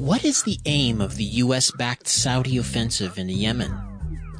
What 0.00 0.24
is 0.24 0.42
the 0.42 0.58
aim 0.64 1.00
of 1.00 1.16
the 1.16 1.24
US 1.24 1.70
backed 1.70 2.08
Saudi 2.08 2.56
offensive 2.56 3.18
in 3.18 3.28
Yemen? 3.28 3.72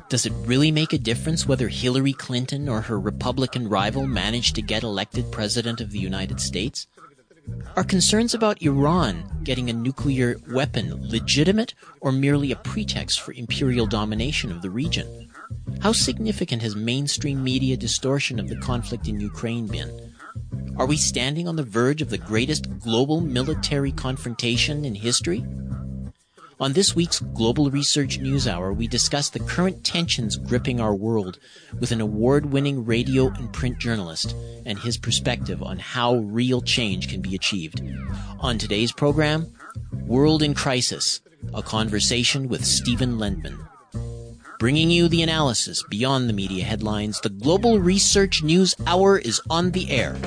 Does 0.09 0.27
it 0.27 0.33
really 0.45 0.73
make 0.73 0.93
a 0.93 0.99
difference 0.99 1.47
whether 1.47 1.69
Hillary 1.69 2.13
Clinton 2.13 2.69
or 2.69 2.81
her 2.81 2.99
Republican 2.99 3.69
rival 3.69 4.07
manage 4.07 4.53
to 4.55 4.63
get 4.63 4.83
elected 4.83 5.31
President 5.31 5.81
of 5.81 5.93
the 5.93 6.01
United 6.01 6.41
States? 6.41 6.89
Are 7.77 7.85
concerns 7.85 8.35
about 8.35 8.63
Iran 8.63 9.41
getting 9.45 9.71
a 9.71 9.73
nuclear 9.73 10.37
weapon 10.51 11.09
legitimate 11.09 11.75
or 12.01 12.11
merely 12.11 12.51
a 12.51 12.57
pretext 12.57 13.21
for 13.21 13.33
imperial 13.33 13.87
domination 13.87 14.51
of 14.51 14.63
the 14.63 14.71
region? 14.71 15.30
How 15.81 15.93
significant 15.93 16.63
has 16.63 16.77
mainstream 16.77 17.43
media 17.43 17.77
distortion 17.77 18.39
of 18.39 18.49
the 18.49 18.57
conflict 18.57 19.09
in 19.09 19.21
Ukraine 19.21 19.67
been? 19.67 20.15
Are 20.77 20.87
we 20.87 20.97
standing 20.97 21.49
on 21.49 21.57
the 21.57 21.63
verge 21.63 22.03
of 22.03 22.11
the 22.11 22.19
greatest 22.19 22.79
global 22.81 23.21
military 23.21 23.93
confrontation 23.93 24.85
in 24.85 24.95
history? 24.95 25.45
On 26.61 26.75
this 26.75 26.95
week's 26.95 27.21
Global 27.21 27.71
Research 27.71 28.19
News 28.19 28.47
Hour, 28.47 28.75
we 28.75 28.87
discuss 28.87 29.31
the 29.31 29.41
current 29.41 29.83
tensions 29.83 30.37
gripping 30.37 30.79
our 30.79 30.95
world 30.95 31.39
with 31.79 31.91
an 31.91 32.03
award 32.03 32.53
winning 32.53 32.85
radio 32.85 33.29
and 33.29 33.51
print 33.51 33.79
journalist 33.79 34.37
and 34.67 34.79
his 34.79 34.99
perspective 34.99 35.63
on 35.63 35.79
how 35.79 36.17
real 36.17 36.61
change 36.61 37.09
can 37.09 37.23
be 37.23 37.35
achieved. 37.35 37.81
On 38.41 38.59
today's 38.59 38.93
program, 38.93 39.51
World 40.05 40.43
in 40.43 40.53
Crisis, 40.53 41.23
a 41.55 41.63
conversation 41.63 42.47
with 42.47 42.67
Stephen 42.67 43.19
Lendman. 43.19 43.70
Bringing 44.61 44.91
you 44.91 45.09
the 45.09 45.23
analysis 45.23 45.83
beyond 45.89 46.29
the 46.29 46.35
media 46.35 46.63
headlines, 46.65 47.19
the 47.23 47.31
Global 47.31 47.79
Research 47.81 48.43
News 48.43 48.75
Hour 48.87 49.17
is 49.17 49.41
on 49.49 49.71
the 49.71 49.91
air. 49.91 50.19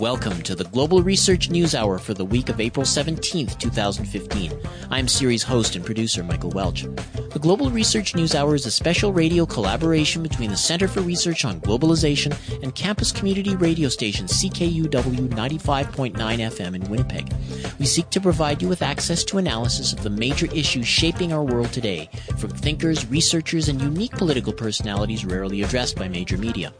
Welcome 0.00 0.42
to 0.42 0.56
the 0.56 0.64
Global 0.64 1.04
Research 1.04 1.50
News 1.50 1.72
Hour 1.72 2.00
for 2.00 2.14
the 2.14 2.24
week 2.24 2.48
of 2.48 2.60
April 2.60 2.84
17th, 2.84 3.56
2015. 3.60 4.52
I'm 4.90 5.06
series 5.06 5.44
host 5.44 5.76
and 5.76 5.84
producer 5.84 6.24
Michael 6.24 6.50
Welch. 6.50 6.82
The 6.82 7.38
Global 7.40 7.70
Research 7.70 8.14
News 8.16 8.34
Hour 8.34 8.56
is 8.56 8.66
a 8.66 8.72
special 8.72 9.12
radio 9.12 9.46
collaboration 9.46 10.22
between 10.22 10.50
the 10.50 10.56
Center 10.56 10.88
for 10.88 11.00
Research 11.00 11.44
on 11.44 11.60
Globalization 11.60 12.32
and 12.62 12.74
campus 12.74 13.12
community 13.12 13.54
radio 13.54 13.88
station 13.88 14.26
CKUW 14.26 14.88
95.9 14.88 16.14
FM 16.14 16.74
in 16.74 16.82
Winnipeg. 16.90 17.32
We 17.78 17.86
seek 17.86 18.10
to 18.10 18.20
provide 18.20 18.62
you 18.62 18.68
with 18.68 18.82
access 18.82 19.22
to 19.24 19.38
analysis 19.38 19.92
of 19.92 20.02
the 20.02 20.10
major 20.10 20.46
issues 20.46 20.88
shaping 20.88 21.32
our 21.32 21.42
world 21.42 21.72
today 21.72 22.08
from 22.36 22.50
thinkers, 22.50 23.06
researchers, 23.06 23.68
and 23.68 23.80
unique 23.80 24.12
political 24.12 24.52
personalities 24.52 25.24
rarely 25.24 25.62
addressed 25.62 25.96
by 25.96 26.08
major 26.08 26.36
media. 26.36 26.72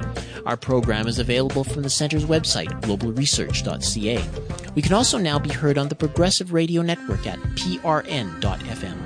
Our 0.47 0.57
program 0.57 1.07
is 1.09 1.19
available 1.19 1.65
from 1.65 1.83
the 1.83 1.91
Center's 1.91 2.27
website, 2.27 2.87
globalresearch.ca. 3.05 4.73
We 4.75 4.83
can 4.83 4.93
also 4.93 5.19
now 5.19 5.39
be 5.39 5.51
heard 5.51 5.79
on 5.79 5.89
the 5.89 5.95
Progressive 5.95 6.53
Radio 6.53 6.83
Network 6.83 7.27
at 7.27 7.39
prn.fm. 7.39 8.97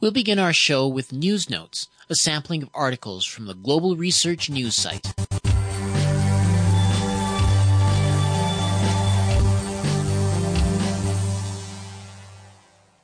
We'll 0.00 0.12
begin 0.12 0.38
our 0.38 0.52
show 0.52 0.88
with 0.88 1.12
News 1.12 1.50
Notes, 1.50 1.88
a 2.08 2.14
sampling 2.14 2.62
of 2.62 2.70
articles 2.72 3.26
from 3.26 3.46
the 3.46 3.54
Global 3.54 3.96
Research 3.96 4.48
News 4.48 4.74
site. 4.74 5.12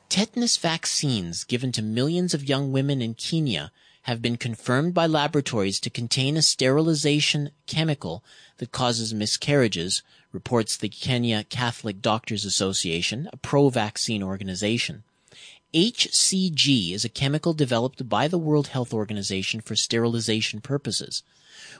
Tetanus 0.08 0.56
vaccines 0.56 1.44
given 1.44 1.72
to 1.72 1.82
millions 1.82 2.32
of 2.32 2.48
young 2.48 2.72
women 2.72 3.02
in 3.02 3.12
Kenya 3.12 3.70
have 4.06 4.22
been 4.22 4.36
confirmed 4.36 4.94
by 4.94 5.04
laboratories 5.04 5.80
to 5.80 5.90
contain 5.90 6.36
a 6.36 6.42
sterilization 6.42 7.50
chemical 7.66 8.22
that 8.58 8.70
causes 8.70 9.12
miscarriages, 9.12 10.04
reports 10.30 10.76
the 10.76 10.88
Kenya 10.88 11.42
Catholic 11.42 12.00
Doctors 12.00 12.44
Association, 12.44 13.28
a 13.32 13.36
pro-vaccine 13.36 14.22
organization. 14.22 15.02
HCG 15.74 16.92
is 16.92 17.04
a 17.04 17.08
chemical 17.08 17.52
developed 17.52 18.08
by 18.08 18.28
the 18.28 18.38
World 18.38 18.68
Health 18.68 18.94
Organization 18.94 19.60
for 19.60 19.74
sterilization 19.74 20.60
purposes. 20.60 21.24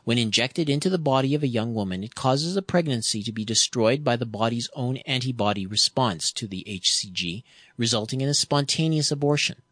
When 0.03 0.19
injected 0.19 0.69
into 0.69 0.91
the 0.91 0.98
body 0.98 1.32
of 1.32 1.44
a 1.44 1.48
young 1.48 1.75
woman, 1.75 2.03
it 2.03 2.16
causes 2.16 2.56
a 2.56 2.62
pregnancy 2.62 3.22
to 3.22 3.31
be 3.31 3.44
destroyed 3.44 4.03
by 4.03 4.16
the 4.16 4.26
body's 4.26 4.69
own 4.75 4.97
antibody 5.06 5.65
response 5.65 6.32
to 6.32 6.48
the 6.48 6.65
HCG, 6.66 7.44
resulting 7.76 8.20
in 8.20 8.28
a 8.28 8.34
spontaneous 8.34 9.12
abortion. 9.12 9.62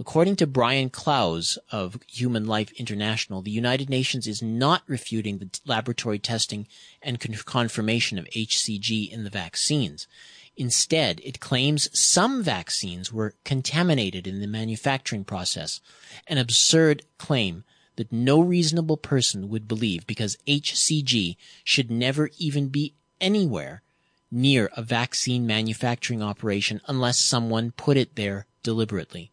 According 0.00 0.36
to 0.36 0.46
Brian 0.46 0.88
Clowes 0.88 1.58
of 1.70 2.00
Human 2.08 2.46
Life 2.46 2.72
International, 2.72 3.42
the 3.42 3.50
United 3.50 3.90
Nations 3.90 4.26
is 4.26 4.40
not 4.40 4.82
refuting 4.86 5.36
the 5.36 5.50
laboratory 5.66 6.18
testing 6.18 6.66
and 7.02 7.20
con- 7.20 7.34
confirmation 7.44 8.18
of 8.18 8.24
HCG 8.34 9.12
in 9.12 9.24
the 9.24 9.30
vaccines. 9.30 10.08
Instead, 10.56 11.20
it 11.22 11.38
claims 11.38 11.90
some 11.92 12.42
vaccines 12.42 13.12
were 13.12 13.34
contaminated 13.44 14.26
in 14.26 14.40
the 14.40 14.46
manufacturing 14.46 15.22
process, 15.22 15.80
an 16.26 16.38
absurd 16.38 17.02
claim 17.18 17.62
that 17.96 18.10
no 18.10 18.40
reasonable 18.40 18.96
person 18.96 19.50
would 19.50 19.68
believe 19.68 20.06
because 20.06 20.38
HCG 20.48 21.36
should 21.62 21.90
never 21.90 22.30
even 22.38 22.68
be 22.68 22.94
anywhere 23.20 23.82
near 24.30 24.70
a 24.74 24.80
vaccine 24.80 25.46
manufacturing 25.46 26.22
operation 26.22 26.80
unless 26.86 27.18
someone 27.18 27.70
put 27.72 27.98
it 27.98 28.16
there 28.16 28.46
deliberately. 28.62 29.29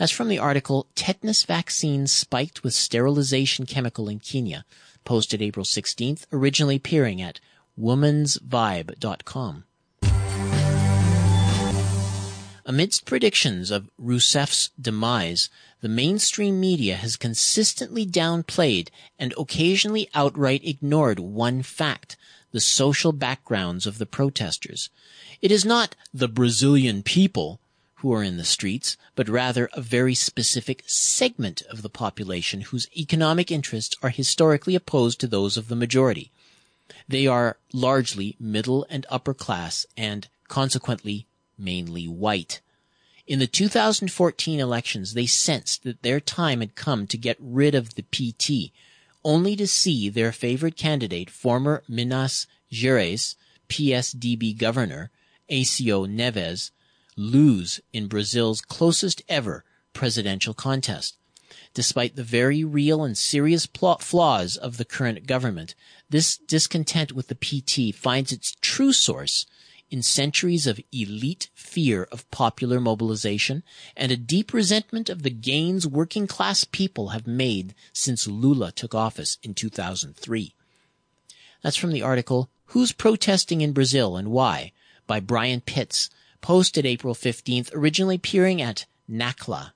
That's 0.00 0.10
from 0.10 0.28
the 0.28 0.38
article 0.38 0.86
Tetanus 0.94 1.42
Vaccine 1.42 2.06
Spiked 2.06 2.64
with 2.64 2.72
Sterilization 2.72 3.66
Chemical 3.66 4.08
in 4.08 4.18
Kenya, 4.18 4.64
posted 5.04 5.42
April 5.42 5.66
16th, 5.66 6.24
originally 6.32 6.76
appearing 6.76 7.20
at 7.20 7.38
womansvibe.com. 7.78 9.64
Amidst 12.64 13.04
predictions 13.04 13.70
of 13.70 13.90
Rousseff's 13.98 14.70
demise, 14.80 15.50
the 15.82 15.88
mainstream 15.90 16.58
media 16.58 16.96
has 16.96 17.16
consistently 17.16 18.06
downplayed 18.06 18.88
and 19.18 19.34
occasionally 19.36 20.08
outright 20.14 20.64
ignored 20.64 21.20
one 21.20 21.62
fact, 21.62 22.16
the 22.52 22.60
social 22.60 23.12
backgrounds 23.12 23.86
of 23.86 23.98
the 23.98 24.06
protesters. 24.06 24.88
It 25.42 25.52
is 25.52 25.66
not 25.66 25.94
the 26.14 26.28
Brazilian 26.28 27.02
people 27.02 27.60
who 28.00 28.12
are 28.12 28.22
in 28.22 28.38
the 28.38 28.44
streets, 28.44 28.96
but 29.14 29.28
rather 29.28 29.68
a 29.72 29.80
very 29.80 30.14
specific 30.14 30.82
segment 30.86 31.62
of 31.70 31.82
the 31.82 31.90
population 31.90 32.62
whose 32.62 32.88
economic 32.96 33.50
interests 33.50 33.94
are 34.02 34.08
historically 34.08 34.74
opposed 34.74 35.20
to 35.20 35.26
those 35.26 35.56
of 35.56 35.68
the 35.68 35.76
majority. 35.76 36.30
They 37.06 37.26
are 37.26 37.58
largely 37.72 38.36
middle 38.40 38.86
and 38.88 39.04
upper 39.10 39.34
class 39.34 39.84
and 39.96 40.28
consequently 40.48 41.26
mainly 41.58 42.08
white. 42.08 42.60
In 43.26 43.38
the 43.38 43.46
2014 43.46 44.58
elections, 44.58 45.14
they 45.14 45.26
sensed 45.26 45.84
that 45.84 46.02
their 46.02 46.20
time 46.20 46.60
had 46.60 46.74
come 46.74 47.06
to 47.06 47.18
get 47.18 47.36
rid 47.38 47.74
of 47.74 47.94
the 47.94 48.02
PT, 48.02 48.72
only 49.22 49.54
to 49.56 49.66
see 49.66 50.08
their 50.08 50.32
favorite 50.32 50.76
candidate, 50.76 51.28
former 51.28 51.82
Minas 51.86 52.46
Gerais 52.72 53.36
PSDB 53.68 54.56
governor, 54.56 55.10
Aécio 55.50 56.08
Neves, 56.08 56.70
lose 57.16 57.80
in 57.92 58.06
Brazil's 58.06 58.60
closest 58.60 59.22
ever 59.28 59.64
presidential 59.92 60.54
contest. 60.54 61.16
Despite 61.74 62.16
the 62.16 62.24
very 62.24 62.64
real 62.64 63.04
and 63.04 63.16
serious 63.16 63.66
plot 63.66 64.02
flaws 64.02 64.56
of 64.56 64.76
the 64.76 64.84
current 64.84 65.26
government, 65.26 65.74
this 66.08 66.36
discontent 66.36 67.12
with 67.12 67.28
the 67.28 67.34
PT 67.34 67.94
finds 67.94 68.32
its 68.32 68.56
true 68.60 68.92
source 68.92 69.46
in 69.90 70.02
centuries 70.02 70.66
of 70.66 70.80
elite 70.92 71.48
fear 71.54 72.04
of 72.12 72.30
popular 72.30 72.80
mobilization 72.80 73.62
and 73.96 74.12
a 74.12 74.16
deep 74.16 74.52
resentment 74.52 75.10
of 75.10 75.22
the 75.22 75.30
gains 75.30 75.86
working 75.86 76.26
class 76.26 76.64
people 76.64 77.08
have 77.08 77.26
made 77.26 77.74
since 77.92 78.28
Lula 78.28 78.70
took 78.70 78.94
office 78.94 79.38
in 79.42 79.54
2003. 79.54 80.54
That's 81.62 81.76
from 81.76 81.90
the 81.90 82.02
article 82.02 82.48
Who's 82.66 82.92
Protesting 82.92 83.60
in 83.60 83.72
Brazil 83.72 84.16
and 84.16 84.30
Why 84.30 84.72
by 85.06 85.18
Brian 85.18 85.60
Pitts 85.60 86.08
posted 86.40 86.86
April 86.86 87.14
15th, 87.14 87.70
originally 87.74 88.16
appearing 88.16 88.60
at 88.62 88.86
NACLA. 89.10 89.72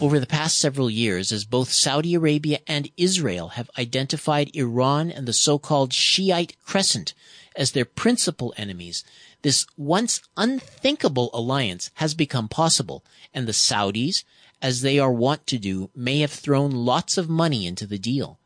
Over 0.00 0.20
the 0.20 0.26
past 0.26 0.58
several 0.58 0.90
years, 0.90 1.32
as 1.32 1.44
both 1.44 1.72
Saudi 1.72 2.14
Arabia 2.14 2.58
and 2.66 2.90
Israel 2.96 3.50
have 3.50 3.70
identified 3.78 4.54
Iran 4.54 5.10
and 5.10 5.26
the 5.26 5.32
so-called 5.32 5.92
Shiite 5.92 6.56
Crescent 6.62 7.14
as 7.56 7.72
their 7.72 7.84
principal 7.84 8.52
enemies, 8.56 9.04
this 9.42 9.66
once 9.76 10.20
unthinkable 10.36 11.30
alliance 11.32 11.90
has 11.94 12.12
become 12.12 12.48
possible, 12.48 13.04
and 13.32 13.46
the 13.46 13.52
Saudis, 13.52 14.24
as 14.60 14.80
they 14.80 14.98
are 14.98 15.12
wont 15.12 15.46
to 15.46 15.58
do, 15.58 15.90
may 15.94 16.18
have 16.20 16.32
thrown 16.32 16.70
lots 16.70 17.16
of 17.16 17.28
money 17.28 17.66
into 17.66 17.86
the 17.86 17.98
deal. 17.98 18.38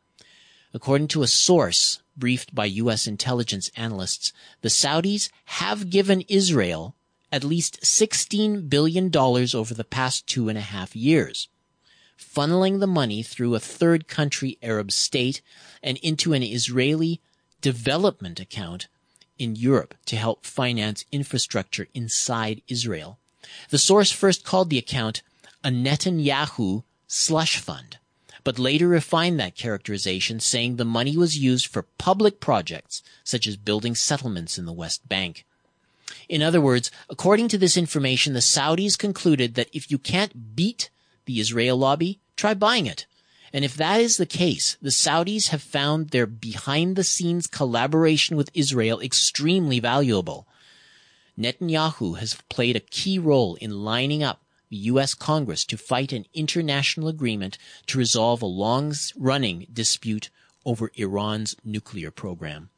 According 0.75 1.09
to 1.09 1.23
a 1.23 1.27
source 1.27 2.03
briefed 2.19 2.55
by 2.55 2.67
U.S. 2.67 3.07
intelligence 3.07 3.71
analysts, 3.77 4.33
the 4.61 4.69
Saudis 4.69 5.31
have 5.45 5.91
given 5.91 6.23
Israel 6.23 6.95
at 7.31 7.45
least 7.45 7.81
$16 7.83 8.69
billion 8.69 9.15
over 9.17 9.75
the 9.75 9.85
past 9.85 10.27
two 10.27 10.49
and 10.49 10.59
a 10.59 10.63
half 10.63 10.97
years. 10.97 11.49
funneling 12.19 12.81
the 12.81 12.87
money 12.87 13.23
through 13.23 13.55
a 13.55 13.61
third 13.61 14.09
country 14.09 14.59
Arab 14.61 14.91
state 14.91 15.41
and 15.83 15.99
into 15.99 16.33
an 16.33 16.43
Israeli 16.43 17.21
development 17.61 18.41
account 18.41 18.89
in 19.39 19.55
Europe 19.55 19.95
to 20.07 20.17
help 20.17 20.45
finance 20.45 21.05
infrastructure 21.13 21.87
inside 21.95 22.63
Israel. 22.67 23.19
The 23.71 23.79
source 23.79 24.11
first 24.11 24.45
called 24.45 24.69
the 24.69 24.79
account 24.79 25.23
a 25.63 25.69
Netanyahu 25.69 26.83
slush 27.07 27.59
fund, 27.59 27.99
but 28.49 28.59
later 28.59 28.89
refined 28.89 29.39
that 29.39 29.55
characterization 29.55 30.41
saying 30.41 30.77
the 30.77 30.83
money 30.83 31.19
was 31.19 31.37
used 31.37 31.67
for 31.67 31.83
public 31.83 32.41
projects 32.41 33.03
such 33.23 33.47
as 33.47 33.59
building 33.59 33.95
settlements 33.95 34.57
in 34.57 34.65
the 34.65 34.73
West 34.73 35.07
Bank. 35.07 35.45
In 36.31 36.41
other 36.41 36.59
words, 36.59 36.91
according 37.11 37.49
to 37.49 37.59
this 37.59 37.77
information, 37.77 38.33
the 38.33 38.41
Saudis 38.41 38.97
concluded 38.97 39.55
that 39.55 39.69
if 39.75 39.91
you 39.91 39.99
can't 39.99 40.57
beat 40.57 40.89
the 41.27 41.41
Israel 41.41 41.77
lobby, 41.77 42.21
try 42.37 42.55
buying 42.55 42.87
it. 42.87 43.05
And 43.53 43.67
if 43.67 43.77
that 43.77 44.01
is 44.01 44.17
the 44.17 44.25
case, 44.25 44.79
the 44.81 44.89
Saudis 44.89 45.49
have 45.49 45.61
found 45.61 46.09
their 46.09 46.27
behind 46.27 46.97
the 46.97 47.05
scenes 47.05 47.47
collaboration 47.47 48.35
with 48.35 48.49
Israel 48.55 48.99
extremely 48.99 49.79
valuable. 49.79 50.49
Netanyahu 51.39 52.17
has 52.17 52.39
played 52.49 52.77
a 52.77 52.81
key 52.81 53.19
role 53.19 53.57
in 53.57 53.85
lining 53.85 54.23
up 54.23 54.41
U.S. 54.77 55.15
Congress 55.15 55.65
to 55.67 55.77
fight 55.77 56.13
an 56.13 56.27
international 56.35 57.09
agreement 57.09 57.59
to 57.87 57.99
resolve 57.99 58.43
a 58.43 58.47
long 58.47 58.93
running 59.17 59.67
dispute 59.73 60.31
over 60.65 60.91
Iran's 60.95 61.57
nuclear 61.65 62.11
program. 62.11 62.71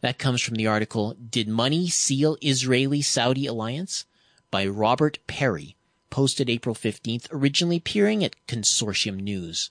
That 0.00 0.18
comes 0.18 0.42
from 0.42 0.54
the 0.54 0.66
article, 0.66 1.14
Did 1.14 1.48
Money 1.48 1.88
Seal 1.88 2.36
Israeli 2.40 3.02
Saudi 3.02 3.46
Alliance? 3.46 4.04
by 4.50 4.66
Robert 4.66 5.18
Parry, 5.26 5.76
posted 6.08 6.48
April 6.48 6.74
15th, 6.74 7.26
originally 7.32 7.76
appearing 7.76 8.24
at 8.24 8.36
Consortium 8.46 9.20
News. 9.20 9.70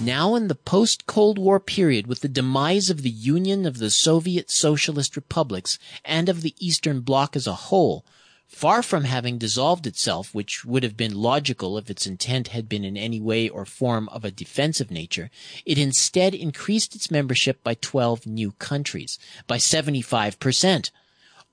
Now 0.00 0.34
in 0.34 0.48
the 0.48 0.54
post-Cold 0.54 1.38
War 1.38 1.58
period 1.60 2.06
with 2.06 2.20
the 2.20 2.28
demise 2.28 2.90
of 2.90 3.02
the 3.02 3.10
Union 3.10 3.64
of 3.64 3.78
the 3.78 3.90
Soviet 3.90 4.50
Socialist 4.50 5.16
Republics 5.16 5.78
and 6.04 6.28
of 6.28 6.42
the 6.42 6.54
Eastern 6.58 7.00
Bloc 7.00 7.36
as 7.36 7.46
a 7.46 7.54
whole, 7.54 8.04
far 8.46 8.82
from 8.82 9.04
having 9.04 9.38
dissolved 9.38 9.86
itself, 9.86 10.34
which 10.34 10.64
would 10.64 10.82
have 10.82 10.96
been 10.96 11.14
logical 11.14 11.76
if 11.76 11.90
its 11.90 12.06
intent 12.06 12.48
had 12.48 12.68
been 12.68 12.84
in 12.84 12.96
any 12.96 13.20
way 13.20 13.48
or 13.48 13.64
form 13.64 14.08
of 14.10 14.24
a 14.24 14.30
defensive 14.30 14.90
nature, 14.90 15.30
it 15.66 15.78
instead 15.78 16.34
increased 16.34 16.94
its 16.94 17.10
membership 17.10 17.62
by 17.62 17.74
12 17.74 18.26
new 18.26 18.52
countries, 18.52 19.18
by 19.46 19.56
75%. 19.56 20.90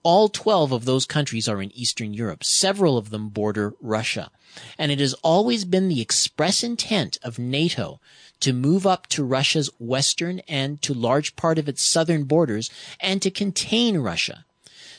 All 0.04 0.30
12 0.30 0.72
of 0.72 0.86
those 0.86 1.06
countries 1.06 1.48
are 1.48 1.62
in 1.62 1.72
Eastern 1.78 2.14
Europe. 2.14 2.44
Several 2.44 2.98
of 2.98 3.12
them 3.12 3.30
border 3.30 3.74
Russia. 3.80 4.32
And 4.78 4.92
it 4.92 5.00
has 5.00 5.14
always 5.16 5.64
been 5.64 5.90
the 5.90 6.02
express 6.02 6.64
intent 6.64 7.18
of 7.24 7.38
NATO 7.38 8.00
to 8.40 8.52
move 8.52 8.88
up 8.88 9.08
to 9.08 9.24
Russia's 9.24 9.70
western 9.80 10.40
and 10.48 10.82
to 10.82 10.94
large 10.94 11.36
part 11.36 11.60
of 11.60 11.70
its 11.70 11.84
southern 11.84 12.24
borders 12.24 12.70
and 13.00 13.22
to 13.22 13.30
contain 13.30 13.98
Russia. 14.00 14.46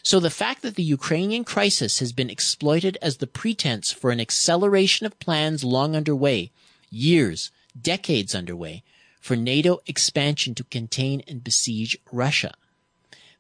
So 0.02 0.18
the 0.18 0.30
fact 0.30 0.62
that 0.62 0.74
the 0.74 0.82
Ukrainian 0.82 1.44
crisis 1.44 2.00
has 2.00 2.12
been 2.12 2.28
exploited 2.28 2.98
as 3.00 3.18
the 3.18 3.26
pretense 3.26 3.92
for 3.92 4.10
an 4.10 4.20
acceleration 4.20 5.06
of 5.06 5.18
plans 5.20 5.62
long 5.62 5.94
underway, 5.94 6.50
years, 6.90 7.50
decades 7.80 8.34
underway, 8.34 8.82
for 9.20 9.36
NATO 9.36 9.80
expansion 9.86 10.54
to 10.56 10.64
contain 10.64 11.22
and 11.28 11.44
besiege 11.44 11.96
Russia. 12.10 12.54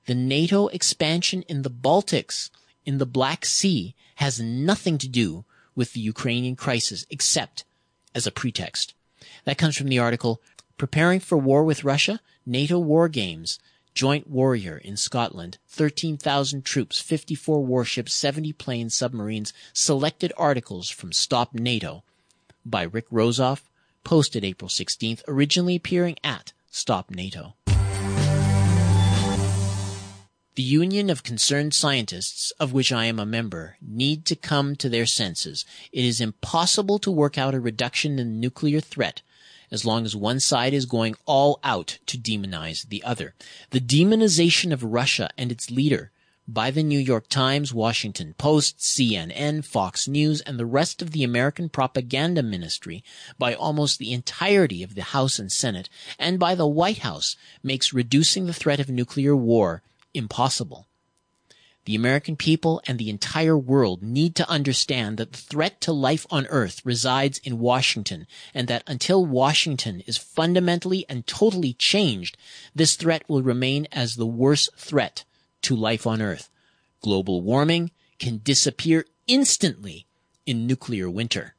The 0.06 0.14
NATO 0.14 0.68
expansion 0.68 1.42
in 1.42 1.62
the 1.62 1.70
Baltics, 1.70 2.50
in 2.86 2.98
the 2.98 3.06
Black 3.06 3.44
Sea, 3.44 3.94
has 4.16 4.40
nothing 4.40 4.98
to 4.98 5.08
do 5.08 5.44
with 5.74 5.92
the 5.92 6.00
Ukrainian 6.00 6.54
crisis 6.54 7.04
except 7.10 7.64
as 8.14 8.26
a 8.26 8.30
pretext. 8.30 8.94
That 9.44 9.58
comes 9.58 9.76
from 9.76 9.88
the 9.88 9.98
article 9.98 10.40
Preparing 10.78 11.20
for 11.20 11.38
War 11.38 11.64
with 11.64 11.84
Russia, 11.84 12.20
NATO 12.46 12.78
War 12.78 13.08
Games, 13.08 13.58
Joint 13.94 14.28
Warrior 14.28 14.78
in 14.78 14.96
Scotland, 14.96 15.58
13,000 15.68 16.64
troops, 16.64 17.00
54 17.00 17.64
warships, 17.64 18.14
70 18.14 18.52
planes, 18.54 18.94
submarines, 18.94 19.52
selected 19.72 20.32
articles 20.36 20.88
from 20.88 21.12
Stop 21.12 21.54
NATO 21.54 22.02
by 22.64 22.82
Rick 22.82 23.08
Rozoff, 23.10 23.62
posted 24.02 24.44
April 24.44 24.68
16th, 24.68 25.22
originally 25.28 25.76
appearing 25.76 26.16
at 26.24 26.52
Stop 26.70 27.10
NATO. 27.10 27.54
The 30.54 30.62
Union 30.62 31.08
of 31.08 31.22
Concerned 31.22 31.72
Scientists, 31.72 32.50
of 32.60 32.74
which 32.74 32.92
I 32.92 33.06
am 33.06 33.18
a 33.18 33.24
member, 33.24 33.76
need 33.80 34.26
to 34.26 34.36
come 34.36 34.76
to 34.76 34.88
their 34.90 35.06
senses. 35.06 35.64
It 35.92 36.04
is 36.04 36.20
impossible 36.20 36.98
to 37.00 37.10
work 37.10 37.38
out 37.38 37.54
a 37.54 37.60
reduction 37.60 38.18
in 38.18 38.38
nuclear 38.38 38.80
threat 38.80 39.22
as 39.72 39.84
long 39.84 40.04
as 40.04 40.14
one 40.14 40.38
side 40.38 40.74
is 40.74 40.86
going 40.86 41.16
all 41.26 41.58
out 41.64 41.98
to 42.06 42.18
demonize 42.18 42.88
the 42.88 43.02
other. 43.02 43.34
The 43.70 43.80
demonization 43.80 44.72
of 44.72 44.84
Russia 44.84 45.30
and 45.36 45.50
its 45.50 45.70
leader 45.70 46.12
by 46.46 46.70
the 46.70 46.82
New 46.82 46.98
York 46.98 47.28
Times, 47.28 47.72
Washington 47.72 48.34
Post, 48.36 48.78
CNN, 48.78 49.64
Fox 49.64 50.06
News, 50.06 50.40
and 50.42 50.58
the 50.58 50.66
rest 50.66 51.00
of 51.00 51.12
the 51.12 51.24
American 51.24 51.68
propaganda 51.68 52.42
ministry 52.42 53.02
by 53.38 53.54
almost 53.54 53.98
the 53.98 54.12
entirety 54.12 54.82
of 54.82 54.94
the 54.94 55.02
House 55.02 55.38
and 55.38 55.50
Senate 55.50 55.88
and 56.18 56.38
by 56.38 56.54
the 56.54 56.66
White 56.66 56.98
House 56.98 57.36
makes 57.62 57.92
reducing 57.94 58.46
the 58.46 58.52
threat 58.52 58.80
of 58.80 58.90
nuclear 58.90 59.34
war 59.34 59.82
impossible. 60.12 60.86
The 61.84 61.96
American 61.96 62.36
people 62.36 62.80
and 62.86 62.96
the 62.96 63.10
entire 63.10 63.58
world 63.58 64.04
need 64.04 64.36
to 64.36 64.48
understand 64.48 65.16
that 65.16 65.32
the 65.32 65.38
threat 65.38 65.80
to 65.80 65.92
life 65.92 66.26
on 66.30 66.46
earth 66.46 66.80
resides 66.84 67.38
in 67.38 67.58
Washington 67.58 68.26
and 68.54 68.68
that 68.68 68.84
until 68.86 69.26
Washington 69.26 70.00
is 70.06 70.16
fundamentally 70.16 71.04
and 71.08 71.26
totally 71.26 71.72
changed, 71.72 72.36
this 72.72 72.94
threat 72.94 73.24
will 73.26 73.42
remain 73.42 73.88
as 73.90 74.14
the 74.14 74.26
worst 74.26 74.70
threat 74.76 75.24
to 75.62 75.74
life 75.74 76.06
on 76.06 76.22
earth. 76.22 76.50
Global 77.00 77.40
warming 77.40 77.90
can 78.20 78.38
disappear 78.44 79.04
instantly 79.26 80.06
in 80.46 80.68
nuclear 80.68 81.10
winter. 81.10 81.54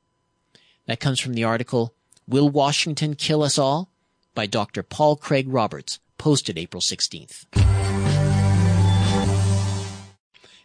That 0.88 1.02
comes 1.02 1.20
from 1.20 1.34
the 1.34 1.44
article, 1.44 1.94
Will 2.28 2.48
Washington 2.48 3.16
Kill 3.16 3.44
Us 3.44 3.58
All? 3.58 3.90
by 4.34 4.46
Dr. 4.46 4.84
Paul 4.84 5.18
Craig 5.18 5.48
Roberts, 5.50 6.00
posted 6.18 6.58
April 6.58 6.82
16th. 6.82 7.46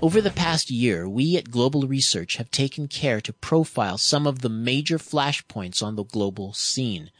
Over 0.00 0.20
the 0.20 0.30
past 0.30 0.70
year, 0.70 1.08
we 1.08 1.36
at 1.36 1.50
Global 1.50 1.82
Research 1.82 2.36
have 2.36 2.52
taken 2.52 2.86
care 2.86 3.20
to 3.20 3.32
profile 3.32 3.98
some 3.98 4.28
of 4.28 4.42
the 4.42 4.48
major 4.48 4.96
flashpoints 4.96 5.82
on 5.82 5.96
the 5.96 6.04
global 6.04 6.52
scene. 6.52 7.10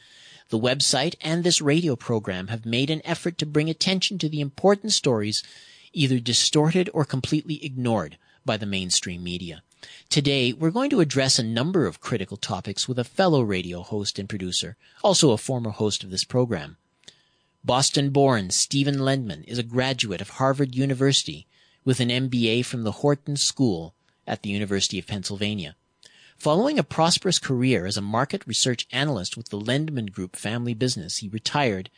The 0.50 0.60
website 0.60 1.16
and 1.20 1.42
this 1.42 1.60
radio 1.60 1.96
program 1.96 2.46
have 2.46 2.64
made 2.64 2.88
an 2.88 3.02
effort 3.04 3.36
to 3.38 3.46
bring 3.46 3.68
attention 3.68 4.16
to 4.18 4.28
the 4.28 4.40
important 4.40 4.92
stories 4.92 5.42
either 5.92 6.20
distorted 6.20 6.88
or 6.94 7.04
completely 7.04 7.64
ignored 7.64 8.16
by 8.44 8.56
the 8.56 8.64
mainstream 8.64 9.24
media. 9.24 9.64
Today, 10.08 10.52
we're 10.52 10.70
going 10.70 10.90
to 10.90 11.00
address 11.00 11.36
a 11.36 11.42
number 11.42 11.84
of 11.84 12.00
critical 12.00 12.36
topics 12.36 12.86
with 12.86 13.00
a 13.00 13.04
fellow 13.04 13.42
radio 13.42 13.82
host 13.82 14.20
and 14.20 14.28
producer, 14.28 14.76
also 15.02 15.32
a 15.32 15.36
former 15.36 15.70
host 15.70 16.04
of 16.04 16.10
this 16.10 16.22
program. 16.22 16.76
Boston 17.64 18.10
born 18.10 18.50
Stephen 18.50 19.00
Lendman 19.00 19.42
is 19.48 19.58
a 19.58 19.64
graduate 19.64 20.20
of 20.20 20.30
Harvard 20.30 20.76
University 20.76 21.47
with 21.88 22.00
an 22.00 22.10
MBA 22.10 22.66
from 22.66 22.82
the 22.82 22.92
Wharton 22.92 23.34
School 23.34 23.94
at 24.26 24.42
the 24.42 24.50
University 24.50 24.98
of 24.98 25.06
Pennsylvania. 25.06 25.74
Following 26.36 26.78
a 26.78 26.82
prosperous 26.82 27.38
career 27.38 27.86
as 27.86 27.96
a 27.96 28.02
market 28.02 28.46
research 28.46 28.86
analyst 28.92 29.38
with 29.38 29.48
the 29.48 29.58
Lendman 29.58 30.12
Group 30.12 30.36
family 30.36 30.74
business, 30.74 31.16
he 31.16 31.30
retired 31.30 31.88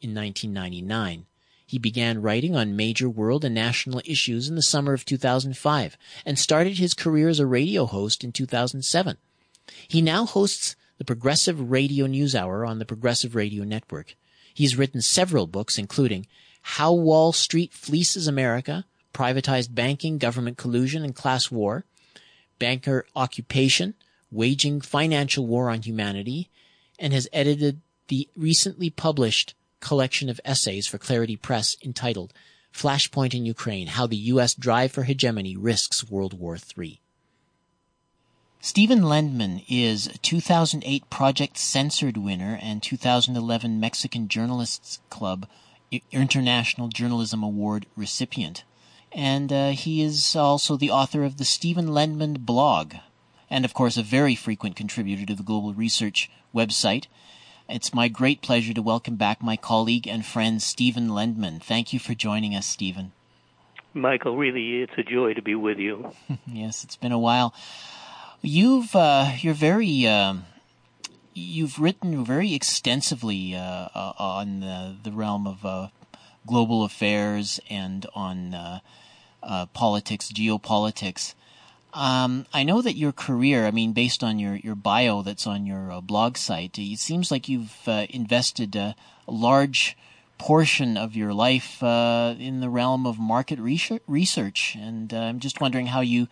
in 0.00 0.14
1999. 0.14 1.26
He 1.66 1.78
began 1.78 2.22
writing 2.22 2.56
on 2.56 2.74
major 2.74 3.06
world 3.06 3.44
and 3.44 3.54
national 3.54 4.00
issues 4.06 4.48
in 4.48 4.54
the 4.54 4.62
summer 4.62 4.94
of 4.94 5.04
2005 5.04 5.98
and 6.24 6.38
started 6.38 6.78
his 6.78 6.94
career 6.94 7.28
as 7.28 7.38
a 7.38 7.46
radio 7.46 7.84
host 7.84 8.24
in 8.24 8.32
2007. 8.32 9.18
He 9.86 10.00
now 10.00 10.24
hosts 10.24 10.74
the 10.96 11.04
Progressive 11.04 11.70
Radio 11.70 12.06
News 12.06 12.34
Hour 12.34 12.64
on 12.64 12.78
the 12.78 12.86
Progressive 12.86 13.34
Radio 13.34 13.62
Network. 13.64 14.16
He's 14.54 14.78
written 14.78 15.02
several 15.02 15.46
books, 15.46 15.76
including 15.76 16.26
How 16.62 16.94
Wall 16.94 17.34
Street 17.34 17.74
Fleeces 17.74 18.26
America, 18.26 18.86
privatized 19.14 19.74
banking, 19.74 20.18
government 20.18 20.58
collusion, 20.58 21.02
and 21.02 21.14
class 21.14 21.50
war, 21.50 21.84
Banker 22.58 23.06
Occupation, 23.16 23.94
Waging 24.30 24.80
Financial 24.80 25.46
War 25.46 25.70
on 25.70 25.82
Humanity, 25.82 26.50
and 26.98 27.12
has 27.12 27.28
edited 27.32 27.80
the 28.08 28.28
recently 28.36 28.90
published 28.90 29.54
collection 29.80 30.28
of 30.28 30.40
essays 30.44 30.86
for 30.86 30.98
Clarity 30.98 31.36
Press 31.36 31.76
entitled 31.82 32.32
Flashpoint 32.72 33.34
in 33.34 33.46
Ukraine, 33.46 33.86
How 33.86 34.06
the 34.06 34.16
U.S. 34.16 34.54
Drive 34.54 34.92
for 34.92 35.04
Hegemony 35.04 35.56
Risks 35.56 36.10
World 36.10 36.38
War 36.38 36.58
III. 36.76 37.00
Stephen 38.60 39.02
Lendman 39.02 39.64
is 39.68 40.06
a 40.06 40.18
2008 40.18 41.08
Project 41.10 41.58
Censored 41.58 42.16
winner 42.16 42.58
and 42.60 42.82
2011 42.82 43.78
Mexican 43.78 44.26
Journalists 44.26 45.00
Club 45.10 45.46
International 46.10 46.88
Journalism 46.88 47.42
Award 47.42 47.86
recipient. 47.94 48.64
And 49.14 49.52
uh, 49.52 49.70
he 49.70 50.02
is 50.02 50.34
also 50.34 50.76
the 50.76 50.90
author 50.90 51.22
of 51.22 51.36
the 51.36 51.44
Stephen 51.44 51.86
Lendman 51.86 52.40
blog, 52.40 52.94
and 53.48 53.64
of 53.64 53.72
course 53.72 53.96
a 53.96 54.02
very 54.02 54.34
frequent 54.34 54.74
contributor 54.74 55.24
to 55.24 55.36
the 55.36 55.44
Global 55.44 55.72
Research 55.72 56.28
website. 56.52 57.06
It's 57.68 57.94
my 57.94 58.08
great 58.08 58.42
pleasure 58.42 58.74
to 58.74 58.82
welcome 58.82 59.14
back 59.14 59.40
my 59.40 59.56
colleague 59.56 60.08
and 60.08 60.26
friend 60.26 60.60
Stephen 60.60 61.10
Lendman. 61.10 61.62
Thank 61.62 61.92
you 61.92 62.00
for 62.00 62.12
joining 62.14 62.56
us, 62.56 62.66
Stephen. 62.66 63.12
Michael, 63.94 64.36
really, 64.36 64.82
it's 64.82 64.98
a 64.98 65.04
joy 65.04 65.34
to 65.34 65.42
be 65.42 65.54
with 65.54 65.78
you. 65.78 66.10
yes, 66.46 66.82
it's 66.82 66.96
been 66.96 67.12
a 67.12 67.18
while. 67.18 67.54
You've 68.42 68.96
uh, 68.96 69.30
you're 69.38 69.54
very 69.54 70.08
uh, 70.08 70.34
you've 71.32 71.78
written 71.78 72.24
very 72.24 72.52
extensively 72.52 73.54
uh, 73.54 73.88
uh 73.94 74.12
on 74.18 74.60
the, 74.60 74.96
the, 75.04 75.12
realm 75.12 75.46
of 75.46 75.64
uh, 75.64 75.88
global 76.46 76.82
affairs 76.82 77.60
and 77.70 78.06
on 78.14 78.80
uh, 79.44 79.66
politics, 79.66 80.32
geopolitics. 80.32 81.34
Um, 81.92 82.46
I 82.52 82.64
know 82.64 82.82
that 82.82 82.96
your 82.96 83.12
career, 83.12 83.66
I 83.66 83.70
mean, 83.70 83.92
based 83.92 84.24
on 84.24 84.38
your, 84.38 84.56
your 84.56 84.74
bio 84.74 85.22
that's 85.22 85.46
on 85.46 85.64
your 85.64 86.00
blog 86.02 86.36
site, 86.36 86.78
it 86.78 86.98
seems 86.98 87.30
like 87.30 87.48
you've 87.48 87.86
invested 87.86 88.74
a 88.74 88.96
large 89.28 89.96
portion 90.36 90.96
of 90.96 91.14
your 91.14 91.32
life 91.32 91.82
in 91.82 92.60
the 92.60 92.68
realm 92.68 93.06
of 93.06 93.20
market 93.20 93.60
research, 93.60 94.76
and 94.76 95.12
I'm 95.12 95.38
just 95.38 95.60
wondering 95.60 95.86
how 95.86 96.00
you 96.00 96.26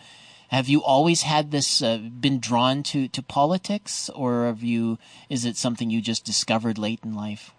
have 0.52 0.68
you 0.68 0.82
always 0.82 1.22
had 1.22 1.50
this 1.50 1.80
uh, 1.80 1.96
been 1.96 2.38
drawn 2.38 2.82
to, 2.82 3.08
to 3.08 3.22
politics, 3.22 4.10
or 4.10 4.44
have 4.44 4.62
you? 4.62 4.98
Is 5.30 5.46
it 5.46 5.56
something 5.56 5.88
you 5.88 6.02
just 6.02 6.26
discovered 6.26 6.76
late 6.76 7.00
in 7.02 7.14
life? 7.14 7.54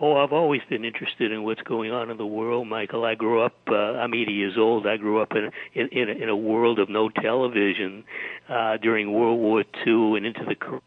Oh, 0.00 0.16
I've 0.16 0.32
always 0.32 0.60
been 0.68 0.84
interested 0.84 1.30
in 1.30 1.44
what's 1.44 1.62
going 1.62 1.92
on 1.92 2.10
in 2.10 2.16
the 2.16 2.26
world, 2.26 2.66
Michael. 2.66 3.04
I 3.04 3.14
grew 3.14 3.42
up. 3.42 3.54
Uh, 3.68 3.74
I'm 3.74 4.12
80 4.12 4.32
years 4.32 4.54
old. 4.58 4.88
I 4.88 4.96
grew 4.96 5.22
up 5.22 5.32
in 5.32 5.50
in 5.72 5.88
in 5.96 6.08
a, 6.08 6.12
in 6.24 6.28
a 6.28 6.36
world 6.36 6.80
of 6.80 6.88
no 6.88 7.08
television 7.08 8.04
uh, 8.48 8.76
during 8.78 9.12
World 9.12 9.38
War 9.38 9.64
II 9.86 10.16
and 10.16 10.26
into 10.26 10.44
the 10.44 10.80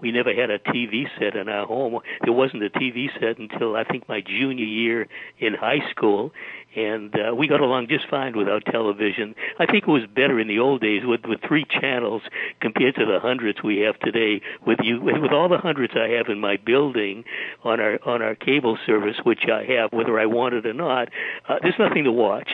we 0.00 0.12
never 0.12 0.32
had 0.32 0.50
a 0.50 0.58
TV 0.58 1.04
set 1.18 1.34
in 1.34 1.48
our 1.48 1.66
home. 1.66 1.98
There 2.22 2.32
wasn't 2.32 2.62
a 2.62 2.70
TV 2.70 3.06
set 3.18 3.38
until 3.38 3.74
I 3.74 3.84
think 3.84 4.08
my 4.08 4.20
junior 4.20 4.64
year 4.64 5.08
in 5.38 5.54
high 5.54 5.90
school, 5.90 6.32
and 6.78 7.14
uh, 7.14 7.34
we 7.34 7.48
got 7.48 7.60
along 7.60 7.88
just 7.88 8.08
fine 8.08 8.36
without 8.36 8.64
television. 8.64 9.34
I 9.58 9.66
think 9.66 9.84
it 9.84 9.90
was 9.90 10.06
better 10.06 10.38
in 10.38 10.46
the 10.46 10.60
old 10.60 10.80
days 10.80 11.02
with 11.04 11.22
with 11.24 11.40
three 11.46 11.64
channels 11.64 12.22
compared 12.60 12.94
to 12.96 13.04
the 13.04 13.18
hundreds 13.18 13.62
we 13.62 13.78
have 13.78 13.98
today. 13.98 14.40
With 14.64 14.78
you, 14.84 15.00
with 15.00 15.32
all 15.32 15.48
the 15.48 15.58
hundreds 15.58 15.94
I 15.96 16.08
have 16.16 16.28
in 16.28 16.38
my 16.38 16.56
building 16.56 17.24
on 17.64 17.80
our 17.80 17.98
on 18.06 18.22
our 18.22 18.36
cable 18.36 18.78
service, 18.86 19.16
which 19.24 19.44
I 19.52 19.64
have 19.64 19.92
whether 19.92 20.18
I 20.20 20.26
want 20.26 20.54
it 20.54 20.66
or 20.66 20.72
not, 20.72 21.08
uh, 21.48 21.58
there's 21.62 21.78
nothing 21.78 22.04
to 22.04 22.12
watch 22.12 22.48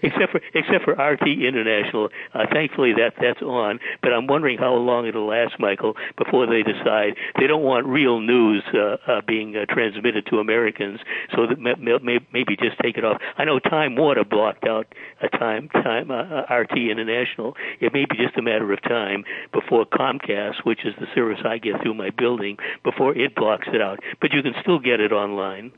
except 0.04 0.32
for 0.32 0.42
except 0.54 0.84
for 0.84 0.94
RT 0.94 1.28
International. 1.28 2.10
Uh, 2.34 2.46
thankfully, 2.52 2.94
that 2.94 3.14
that's 3.22 3.42
on. 3.42 3.80
But 4.02 4.12
I'm 4.12 4.28
wondering 4.28 4.58
how 4.58 4.74
long 4.74 5.08
it'll 5.08 5.28
last, 5.28 5.60
Michael, 5.60 5.96
before 6.18 6.46
they 6.46 6.64
decide 6.64 7.16
they 7.40 7.48
don't 7.48 7.64
want 7.64 7.86
real 7.86 8.20
news 8.20 8.64
uh, 8.74 8.98
uh, 9.08 9.22
being 9.26 9.56
uh, 9.56 9.66
transmitted 9.66 10.26
to 10.28 10.40
Americans. 10.40 11.00
So 11.34 11.48
that 11.48 11.60
may, 11.60 11.98
may, 12.02 12.20
maybe 12.34 12.58
just 12.58 12.78
take 12.80 12.97
it 12.98 13.06
off. 13.06 13.22
I 13.38 13.46
know 13.46 13.60
Time 13.60 13.96
Warner 13.96 14.24
blocked 14.24 14.66
out 14.66 14.88
a 15.22 15.30
time 15.30 15.70
time 15.70 16.12
uh, 16.12 16.44
uh 16.50 16.54
RT 16.54 16.78
International. 16.78 17.56
It 17.80 17.94
may 17.94 18.06
be 18.06 18.18
just 18.18 18.38
a 18.38 18.42
matter 18.42 18.72
of 18.72 18.82
time 18.82 19.24
before 19.52 19.86
Comcast, 19.86 20.64
which 20.64 20.86
is 20.86 20.94
the 21.00 21.08
service 21.16 21.40
I 21.46 21.58
get 21.58 21.82
through 21.82 21.96
my 21.96 22.10
building, 22.10 22.58
before 22.84 23.16
it 23.18 23.36
blocks 23.36 23.68
it 23.74 23.82
out. 23.82 24.00
But 24.22 24.34
you 24.34 24.42
can 24.42 24.54
still 24.62 24.80
get 24.80 25.00
it 25.00 25.12
online. 25.12 25.72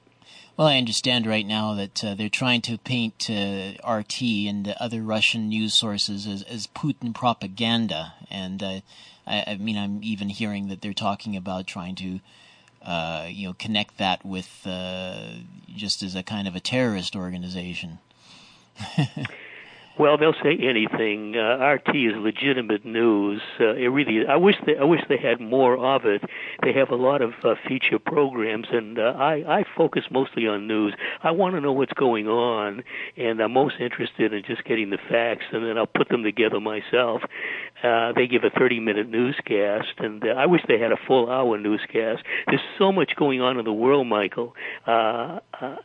Well, 0.59 0.67
I 0.67 0.77
understand 0.77 1.25
right 1.25 1.47
now 1.47 1.73
that 1.75 2.03
uh, 2.03 2.15
they're 2.15 2.27
trying 2.27 2.61
to 2.63 2.77
paint 2.77 3.29
uh, 3.29 3.71
RT 3.89 4.21
and 4.21 4.75
other 4.77 5.01
Russian 5.01 5.47
news 5.47 5.73
sources 5.73 6.27
as, 6.27 6.43
as 6.43 6.67
Putin 6.67 7.15
propaganda, 7.15 8.13
and 8.29 8.61
uh, 8.61 8.81
I, 9.25 9.43
I, 9.47 9.55
mean, 9.55 9.77
I'm 9.77 10.03
even 10.03 10.27
hearing 10.27 10.67
that 10.67 10.81
they're 10.81 10.93
talking 10.93 11.37
about 11.37 11.65
trying 11.65 11.95
to, 11.95 12.19
uh, 12.81 13.27
you 13.29 13.47
know, 13.47 13.53
connect 13.53 13.97
that 13.97 14.25
with 14.25 14.65
uh, 14.65 15.29
just 15.67 16.01
as 16.03 16.15
a 16.15 16.23
kind 16.23 16.47
of 16.47 16.55
a 16.55 16.59
terrorist 16.59 17.15
organization. 17.15 17.99
Well, 19.99 20.17
they'll 20.17 20.31
say 20.41 20.57
anything. 20.57 21.35
Uh, 21.35 21.61
RT 21.61 21.89
is 21.89 22.13
legitimate 22.15 22.85
news. 22.85 23.41
Uh, 23.59 23.73
it 23.75 23.87
really. 23.87 24.25
I 24.25 24.37
wish 24.37 24.55
they. 24.65 24.77
I 24.77 24.85
wish 24.85 25.01
they 25.09 25.17
had 25.17 25.41
more 25.41 25.77
of 25.77 26.05
it. 26.05 26.21
They 26.63 26.71
have 26.71 26.89
a 26.89 26.95
lot 26.95 27.21
of 27.21 27.31
uh, 27.43 27.55
feature 27.67 27.99
programs, 27.99 28.67
and 28.71 28.97
uh, 28.97 29.13
I 29.17 29.59
I 29.59 29.65
focus 29.75 30.03
mostly 30.09 30.47
on 30.47 30.67
news. 30.67 30.93
I 31.21 31.31
want 31.31 31.55
to 31.55 31.61
know 31.61 31.73
what's 31.73 31.91
going 31.91 32.29
on, 32.29 32.81
and 33.17 33.41
I'm 33.41 33.51
most 33.51 33.75
interested 33.81 34.31
in 34.31 34.41
just 34.47 34.63
getting 34.63 34.89
the 34.89 34.99
facts, 35.09 35.43
and 35.51 35.65
then 35.65 35.77
I'll 35.77 35.85
put 35.85 36.07
them 36.07 36.23
together 36.23 36.61
myself. 36.61 37.21
Uh, 37.83 38.13
they 38.13 38.27
give 38.27 38.43
a 38.45 38.49
30-minute 38.49 39.09
newscast, 39.09 39.99
and 39.99 40.23
uh, 40.23 40.29
I 40.29 40.45
wish 40.45 40.61
they 40.67 40.79
had 40.79 40.93
a 40.93 40.97
full-hour 41.07 41.57
newscast. 41.57 42.23
There's 42.47 42.61
so 42.77 42.93
much 42.93 43.13
going 43.17 43.41
on 43.41 43.57
in 43.59 43.65
the 43.65 43.73
world, 43.73 44.07
Michael. 44.07 44.53
Uh, 44.87 45.39
uh, 45.61 45.75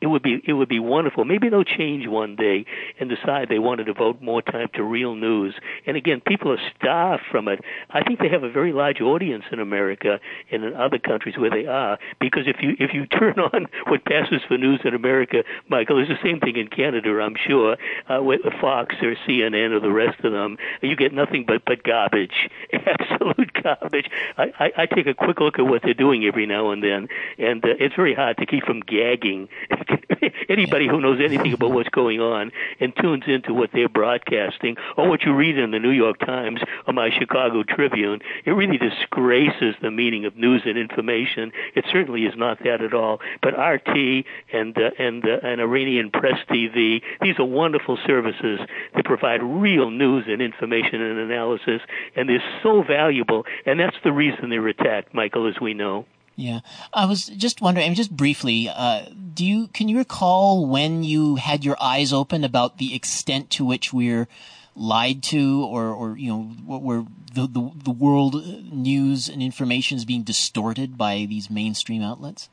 it 0.00 0.06
would 0.06 0.22
be 0.22 0.40
it 0.46 0.52
would 0.52 0.68
be 0.68 0.78
wonderful. 0.78 1.24
Maybe 1.24 1.48
they'll 1.48 1.64
change 1.64 2.06
one 2.06 2.36
day 2.36 2.64
and 3.00 3.10
decide 3.10 3.48
they 3.48 3.58
want 3.58 3.78
to 3.78 3.84
devote 3.84 4.22
more 4.22 4.42
time 4.42 4.68
to 4.74 4.82
real 4.82 5.14
news. 5.14 5.54
And 5.86 5.96
again, 5.96 6.20
people 6.24 6.52
are 6.52 6.60
starved 6.76 7.24
from 7.30 7.48
it. 7.48 7.60
I 7.90 8.02
think 8.04 8.20
they 8.20 8.28
have 8.28 8.44
a 8.44 8.50
very 8.50 8.72
large 8.72 9.00
audience 9.00 9.44
in 9.50 9.58
America 9.58 10.20
and 10.50 10.64
in 10.64 10.74
other 10.74 10.98
countries 10.98 11.36
where 11.36 11.50
they 11.50 11.66
are. 11.66 11.98
Because 12.20 12.46
if 12.46 12.56
you 12.60 12.76
if 12.78 12.94
you 12.94 13.06
turn 13.18 13.38
on 13.38 13.66
what 13.86 14.04
passes 14.04 14.40
for 14.46 14.56
news 14.56 14.80
in 14.84 14.94
America, 14.94 15.42
Michael, 15.68 16.00
it's 16.00 16.08
the 16.08 16.18
same 16.22 16.40
thing 16.40 16.56
in 16.56 16.68
Canada, 16.68 17.10
I'm 17.20 17.36
sure, 17.36 17.76
uh, 18.08 18.22
with 18.22 18.42
Fox 18.60 18.94
or 19.02 19.16
CNN 19.26 19.72
or 19.72 19.80
the 19.80 19.92
rest 19.92 20.20
of 20.24 20.32
them. 20.32 20.58
You 20.80 20.94
get 20.94 21.12
nothing 21.12 21.44
but 21.46 21.64
but 21.64 21.82
garbage, 21.82 22.48
absolute 22.72 23.52
garbage. 23.62 24.08
I, 24.36 24.52
I, 24.58 24.72
I 24.82 24.86
take 24.86 25.06
a 25.06 25.14
quick 25.14 25.40
look 25.40 25.58
at 25.58 25.66
what 25.66 25.82
they're 25.82 25.94
doing 25.94 26.24
every 26.24 26.46
now 26.46 26.70
and 26.70 26.82
then, 26.82 27.08
and 27.38 27.64
uh, 27.64 27.74
it's 27.78 27.94
very 27.94 28.14
hard 28.14 28.36
to 28.38 28.46
keep 28.46 28.64
from 28.64 28.80
gagging 28.80 29.48
anybody 30.48 30.88
who 30.88 31.00
knows 31.00 31.20
anything 31.20 31.52
about 31.52 31.72
what's 31.72 31.88
going 31.88 32.20
on 32.20 32.50
and 32.80 32.94
tunes 32.96 33.24
into 33.26 33.54
what 33.54 33.70
they're 33.72 33.88
broadcasting 33.88 34.76
or 34.96 35.08
what 35.08 35.22
you 35.22 35.34
read 35.34 35.58
in 35.58 35.70
the 35.70 35.78
New 35.78 35.90
York 35.90 36.18
Times 36.20 36.60
or 36.86 36.92
my 36.92 37.10
Chicago 37.10 37.62
Tribune, 37.62 38.20
it 38.44 38.50
really 38.50 38.78
disgraces 38.78 39.74
the 39.82 39.90
meaning 39.90 40.24
of 40.24 40.36
news 40.36 40.62
and 40.64 40.78
information. 40.78 41.52
It 41.74 41.84
certainly 41.90 42.22
is 42.22 42.34
not 42.36 42.58
that 42.64 42.82
at 42.82 42.94
all. 42.94 43.20
But 43.42 43.58
RT 43.58 44.24
and 44.52 44.76
uh, 44.76 44.90
and 44.98 45.24
uh, 45.24 45.38
and 45.42 45.60
Iranian 45.60 46.10
Press 46.10 46.38
TV, 46.48 47.02
these 47.20 47.38
are 47.38 47.44
wonderful 47.44 47.98
services 48.06 48.60
that 48.94 49.04
provide 49.04 49.42
real 49.42 49.90
news 49.90 50.24
and 50.28 50.40
information 50.40 51.00
and 51.00 51.18
analysis, 51.18 51.80
and 52.16 52.28
they're 52.28 52.42
so 52.62 52.82
valuable. 52.82 53.44
And 53.66 53.78
that's 53.80 53.96
the 54.04 54.12
reason 54.12 54.50
they're 54.50 54.68
attacked, 54.68 55.14
Michael, 55.14 55.48
as 55.48 55.60
we 55.60 55.74
know. 55.74 56.06
Yeah, 56.38 56.60
I 56.94 57.04
was 57.06 57.26
just 57.26 57.60
wondering, 57.60 57.84
I 57.84 57.88
mean, 57.88 57.96
just 57.96 58.16
briefly, 58.16 58.68
uh, 58.68 59.06
do 59.34 59.44
you 59.44 59.66
can 59.66 59.88
you 59.88 59.98
recall 59.98 60.66
when 60.66 61.02
you 61.02 61.34
had 61.34 61.64
your 61.64 61.76
eyes 61.82 62.12
open 62.12 62.44
about 62.44 62.78
the 62.78 62.94
extent 62.94 63.50
to 63.50 63.64
which 63.64 63.92
we're 63.92 64.28
lied 64.76 65.24
to, 65.24 65.64
or, 65.64 65.88
or 65.88 66.16
you 66.16 66.28
know, 66.30 66.42
where 66.64 67.04
the, 67.34 67.48
the 67.48 67.72
the 67.82 67.90
world 67.90 68.36
news 68.72 69.28
and 69.28 69.42
information 69.42 69.96
is 69.96 70.04
being 70.04 70.22
distorted 70.22 70.96
by 70.96 71.26
these 71.28 71.50
mainstream 71.50 72.02
outlets? 72.02 72.48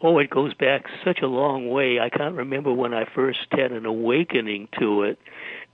Oh, 0.00 0.18
it 0.18 0.30
goes 0.30 0.54
back 0.54 0.86
such 1.04 1.20
a 1.20 1.26
long 1.26 1.68
way. 1.68 2.00
I 2.00 2.08
can't 2.08 2.34
remember 2.34 2.72
when 2.72 2.94
I 2.94 3.04
first 3.14 3.46
had 3.50 3.72
an 3.72 3.84
awakening 3.84 4.68
to 4.78 5.02
it 5.02 5.18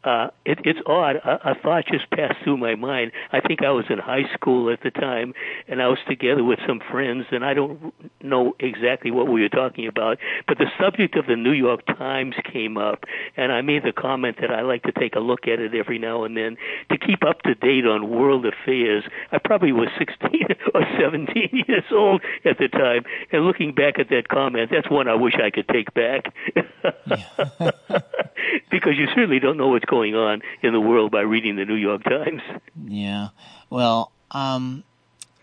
uh, 0.06 0.28
it, 0.44 0.60
it's 0.64 0.78
odd. 0.86 1.16
A, 1.16 1.50
a 1.50 1.54
thought 1.56 1.84
just 1.90 2.08
passed 2.10 2.36
through 2.44 2.56
my 2.58 2.76
mind. 2.76 3.10
I 3.32 3.40
think 3.40 3.62
I 3.62 3.70
was 3.72 3.86
in 3.90 3.98
high 3.98 4.32
school 4.32 4.70
at 4.70 4.80
the 4.82 4.92
time, 4.92 5.34
and 5.66 5.82
I 5.82 5.88
was 5.88 5.98
together 6.08 6.44
with 6.44 6.60
some 6.66 6.80
friends, 6.90 7.26
and 7.32 7.44
I 7.44 7.54
don't 7.54 7.92
know 8.22 8.54
exactly 8.60 9.10
what 9.10 9.26
we 9.26 9.42
were 9.42 9.48
talking 9.48 9.88
about, 9.88 10.18
but 10.46 10.58
the 10.58 10.70
subject 10.80 11.16
of 11.16 11.26
the 11.26 11.34
New 11.34 11.52
York 11.52 11.84
Times 11.86 12.36
came 12.52 12.78
up, 12.78 13.04
and 13.36 13.50
I 13.50 13.62
made 13.62 13.82
the 13.82 13.92
comment 13.92 14.36
that 14.40 14.52
I 14.52 14.62
like 14.62 14.84
to 14.84 14.92
take 14.92 15.16
a 15.16 15.20
look 15.20 15.48
at 15.48 15.58
it 15.58 15.74
every 15.74 15.98
now 15.98 16.22
and 16.22 16.36
then 16.36 16.56
to 16.92 16.98
keep 16.98 17.24
up 17.24 17.42
to 17.42 17.56
date 17.56 17.84
on 17.84 18.08
world 18.08 18.46
affairs. 18.46 19.02
I 19.32 19.38
probably 19.38 19.72
was 19.72 19.88
16 19.98 20.46
or 20.72 20.82
17 21.00 21.64
years 21.66 21.84
old 21.90 22.22
at 22.44 22.58
the 22.58 22.68
time, 22.68 23.04
and 23.32 23.44
looking 23.44 23.74
back 23.74 23.98
at 23.98 24.08
that 24.10 24.28
comment, 24.28 24.70
that's 24.70 24.88
one 24.88 25.08
I 25.08 25.14
wish 25.14 25.34
I 25.34 25.50
could 25.50 25.66
take 25.66 25.92
back. 25.94 26.32
because 28.70 28.96
you 28.96 29.06
certainly 29.08 29.38
don't 29.38 29.56
know 29.56 29.68
what's 29.68 29.84
going 29.84 30.14
on 30.14 30.42
in 30.62 30.72
the 30.72 30.80
world 30.80 31.10
by 31.10 31.20
reading 31.20 31.56
the 31.56 31.64
New 31.64 31.74
York 31.74 32.04
Times. 32.04 32.42
Yeah. 32.86 33.28
Well, 33.70 34.12
um, 34.30 34.84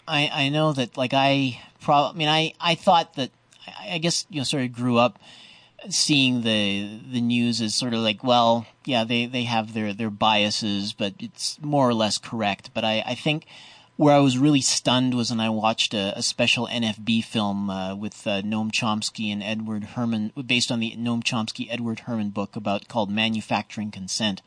I 0.08 0.30
I 0.32 0.50
know 0.50 0.74
that 0.74 0.98
like 0.98 1.14
I 1.14 1.60
probably 1.82 2.16
I 2.16 2.18
mean 2.18 2.28
I 2.30 2.54
I 2.72 2.76
thought 2.76 3.16
that 3.16 3.32
I 3.80 3.98
guess 3.98 4.26
you 4.30 4.40
know 4.40 4.44
sort 4.44 4.64
of 4.64 4.74
grew 4.74 4.98
up 4.98 5.20
seeing 5.90 6.42
the 6.42 7.00
the 7.12 7.22
news 7.22 7.62
as 7.62 7.76
sort 7.76 7.94
of 7.94 8.00
like 8.00 8.24
well 8.24 8.66
yeah 8.86 9.04
they 9.04 9.26
they 9.26 9.44
have 9.44 9.74
their 9.74 9.94
their 9.94 10.10
biases 10.10 10.94
but 10.94 11.14
it's 11.20 11.62
more 11.62 11.88
or 11.88 11.94
less 11.94 12.18
correct 12.18 12.72
but 12.74 12.86
I 12.86 13.04
I 13.06 13.16
think 13.16 13.46
where 13.96 14.16
I 14.16 14.20
was 14.20 14.38
really 14.38 14.62
stunned 14.62 15.14
was 15.14 15.30
when 15.30 15.40
I 15.40 15.50
watched 15.50 15.94
a, 15.94 16.18
a 16.18 16.24
special 16.24 16.68
NFB 16.68 17.24
film 17.24 17.70
uh, 17.70 17.96
with 17.96 18.26
uh, 18.26 18.42
Noam 18.42 18.72
Chomsky 18.72 19.32
and 19.32 19.44
Edward 19.44 19.84
Herman, 19.84 20.32
based 20.46 20.72
on 20.72 20.80
the 20.80 20.96
Noam 20.98 21.24
Chomsky 21.24 21.68
Edward 21.70 22.02
Herman 22.02 22.32
book 22.32 22.56
about 22.56 22.88
called 22.88 23.12
Manufacturing 23.12 23.92
Consent, 23.92 24.42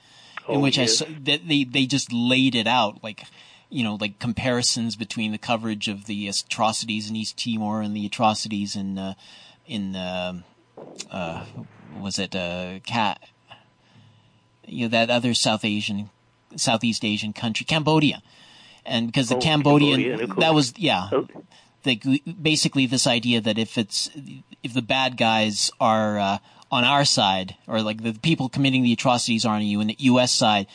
oh, 0.49 0.55
in 0.55 0.61
which 0.61 0.79
yes. 0.79 1.01
I 1.03 1.07
they 1.21 1.65
they 1.65 1.87
just 1.87 2.13
laid 2.13 2.55
it 2.55 2.67
out 2.67 3.03
like 3.05 3.25
you 3.71 3.85
know 3.85 3.97
like 4.01 4.19
comparisons 4.19 4.97
between 4.97 5.33
the 5.33 5.39
coverage 5.39 5.87
of 5.87 6.07
the 6.07 6.29
atrocities 6.29 7.09
in 7.09 7.17
East 7.17 7.37
Timor 7.37 7.83
and 7.83 7.97
the 7.97 8.07
atrocities 8.07 8.75
in 8.75 8.99
uh, 8.99 9.15
in 9.67 9.95
uh, 9.95 10.41
uh, 11.11 11.45
was 12.01 12.19
it 12.19 12.35
uh, 12.35 12.81
cat 12.85 13.21
you 14.67 14.85
know 14.85 14.89
that 14.89 15.09
other 15.09 15.35
South 15.35 15.65
Asian 15.65 16.11
Southeast 16.57 17.05
Asian 17.05 17.33
country 17.33 17.65
Cambodia 17.65 18.23
and 18.87 19.07
because 19.09 19.29
the 19.29 19.37
Oh, 19.37 19.41
Cambodian 19.41 20.01
Cambodia, 20.01 20.25
of 20.25 20.37
that 20.37 20.55
was 20.55 20.73
yeah 20.77 21.11
like 21.85 22.05
basically 22.41 22.87
this 22.87 23.07
idea 23.07 23.41
that 23.41 23.59
if 23.59 23.79
it's 23.79 24.11
if 24.63 24.75
the 24.75 24.83
bad 24.83 25.17
guys 25.17 25.71
are 25.81 26.19
uh, 26.19 26.39
on 26.71 26.83
our 26.85 27.05
side 27.05 27.57
or 27.69 27.81
like 27.83 28.03
the 28.03 28.13
people 28.15 28.49
committing 28.49 28.83
the 28.83 28.93
atrocities 28.93 29.45
are 29.45 29.55
on 29.57 29.63
you 29.63 29.81
in 29.81 29.87
the 29.87 29.97
U.S. 30.01 30.33
side, 30.33 30.67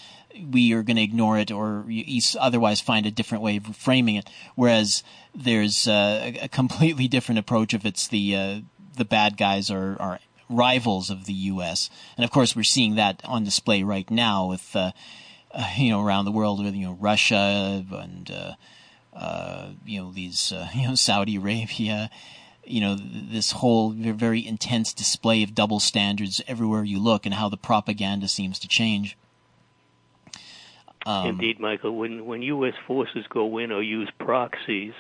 we 0.50 0.72
are 0.74 0.84
going 0.84 0.96
to 0.96 1.04
ignore 1.04 1.38
it 1.38 1.52
or 1.52 1.84
you- 1.90 2.06
you 2.08 2.18
s- 2.20 2.38
otherwise 2.40 2.80
find 2.80 3.06
a 3.06 3.12
different 3.12 3.44
way 3.44 3.58
of 3.58 3.76
framing 3.76 4.16
it. 4.16 4.30
Whereas 4.56 5.04
there's 5.36 5.88
uh, 5.88 6.32
a 6.42 6.48
completely 6.48 7.08
different 7.10 7.40
approach 7.40 7.74
if 7.74 7.84
it's 7.86 8.08
the 8.08 8.36
uh, 8.36 8.60
the 8.96 9.06
bad 9.06 9.36
guys 9.38 9.70
are 9.70 9.98
are 10.00 10.20
rivals 10.50 11.10
of 11.10 11.26
the 11.26 11.34
U.S. 11.52 11.90
And 12.16 12.24
of 12.24 12.32
course, 12.32 12.56
we're 12.56 12.64
seeing 12.64 12.96
that 12.96 13.22
on 13.26 13.44
display 13.44 13.84
right 13.84 14.10
now 14.10 14.48
with. 14.48 14.74
Uh, 14.76 14.92
you 15.78 15.92
know, 15.92 16.04
around 16.04 16.26
the 16.26 16.32
world 16.32 16.64
with 16.64 16.76
you 16.76 16.88
know 16.88 16.98
Russia 17.00 17.86
and 17.92 18.32
uh, 18.32 18.54
uh, 19.16 19.70
you 19.86 20.00
know 20.02 20.12
these 20.12 20.52
uh, 20.52 20.68
you 20.76 20.88
know 20.88 20.96
Saudi 20.96 21.36
Arabia, 21.36 22.10
you 22.64 22.82
know 22.82 22.96
this 22.96 23.52
whole 23.52 23.92
very 23.92 24.46
intense 24.46 24.94
display 24.94 25.44
of 25.44 25.56
double 25.56 25.80
standards 25.80 26.42
everywhere 26.48 26.84
you 26.84 27.00
look, 27.00 27.26
and 27.26 27.36
how 27.36 27.50
the 27.50 27.58
propaganda 27.58 28.28
seems 28.28 28.60
to 28.60 28.68
change. 28.68 29.18
Um, 31.06 31.28
Indeed, 31.28 31.60
Michael. 31.60 31.96
When 31.96 32.26
when 32.26 32.42
U.S. 32.44 32.74
forces 32.86 33.26
go 33.30 33.58
in 33.58 33.72
or 33.72 33.82
use 33.82 34.10
proxies, 34.20 34.94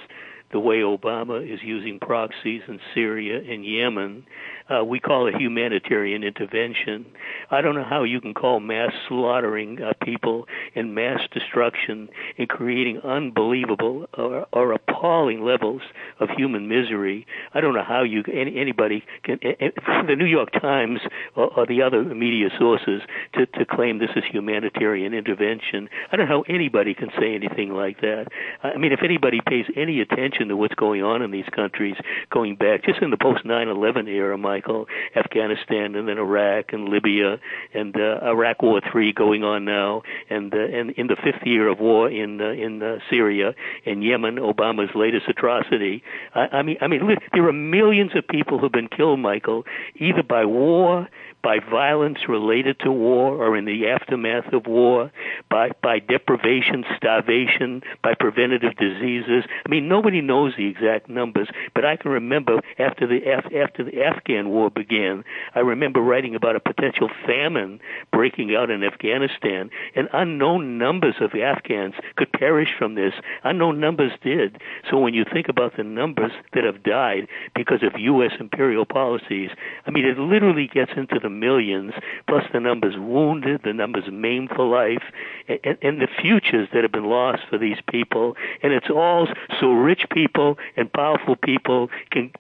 the 0.51 0.59
way 0.59 0.77
Obama 0.77 1.41
is 1.41 1.59
using 1.63 1.99
proxies 1.99 2.61
in 2.67 2.79
Syria 2.93 3.37
and 3.37 3.65
Yemen, 3.65 4.25
uh, 4.69 4.83
we 4.83 4.99
call 4.99 5.27
it 5.27 5.35
humanitarian 5.35 6.23
intervention. 6.23 7.05
I 7.49 7.61
don't 7.61 7.75
know 7.75 7.83
how 7.83 8.03
you 8.03 8.21
can 8.21 8.33
call 8.33 8.59
mass 8.59 8.91
slaughtering 9.07 9.81
uh, 9.81 9.93
people 10.03 10.47
and 10.75 10.95
mass 10.95 11.19
destruction 11.33 12.09
and 12.37 12.47
creating 12.47 12.99
unbelievable 12.99 14.07
or, 14.17 14.47
or 14.53 14.71
appalling 14.73 15.43
levels 15.43 15.81
of 16.19 16.29
human 16.29 16.67
misery. 16.67 17.25
I 17.53 17.61
don't 17.61 17.73
know 17.73 17.83
how 17.83 18.03
you 18.03 18.23
any, 18.31 18.57
anybody 18.59 19.03
can 19.23 19.39
the 19.41 20.15
New 20.15 20.25
York 20.25 20.51
Times 20.61 20.99
or, 21.35 21.51
or 21.57 21.65
the 21.65 21.81
other 21.81 22.03
media 22.03 22.49
sources 22.57 23.01
to 23.33 23.45
to 23.45 23.65
claim 23.65 23.99
this 23.99 24.11
is 24.15 24.23
humanitarian 24.31 25.13
intervention. 25.13 25.89
I 26.11 26.15
don't 26.15 26.29
know 26.29 26.43
how 26.43 26.53
anybody 26.53 26.93
can 26.93 27.09
say 27.19 27.35
anything 27.35 27.73
like 27.73 28.01
that. 28.01 28.27
I 28.63 28.77
mean, 28.77 28.91
if 28.91 29.01
anybody 29.03 29.41
pays 29.45 29.65
any 29.75 29.99
attention 29.99 30.40
to 30.49 30.57
what's 30.57 30.75
going 30.75 31.03
on 31.03 31.21
in 31.21 31.31
these 31.31 31.49
countries, 31.55 31.95
going 32.29 32.55
back 32.55 32.83
just 32.83 33.01
in 33.01 33.09
the 33.09 33.17
post 33.17 33.45
9/11 33.45 34.07
era, 34.07 34.37
Michael, 34.37 34.87
Afghanistan 35.15 35.95
and 35.95 36.07
then 36.07 36.17
Iraq 36.17 36.73
and 36.73 36.89
Libya 36.89 37.39
and 37.73 37.95
uh, 37.95 38.19
Iraq 38.25 38.61
War 38.61 38.81
Three 38.91 39.13
going 39.13 39.43
on 39.43 39.65
now, 39.65 40.03
and 40.29 40.53
uh, 40.53 40.57
and 40.57 40.91
in 40.91 41.07
the 41.07 41.15
fifth 41.15 41.45
year 41.45 41.67
of 41.67 41.79
war 41.79 42.09
in 42.09 42.41
uh, 42.41 42.51
in 42.51 42.81
uh, 42.81 42.97
Syria 43.09 43.53
and 43.85 44.03
Yemen, 44.03 44.35
Obama's 44.35 44.93
latest 44.95 45.27
atrocity. 45.27 46.03
I, 46.33 46.57
I 46.57 46.61
mean, 46.61 46.77
I 46.81 46.87
mean, 46.87 47.01
there 47.33 47.47
are 47.47 47.53
millions 47.53 48.11
of 48.15 48.27
people 48.27 48.59
who've 48.59 48.71
been 48.71 48.87
killed, 48.87 49.19
Michael, 49.19 49.63
either 49.95 50.23
by 50.23 50.45
war, 50.45 51.07
by 51.43 51.59
violence 51.59 52.19
related 52.27 52.79
to 52.79 52.91
war, 52.91 53.35
or 53.35 53.57
in 53.57 53.65
the 53.65 53.87
aftermath 53.87 54.53
of 54.53 54.67
war, 54.67 55.11
by 55.49 55.71
by 55.81 55.99
deprivation, 55.99 56.83
starvation, 56.95 57.81
by 58.03 58.13
preventative 58.13 58.75
diseases. 58.77 59.43
I 59.65 59.69
mean, 59.69 59.87
nobody 59.87 60.21
knows 60.21 60.53
the 60.57 60.67
exact 60.67 61.09
numbers, 61.09 61.49
but 61.73 61.85
I 61.85 61.95
can 61.97 62.11
remember 62.11 62.61
after 62.79 63.07
the 63.07 63.19
after 63.31 63.83
the 63.83 64.03
Afghan 64.03 64.49
war 64.49 64.69
began, 64.69 65.23
I 65.55 65.59
remember 65.59 66.01
writing 66.01 66.35
about 66.35 66.55
a 66.55 66.59
potential 66.59 67.09
famine 67.25 67.79
breaking 68.11 68.55
out 68.55 68.69
in 68.69 68.83
Afghanistan, 68.83 69.69
and 69.95 70.07
unknown 70.13 70.77
numbers 70.77 71.15
of 71.21 71.33
Afghans 71.33 71.95
could 72.15 72.31
perish 72.31 72.69
from 72.77 72.95
this. 72.95 73.13
Unknown 73.43 73.79
numbers 73.79 74.11
did. 74.23 74.59
So 74.89 74.99
when 74.99 75.13
you 75.13 75.25
think 75.25 75.47
about 75.49 75.77
the 75.77 75.83
numbers 75.83 76.31
that 76.53 76.63
have 76.63 76.83
died 76.83 77.27
because 77.55 77.83
of 77.83 77.99
U.S. 77.99 78.31
imperial 78.39 78.85
policies, 78.85 79.49
I 79.85 79.91
mean, 79.91 80.05
it 80.05 80.17
literally 80.17 80.67
gets 80.67 80.91
into 80.95 81.19
the 81.19 81.30
millions, 81.39 81.93
plus 82.27 82.43
the 82.53 82.59
numbers 82.59 82.95
wounded, 82.97 83.61
the 83.63 83.73
numbers 83.73 84.05
maimed 84.11 84.49
for 84.55 84.65
life, 84.65 85.03
and, 85.47 85.77
and 85.81 86.01
the 86.01 86.07
futures 86.21 86.67
that 86.73 86.83
have 86.83 86.91
been 86.91 87.09
lost 87.09 87.43
for 87.49 87.57
these 87.57 87.77
people. 87.89 88.35
And 88.63 88.73
it's 88.73 88.89
all 88.89 89.27
so 89.59 89.71
rich 89.71 90.05
people 90.11 90.57
and 90.75 90.91
powerful 90.91 91.35
people 91.35 91.89
can 92.11 92.31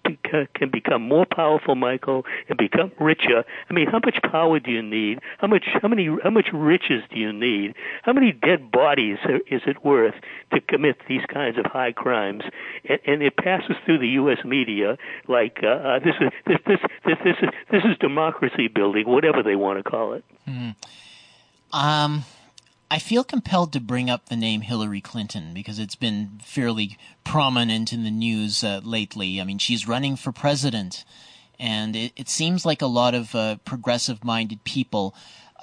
can 0.53 0.69
become 0.71 1.01
more 1.01 1.25
powerful, 1.25 1.75
Michael, 1.75 2.25
and 2.49 2.57
become 2.57 2.91
richer. 2.99 3.43
I 3.69 3.73
mean, 3.73 3.87
how 3.87 3.99
much 4.03 4.19
power 4.23 4.59
do 4.59 4.71
you 4.71 4.81
need? 4.81 5.19
How 5.39 5.47
much 5.47 5.65
how 5.81 5.87
many 5.87 6.09
how 6.23 6.29
much 6.29 6.47
riches 6.53 7.03
do 7.11 7.19
you 7.19 7.33
need? 7.33 7.75
How 8.03 8.13
many 8.13 8.31
dead 8.31 8.71
bodies 8.71 9.17
is 9.49 9.61
it 9.65 9.83
worth 9.83 10.15
to 10.53 10.61
commit 10.61 10.97
these 11.07 11.25
kinds 11.31 11.57
of 11.57 11.65
high 11.65 11.91
crimes? 11.91 12.43
And, 12.87 12.99
and 13.05 13.23
it 13.23 13.37
passes 13.37 13.75
through 13.85 13.99
the 13.99 14.07
U.S. 14.09 14.39
media 14.45 14.97
like 15.27 15.59
uh, 15.63 15.67
uh, 15.67 15.99
this 15.99 16.15
is 16.19 16.29
this 16.45 16.57
this 16.67 16.79
this 17.05 17.17
this 17.23 17.37
is 17.41 17.49
this 17.71 17.83
is 17.83 17.97
democracy 17.99 18.67
building, 18.81 19.07
whatever 19.07 19.43
they 19.43 19.55
want 19.55 19.77
to 19.77 19.83
call 19.83 20.13
it. 20.13 20.23
Um, 21.71 22.25
I 22.89 22.97
feel 22.99 23.23
compelled 23.23 23.71
to 23.73 23.79
bring 23.79 24.09
up 24.09 24.25
the 24.25 24.35
name 24.35 24.61
Hillary 24.61 25.01
Clinton 25.01 25.53
because 25.53 25.77
it's 25.77 25.95
been 25.95 26.39
fairly 26.43 26.97
prominent 27.23 27.93
in 27.93 28.03
the 28.03 28.11
news 28.11 28.63
uh, 28.63 28.81
lately. 28.83 29.39
I 29.39 29.43
mean, 29.43 29.59
she's 29.59 29.87
running 29.87 30.15
for 30.15 30.31
president, 30.31 31.05
and 31.59 31.95
it, 31.95 32.11
it 32.15 32.27
seems 32.27 32.65
like 32.65 32.81
a 32.81 32.87
lot 32.87 33.13
of 33.13 33.35
uh, 33.35 33.57
progressive 33.65 34.23
minded 34.23 34.63
people. 34.63 35.13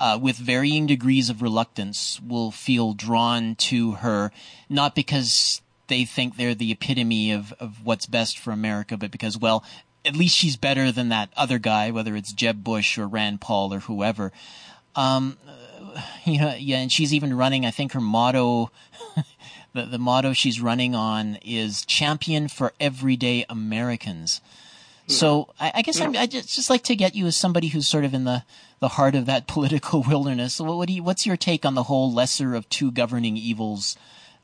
Uh, 0.00 0.16
with 0.16 0.36
varying 0.36 0.86
degrees 0.86 1.28
of 1.28 1.42
reluctance, 1.42 2.20
will 2.24 2.52
feel 2.52 2.92
drawn 2.92 3.56
to 3.56 3.94
her, 3.94 4.30
not 4.68 4.94
because 4.94 5.60
they 5.88 6.04
think 6.04 6.36
they're 6.36 6.54
the 6.54 6.70
epitome 6.70 7.32
of, 7.32 7.52
of 7.58 7.84
what's 7.84 8.06
best 8.06 8.38
for 8.38 8.52
America, 8.52 8.96
but 8.96 9.10
because, 9.10 9.36
well, 9.36 9.64
at 10.04 10.16
least 10.16 10.36
she's 10.36 10.56
better 10.56 10.92
than 10.92 11.08
that 11.08 11.30
other 11.36 11.58
guy, 11.58 11.90
whether 11.90 12.16
it's 12.16 12.32
Jeb 12.32 12.62
Bush 12.64 12.98
or 12.98 13.06
Rand 13.06 13.40
Paul 13.40 13.74
or 13.74 13.80
whoever. 13.80 14.32
Um, 14.94 15.36
you 16.24 16.40
know, 16.40 16.54
yeah, 16.58 16.78
and 16.78 16.90
she's 16.90 17.12
even 17.14 17.36
running. 17.36 17.66
I 17.66 17.70
think 17.70 17.92
her 17.92 18.00
motto, 18.00 18.70
the 19.74 19.86
the 19.86 19.98
motto 19.98 20.32
she's 20.32 20.60
running 20.60 20.94
on 20.94 21.36
is 21.42 21.84
"Champion 21.84 22.48
for 22.48 22.72
Everyday 22.80 23.44
Americans." 23.48 24.40
So 25.08 25.48
I, 25.58 25.72
I 25.76 25.82
guess 25.82 26.00
I 26.00 26.26
just, 26.26 26.54
just 26.54 26.68
like 26.68 26.82
to 26.84 26.94
get 26.94 27.14
you 27.14 27.26
as 27.26 27.36
somebody 27.36 27.68
who's 27.68 27.88
sort 27.88 28.04
of 28.04 28.12
in 28.12 28.24
the, 28.24 28.44
the 28.78 28.88
heart 28.88 29.14
of 29.14 29.26
that 29.26 29.46
political 29.48 30.02
wilderness. 30.02 30.60
What, 30.60 30.76
what 30.76 30.88
do 30.88 30.94
you, 30.94 31.02
what's 31.02 31.26
your 31.26 31.36
take 31.36 31.64
on 31.64 31.74
the 31.74 31.84
whole 31.84 32.12
lesser 32.12 32.54
of 32.54 32.68
two 32.68 32.92
governing 32.92 33.36
evils 33.36 33.96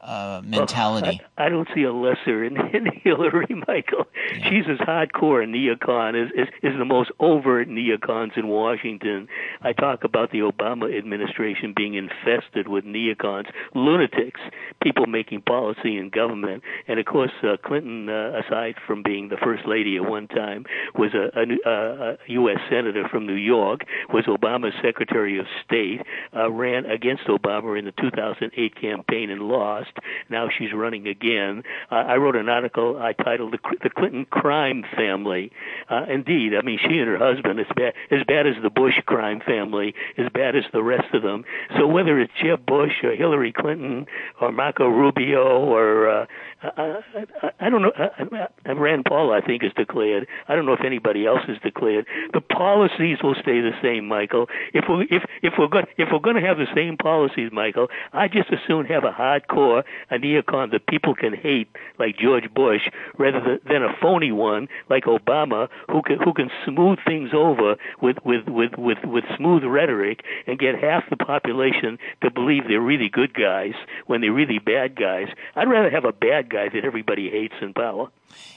uh, 0.04 0.42
mentality? 0.44 1.20
Well, 1.20 1.30
I, 1.38 1.46
I 1.46 1.48
don't 1.48 1.68
see 1.74 1.82
a 1.82 1.92
lesser 1.92 2.44
in, 2.44 2.56
in 2.74 2.86
Hillary, 3.02 3.54
Michael. 3.66 4.06
Yeah. 4.36 4.50
She's 4.50 4.64
as 4.68 4.78
hardcore 4.78 5.42
a 5.42 5.46
neocon 5.46 6.14
as 6.14 6.30
is, 6.32 6.48
is 6.62 6.78
the 6.78 6.84
most 6.84 7.10
overt 7.20 7.68
neocons 7.68 8.36
in 8.36 8.48
Washington. 8.48 9.28
I 9.62 9.72
talk 9.72 10.04
about 10.04 10.30
the 10.30 10.40
Obama 10.40 10.96
administration 10.96 11.72
being 11.74 11.94
infested 11.94 12.68
with 12.68 12.84
neocons, 12.84 13.50
lunatics, 13.74 14.40
people 14.82 15.06
making 15.06 15.42
policy 15.42 15.96
in 15.96 16.10
government. 16.10 16.62
And 16.86 17.00
of 17.00 17.06
course, 17.06 17.32
uh, 17.42 17.56
Clinton, 17.64 18.08
uh, 18.08 18.40
aside 18.46 18.74
from 18.86 19.02
being 19.02 19.28
the 19.28 19.38
first 19.42 19.66
lady 19.66 19.96
at 19.96 20.04
one 20.04 20.28
time, 20.28 20.66
was 20.94 21.12
a, 21.14 21.30
a, 21.38 21.70
a 21.70 22.16
U.S. 22.28 22.58
senator 22.68 23.08
from 23.08 23.26
New 23.26 23.34
York, 23.34 23.80
was 24.12 24.24
Obama's 24.26 24.74
Secretary 24.82 25.38
of 25.38 25.46
State, 25.64 26.02
uh, 26.36 26.50
ran 26.50 26.84
against 26.86 27.24
Obama 27.24 27.78
in 27.78 27.86
the 27.86 27.92
2008 27.92 28.80
campaign 28.80 29.30
and 29.30 29.42
lost 29.42 29.93
Now 30.30 30.48
she's 30.48 30.72
running 30.72 31.06
again. 31.06 31.64
Uh, 31.90 31.96
I 31.96 32.16
wrote 32.16 32.34
an 32.34 32.48
article 32.48 32.98
I 32.98 33.12
titled 33.12 33.52
"The, 33.52 33.58
the 33.82 33.90
Clinton 33.90 34.24
Crime 34.24 34.84
Family." 34.96 35.52
Uh, 35.88 36.06
indeed, 36.08 36.54
I 36.54 36.62
mean 36.62 36.78
she 36.78 36.98
and 36.98 37.08
her 37.08 37.18
husband 37.18 37.60
as 37.60 37.66
bad 37.76 37.92
as 38.10 38.24
bad 38.26 38.46
as 38.46 38.54
the 38.62 38.70
Bush 38.70 39.00
crime 39.06 39.40
family, 39.40 39.94
as 40.16 40.28
bad 40.32 40.56
as 40.56 40.64
the 40.72 40.82
rest 40.82 41.12
of 41.14 41.22
them. 41.22 41.44
So 41.76 41.86
whether 41.86 42.18
it's 42.18 42.32
Jeb 42.42 42.64
Bush 42.66 43.02
or 43.02 43.14
Hillary 43.14 43.52
Clinton 43.52 44.06
or 44.40 44.50
Marco 44.50 44.88
Rubio 44.88 45.64
or 45.64 46.08
uh, 46.08 46.26
I, 46.62 47.00
I, 47.42 47.50
I 47.60 47.70
don't 47.70 47.82
know, 47.82 47.92
uh, 47.98 48.74
Rand 48.74 49.04
Paul 49.06 49.32
I 49.32 49.40
think 49.40 49.62
is 49.62 49.72
declared. 49.76 50.26
I 50.48 50.54
don't 50.54 50.66
know 50.66 50.72
if 50.72 50.84
anybody 50.84 51.26
else 51.26 51.42
is 51.48 51.58
declared. 51.62 52.06
The 52.32 52.40
policies 52.40 53.18
will 53.22 53.34
stay 53.34 53.60
the 53.60 53.72
same, 53.82 54.06
Michael. 54.06 54.48
If 54.72 54.84
we 54.88 55.06
if 55.10 55.22
if 55.42 55.54
we're 55.58 55.68
going 55.68 55.86
if 55.96 56.08
we're 56.12 56.18
going 56.18 56.36
to 56.36 56.42
have 56.42 56.58
the 56.58 56.68
same 56.74 56.96
policies, 56.96 57.50
Michael, 57.52 57.88
I 58.12 58.28
just 58.28 58.50
as 58.50 58.58
soon 58.66 58.86
have 58.86 59.04
a 59.04 59.12
hardcore 59.12 59.83
a 60.10 60.18
neocon 60.18 60.70
that 60.72 60.86
people 60.86 61.14
can 61.14 61.34
hate 61.34 61.68
like 61.98 62.16
George 62.16 62.52
Bush 62.52 62.88
rather 63.18 63.58
than 63.64 63.82
a 63.82 63.94
phony 64.00 64.32
one 64.32 64.68
like 64.88 65.04
Obama 65.04 65.68
who 65.90 66.02
can 66.02 66.18
who 66.18 66.32
can 66.32 66.50
smooth 66.64 66.98
things 67.06 67.30
over 67.32 67.76
with 68.00 68.16
with 68.24 68.48
with 68.48 68.76
with 68.76 68.98
with 69.04 69.24
smooth 69.36 69.64
rhetoric 69.64 70.22
and 70.46 70.58
get 70.58 70.78
half 70.78 71.08
the 71.10 71.16
population 71.16 71.98
to 72.22 72.30
believe 72.30 72.64
they're 72.68 72.80
really 72.80 73.08
good 73.08 73.34
guys 73.34 73.74
when 74.06 74.20
they're 74.20 74.32
really 74.32 74.58
bad 74.58 74.96
guys. 74.96 75.28
I'd 75.56 75.68
rather 75.68 75.90
have 75.90 76.04
a 76.04 76.12
bad 76.12 76.50
guy 76.50 76.68
that 76.68 76.84
everybody 76.84 77.30
hates 77.30 77.54
in 77.60 77.74
power. 77.74 78.08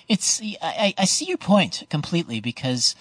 It's 0.08 0.42
I, 0.62 0.94
I 0.98 1.06
see 1.06 1.26
your 1.26 1.38
point 1.38 1.84
completely 1.90 2.40
because 2.40 2.96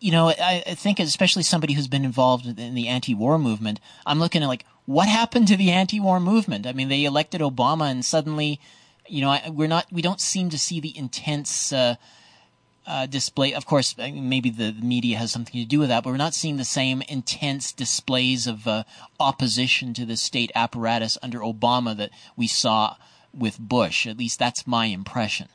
you 0.00 0.12
know, 0.12 0.28
I, 0.28 0.62
I 0.66 0.74
think 0.74 1.00
especially 1.00 1.42
somebody 1.42 1.72
who's 1.72 1.88
been 1.88 2.04
involved 2.04 2.46
in 2.46 2.74
the 2.74 2.88
anti-war 2.88 3.38
movement, 3.38 3.80
I'm 4.06 4.20
looking 4.20 4.42
at 4.42 4.48
like 4.48 4.64
what 4.88 5.06
happened 5.06 5.46
to 5.46 5.54
the 5.54 5.70
anti-war 5.70 6.18
movement. 6.18 6.66
I 6.66 6.72
mean, 6.72 6.88
they 6.88 7.04
elected 7.04 7.42
Obama, 7.42 7.90
and 7.90 8.02
suddenly, 8.02 8.58
you 9.06 9.20
know, 9.20 9.38
we're 9.50 9.68
not, 9.68 9.84
we 9.92 10.00
don't 10.00 10.18
seem 10.18 10.48
to 10.48 10.58
see 10.58 10.80
the 10.80 10.96
intense 10.96 11.74
uh, 11.74 11.96
uh, 12.86 13.04
display. 13.04 13.52
Of 13.52 13.66
course, 13.66 13.94
maybe 13.98 14.48
the 14.48 14.72
media 14.72 15.18
has 15.18 15.30
something 15.30 15.60
to 15.60 15.66
do 15.66 15.78
with 15.78 15.90
that, 15.90 16.04
but 16.04 16.10
we're 16.10 16.16
not 16.16 16.32
seeing 16.32 16.56
the 16.56 16.64
same 16.64 17.02
intense 17.02 17.70
displays 17.70 18.46
of 18.46 18.66
uh, 18.66 18.84
opposition 19.20 19.92
to 19.92 20.06
the 20.06 20.16
state 20.16 20.50
apparatus 20.54 21.18
under 21.22 21.40
Obama 21.40 21.94
that 21.94 22.08
we 22.34 22.46
saw 22.46 22.96
with 23.34 23.58
Bush. 23.58 24.06
At 24.06 24.16
least 24.16 24.38
that's 24.38 24.66
my 24.66 24.86
impression. 24.86 25.48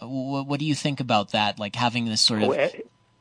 Uh, 0.00 0.06
what, 0.06 0.46
what, 0.46 0.60
do 0.60 0.66
you 0.66 0.76
think 0.76 1.00
about 1.00 1.32
that? 1.32 1.58
Like 1.58 1.74
having 1.74 2.04
this 2.04 2.20
sort 2.20 2.44
of. 2.44 2.50
Oh, 2.50 2.68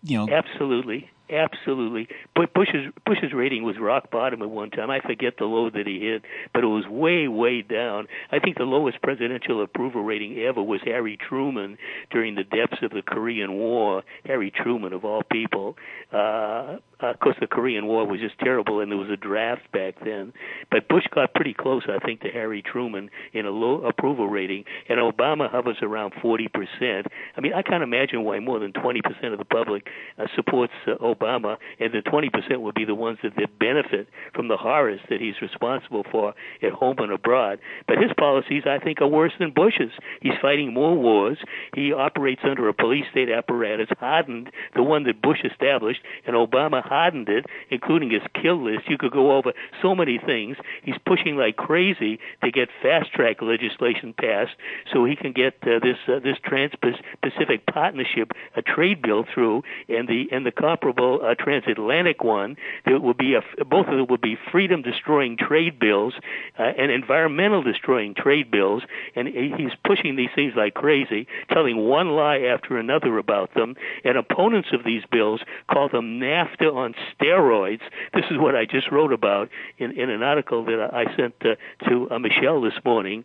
you 0.04 0.20
know, 0.20 0.30
absolutely, 0.32 1.10
absolutely. 1.30 2.08
But 2.36 2.54
Bush's 2.54 2.94
Bush's 3.06 3.34
rating 3.34 3.64
was 3.64 3.76
rock 3.80 4.12
bottom 4.12 4.42
at 4.42 4.50
one 4.50 4.70
time. 4.70 4.90
I 4.90 5.00
forget 5.00 5.36
the 5.38 5.46
low 5.46 5.70
that 5.70 5.88
he 5.88 6.00
hit, 6.00 6.24
but 6.54 6.64
it 6.64 6.68
was 6.68 6.86
way, 6.88 7.28
way 7.28 7.62
down. 7.62 8.08
I 8.32 8.40
think 8.40 8.58
the 8.58 8.64
lowest 8.64 9.02
presidential 9.02 9.62
approval 9.64 10.04
rating 10.04 10.38
ever 10.40 10.62
was 10.62 10.82
Harry 10.86 11.18
Truman 11.18 11.78
during 12.12 12.36
the 12.36 12.44
depths 12.44 12.84
of 12.84 12.92
the 12.92 13.02
Korean 13.02 13.54
War. 13.54 14.04
Harry 14.26 14.52
Truman, 14.52 14.94
of 14.94 15.06
all 15.06 15.24
people. 15.24 15.78
Uh, 16.12 16.78
of 17.00 17.20
course, 17.20 17.36
the 17.40 17.48
Korean 17.48 17.86
War 17.86 18.08
was 18.08 18.20
just 18.20 18.40
terrible, 18.40 18.80
and 18.80 18.92
there 18.92 18.98
was 18.98 19.10
a 19.10 19.18
draft 19.18 19.72
back 19.72 19.96
then. 20.04 20.34
But 20.72 20.88
Bush 20.88 21.04
got 21.14 21.34
pretty 21.34 21.54
close, 21.54 21.84
I 21.88 22.04
think, 22.04 22.22
to 22.22 22.30
Harry 22.30 22.64
Truman 22.64 23.12
in 23.34 23.46
a 23.46 23.52
low 23.52 23.86
approval 23.86 24.28
rating, 24.28 24.64
and 24.90 25.00
Obama 25.00 25.50
hovers 25.50 25.78
around 25.82 26.14
40%. 26.14 27.06
I 27.36 27.42
mean, 27.42 27.54
I 27.54 27.62
can't 27.62 27.84
imagine 27.84 28.24
why 28.24 28.40
more 28.40 28.60
than 28.60 28.74
20% 28.74 29.32
of 29.32 29.38
the 29.38 29.46
public 29.46 29.88
uh, 30.18 30.26
supports 30.36 30.74
uh, 30.88 30.96
Obama, 30.96 31.17
and 31.22 31.94
the 31.94 32.02
20% 32.02 32.62
would 32.62 32.76
be 32.76 32.86
the 32.86 32.96
ones 32.96 33.20
that, 33.24 33.34
benefit 33.60 34.08
from 34.34 34.48
the 34.48 34.58
horrors 34.58 35.00
that 35.10 35.20
he's 35.20 35.42
responsible 35.42 36.04
for 36.12 36.34
at 36.62 36.72
home 36.72 36.98
and 37.00 37.12
abroad. 37.12 37.60
But 37.88 37.98
his 37.98 38.12
policies, 38.18 38.64
I 38.66 38.80
think, 38.84 39.02
are 39.02 39.08
worse 39.08 39.32
than 39.40 39.52
Bush's. 39.52 39.92
He's 40.22 40.34
fighting 40.42 40.74
more 40.74 40.96
wars. 40.96 41.38
He 41.76 41.94
operates 41.94 42.42
under 42.44 42.68
a 42.68 42.74
police 42.74 43.06
state 43.12 43.30
apparatus 43.30 43.88
hardened 44.00 44.52
the 44.76 44.84
one 44.84 45.04
that 45.06 45.22
Bush 45.22 45.40
established, 45.44 46.02
and 46.26 46.36
Obama 46.36 46.84
hardened 46.84 47.30
it, 47.30 47.46
including 47.70 48.12
his 48.12 48.22
kill 48.42 48.64
list. 48.64 48.90
You 48.90 48.98
could 48.98 49.12
go 49.12 49.38
over 49.38 49.54
so 49.82 49.96
many 49.96 50.20
things. 50.24 50.58
He's 50.84 50.98
pushing 51.06 51.36
like 51.38 51.56
crazy 51.56 52.20
to 52.44 52.52
get 52.52 52.70
fast 52.82 53.12
track 53.14 53.42
legislation 53.42 54.14
passed 54.20 54.56
so 54.94 55.06
he 55.06 55.16
can 55.16 55.34
get 55.34 55.56
uh, 55.64 55.80
this 55.82 55.98
uh, 56.08 56.20
this 56.20 56.38
Trans-Pacific 56.44 57.66
Partnership 57.66 58.32
a 58.56 58.62
trade 58.62 59.02
bill 59.02 59.26
through, 59.34 59.64
and 59.88 60.08
the 60.08 60.26
and 60.32 60.46
the 60.46 60.52
comparable 60.52 61.07
uh, 61.16 61.36
transatlantic 61.36 62.24
one. 62.24 62.56
There 62.86 63.00
will 63.00 63.14
be 63.14 63.36
a, 63.36 63.66
both 63.66 63.88
of 63.88 63.98
them 63.98 64.08
will 64.08 64.18
be 64.18 64.38
freedom 64.52 64.82
destroying 64.82 65.38
trade 65.38 65.80
bills 65.80 66.14
uh, 66.60 66.64
and 66.64 66.92
environmental 66.92 67.64
destroying 67.64 68.14
trade 68.14 68.52
bills, 68.52 68.84
and 69.16 69.28
he's 69.28 69.72
pushing 69.86 70.16
these 70.16 70.30
things 70.36 70.54
like 70.56 70.74
crazy, 70.74 71.28
telling 71.52 71.78
one 71.78 72.10
lie 72.10 72.40
after 72.40 72.78
another 72.78 73.18
about 73.18 73.54
them. 73.54 73.76
And 74.04 74.18
opponents 74.18 74.70
of 74.74 74.84
these 74.84 75.04
bills 75.12 75.42
call 75.72 75.90
them 75.90 76.20
NAFTA 76.20 76.74
on 76.74 76.94
steroids. 77.14 77.82
This 78.14 78.26
is 78.30 78.38
what 78.38 78.56
I 78.56 78.66
just 78.66 78.92
wrote 78.92 79.14
about 79.14 79.50
in, 79.78 79.92
in 79.92 80.10
an 80.10 80.24
article 80.24 80.66
that 80.66 80.90
I 80.94 81.16
sent 81.16 81.36
uh, 81.42 81.56
to 81.88 82.10
uh, 82.12 82.20
Michelle 82.20 82.62
this 82.62 82.80
morning. 82.86 83.24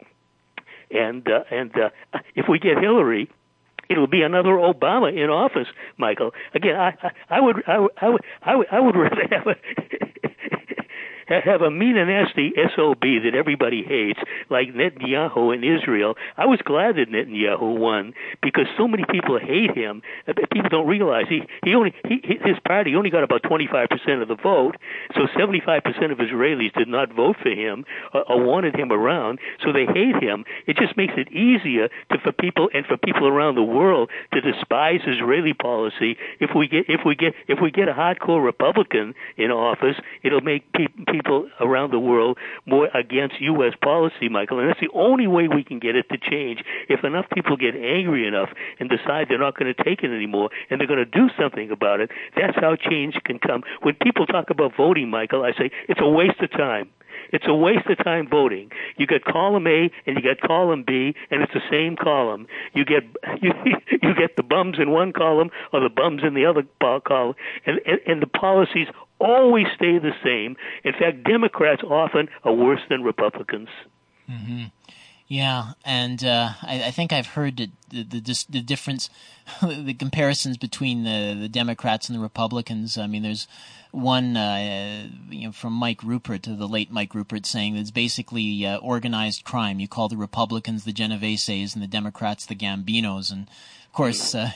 And 0.90 1.26
uh, 1.26 1.44
and 1.50 1.72
if 2.34 2.46
we 2.50 2.58
get 2.58 2.76
Hillary, 2.78 3.30
it'll 3.92 4.06
be 4.06 4.22
another 4.22 4.50
Obama 4.50 5.12
in 5.12 5.30
office, 5.30 5.68
Michael. 5.98 6.32
Again, 6.54 6.76
I 6.76 6.94
I, 7.02 7.10
I 7.36 7.40
would 7.40 7.56
I 7.66 7.86
I 8.00 8.08
would 8.08 8.22
I 8.42 8.56
would, 8.56 8.66
I 8.72 8.80
would 8.80 8.96
rather 8.96 9.26
have 9.30 9.46
a 9.46 10.28
have 11.26 11.62
a 11.62 11.70
mean 11.70 11.96
and 11.96 12.08
nasty 12.08 12.52
SOB 12.76 13.00
that 13.00 13.34
everybody 13.34 13.82
hates, 13.82 14.20
like 14.50 14.68
Netanyahu 14.74 15.54
in 15.54 15.64
Israel. 15.64 16.14
I 16.36 16.46
was 16.46 16.60
glad 16.64 16.96
that 16.96 17.10
Netanyahu 17.10 17.78
won 17.78 18.14
because 18.42 18.66
so 18.76 18.88
many 18.88 19.04
people 19.10 19.38
hate 19.38 19.76
him. 19.76 20.02
Uh, 20.26 20.32
people 20.52 20.68
don't 20.70 20.86
realize 20.86 21.26
he 21.28 21.42
he 21.64 21.74
only 21.74 21.94
he, 22.08 22.20
his 22.22 22.56
party 22.66 22.94
only 22.94 23.10
got 23.10 23.24
about 23.24 23.42
25 23.42 23.88
percent 23.88 24.22
of 24.22 24.28
the 24.28 24.36
vote, 24.36 24.76
so 25.14 25.26
75 25.36 25.82
percent 25.82 26.12
of 26.12 26.18
Israelis 26.18 26.72
did 26.74 26.88
not 26.88 27.12
vote 27.14 27.36
for 27.42 27.50
him 27.50 27.84
or, 28.12 28.22
or 28.30 28.44
wanted 28.44 28.74
him 28.74 28.92
around, 28.92 29.38
so 29.64 29.72
they 29.72 29.86
hate 29.86 30.22
him. 30.22 30.44
It 30.66 30.76
just 30.76 30.96
makes 30.96 31.14
it 31.16 31.30
easier 31.32 31.88
to 32.10 32.18
for 32.18 32.32
people 32.32 32.68
and 32.74 32.84
for 32.86 32.96
people 32.96 33.26
around 33.26 33.54
the 33.54 33.62
world 33.62 34.10
to 34.32 34.40
despise 34.40 35.00
Israeli 35.06 35.54
policy. 35.54 36.16
If 36.40 36.50
we 36.54 36.68
get 36.68 36.86
if 36.88 37.00
we 37.04 37.14
get 37.14 37.34
if 37.48 37.58
we 37.60 37.70
get 37.70 37.88
a 37.88 37.92
hardcore 37.92 38.44
Republican 38.44 39.14
in 39.36 39.50
office, 39.50 39.96
it'll 40.22 40.40
make 40.40 40.70
people 40.72 41.04
people 41.12 41.48
around 41.60 41.92
the 41.92 41.98
world 41.98 42.38
more 42.66 42.88
against 42.94 43.40
U.S. 43.40 43.74
policy, 43.82 44.28
Michael. 44.28 44.58
And 44.58 44.68
that's 44.68 44.80
the 44.80 44.90
only 44.94 45.26
way 45.26 45.46
we 45.48 45.62
can 45.62 45.78
get 45.78 45.94
it 45.94 46.06
to 46.10 46.18
change. 46.18 46.60
If 46.88 47.04
enough 47.04 47.26
people 47.32 47.56
get 47.56 47.76
angry 47.76 48.26
enough 48.26 48.48
and 48.80 48.88
decide 48.88 49.26
they're 49.28 49.38
not 49.38 49.58
going 49.58 49.72
to 49.72 49.84
take 49.84 50.02
it 50.02 50.10
anymore 50.10 50.50
and 50.70 50.80
they're 50.80 50.88
going 50.88 50.98
to 50.98 51.04
do 51.04 51.28
something 51.38 51.70
about 51.70 52.00
it, 52.00 52.10
that's 52.34 52.56
how 52.56 52.76
change 52.76 53.14
can 53.24 53.38
come. 53.38 53.62
When 53.82 53.94
people 54.02 54.26
talk 54.26 54.50
about 54.50 54.72
voting, 54.76 55.10
Michael, 55.10 55.44
I 55.44 55.52
say 55.52 55.70
it's 55.88 56.00
a 56.02 56.08
waste 56.08 56.40
of 56.40 56.50
time. 56.50 56.90
It's 57.32 57.44
a 57.48 57.54
waste 57.54 57.86
of 57.88 57.98
time 58.04 58.28
voting. 58.28 58.70
You 58.96 59.06
get 59.06 59.24
column 59.24 59.66
A 59.66 59.90
and 60.06 60.16
you 60.16 60.22
get 60.22 60.40
column 60.40 60.84
B, 60.86 61.14
and 61.30 61.42
it's 61.42 61.52
the 61.52 61.62
same 61.70 61.96
column. 61.96 62.46
You 62.74 62.84
get 62.84 63.04
you 63.40 63.52
you 64.02 64.14
get 64.14 64.36
the 64.36 64.42
bums 64.42 64.76
in 64.78 64.90
one 64.90 65.12
column 65.12 65.50
or 65.72 65.80
the 65.80 65.88
bums 65.88 66.22
in 66.24 66.34
the 66.34 66.44
other 66.44 66.62
column, 67.06 67.34
and 67.66 67.80
and, 67.86 68.00
and 68.06 68.22
the 68.22 68.26
policies 68.26 68.88
always 69.22 69.66
stay 69.74 69.98
the 69.98 70.12
same. 70.24 70.56
In 70.84 70.92
fact, 70.92 71.24
Democrats 71.24 71.82
often 71.82 72.28
are 72.44 72.52
worse 72.52 72.80
than 72.88 73.02
Republicans. 73.02 73.68
Mm-hmm. 74.30 74.64
Yeah, 75.28 75.72
and 75.82 76.22
uh, 76.22 76.50
I, 76.62 76.84
I, 76.88 76.90
think 76.90 77.10
I've 77.10 77.28
heard 77.28 77.56
the 77.56 77.70
the, 77.88 78.20
the, 78.20 78.44
the 78.50 78.60
difference, 78.60 79.08
the 79.62 79.94
comparisons 79.94 80.58
between 80.58 81.04
the, 81.04 81.34
the 81.40 81.48
Democrats 81.48 82.10
and 82.10 82.18
the 82.18 82.22
Republicans. 82.22 82.98
I 82.98 83.06
mean, 83.06 83.22
there's 83.22 83.48
one 83.92 84.36
uh, 84.36 85.06
you 85.30 85.46
know, 85.46 85.52
from 85.52 85.72
Mike 85.72 86.02
Ruppert, 86.02 86.42
the 86.42 86.68
late 86.68 86.90
Mike 86.90 87.14
Ruppert, 87.14 87.46
saying 87.46 87.74
that 87.74 87.80
it's 87.80 87.90
basically 87.90 88.66
uh, 88.66 88.76
organized 88.78 89.44
crime. 89.44 89.80
You 89.80 89.88
call 89.88 90.08
the 90.08 90.18
Republicans 90.18 90.84
the 90.84 90.92
Genoveses 90.92 91.72
and 91.72 91.82
the 91.82 91.86
Democrats 91.86 92.44
the 92.44 92.54
Gambinos, 92.54 93.32
and 93.32 93.48
of 93.92 93.96
course, 93.96 94.34
uh, 94.34 94.52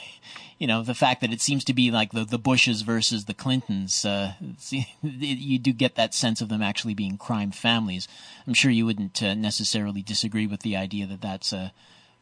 you 0.57 0.65
know, 0.65 0.81
the 0.81 0.95
fact 0.95 1.21
that 1.21 1.31
it 1.31 1.41
seems 1.41 1.63
to 1.65 1.73
be 1.73 1.91
like 1.91 2.11
the, 2.11 2.25
the 2.25 2.39
Bushes 2.39 2.81
versus 2.81 3.25
the 3.25 3.35
Clintons, 3.35 4.03
uh, 4.03 4.33
you 5.03 5.59
do 5.59 5.73
get 5.73 5.93
that 5.93 6.15
sense 6.15 6.41
of 6.41 6.49
them 6.49 6.63
actually 6.63 6.95
being 6.95 7.19
crime 7.19 7.51
families. 7.51 8.07
I'm 8.47 8.55
sure 8.55 8.71
you 8.71 8.87
wouldn't 8.87 9.21
uh, 9.21 9.35
necessarily 9.35 10.01
disagree 10.01 10.47
with 10.47 10.61
the 10.61 10.75
idea 10.75 11.05
that 11.05 11.21
that's 11.21 11.53
a, 11.53 11.71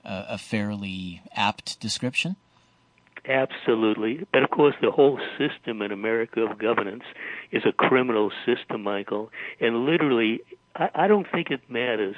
a 0.03 0.37
fairly 0.37 1.21
apt 1.33 1.79
description. 1.79 2.35
Absolutely. 3.25 4.27
But 4.33 4.43
of 4.43 4.49
course, 4.49 4.75
the 4.81 4.91
whole 4.91 5.17
system 5.37 5.81
in 5.81 5.93
America 5.93 6.41
of 6.41 6.57
governance 6.57 7.05
is 7.49 7.63
a 7.65 7.71
criminal 7.71 8.29
system, 8.45 8.83
Michael. 8.83 9.31
And 9.61 9.85
literally, 9.85 10.41
I, 10.75 10.89
I 10.93 11.07
don't 11.07 11.27
think 11.31 11.49
it 11.49 11.61
matters 11.69 12.17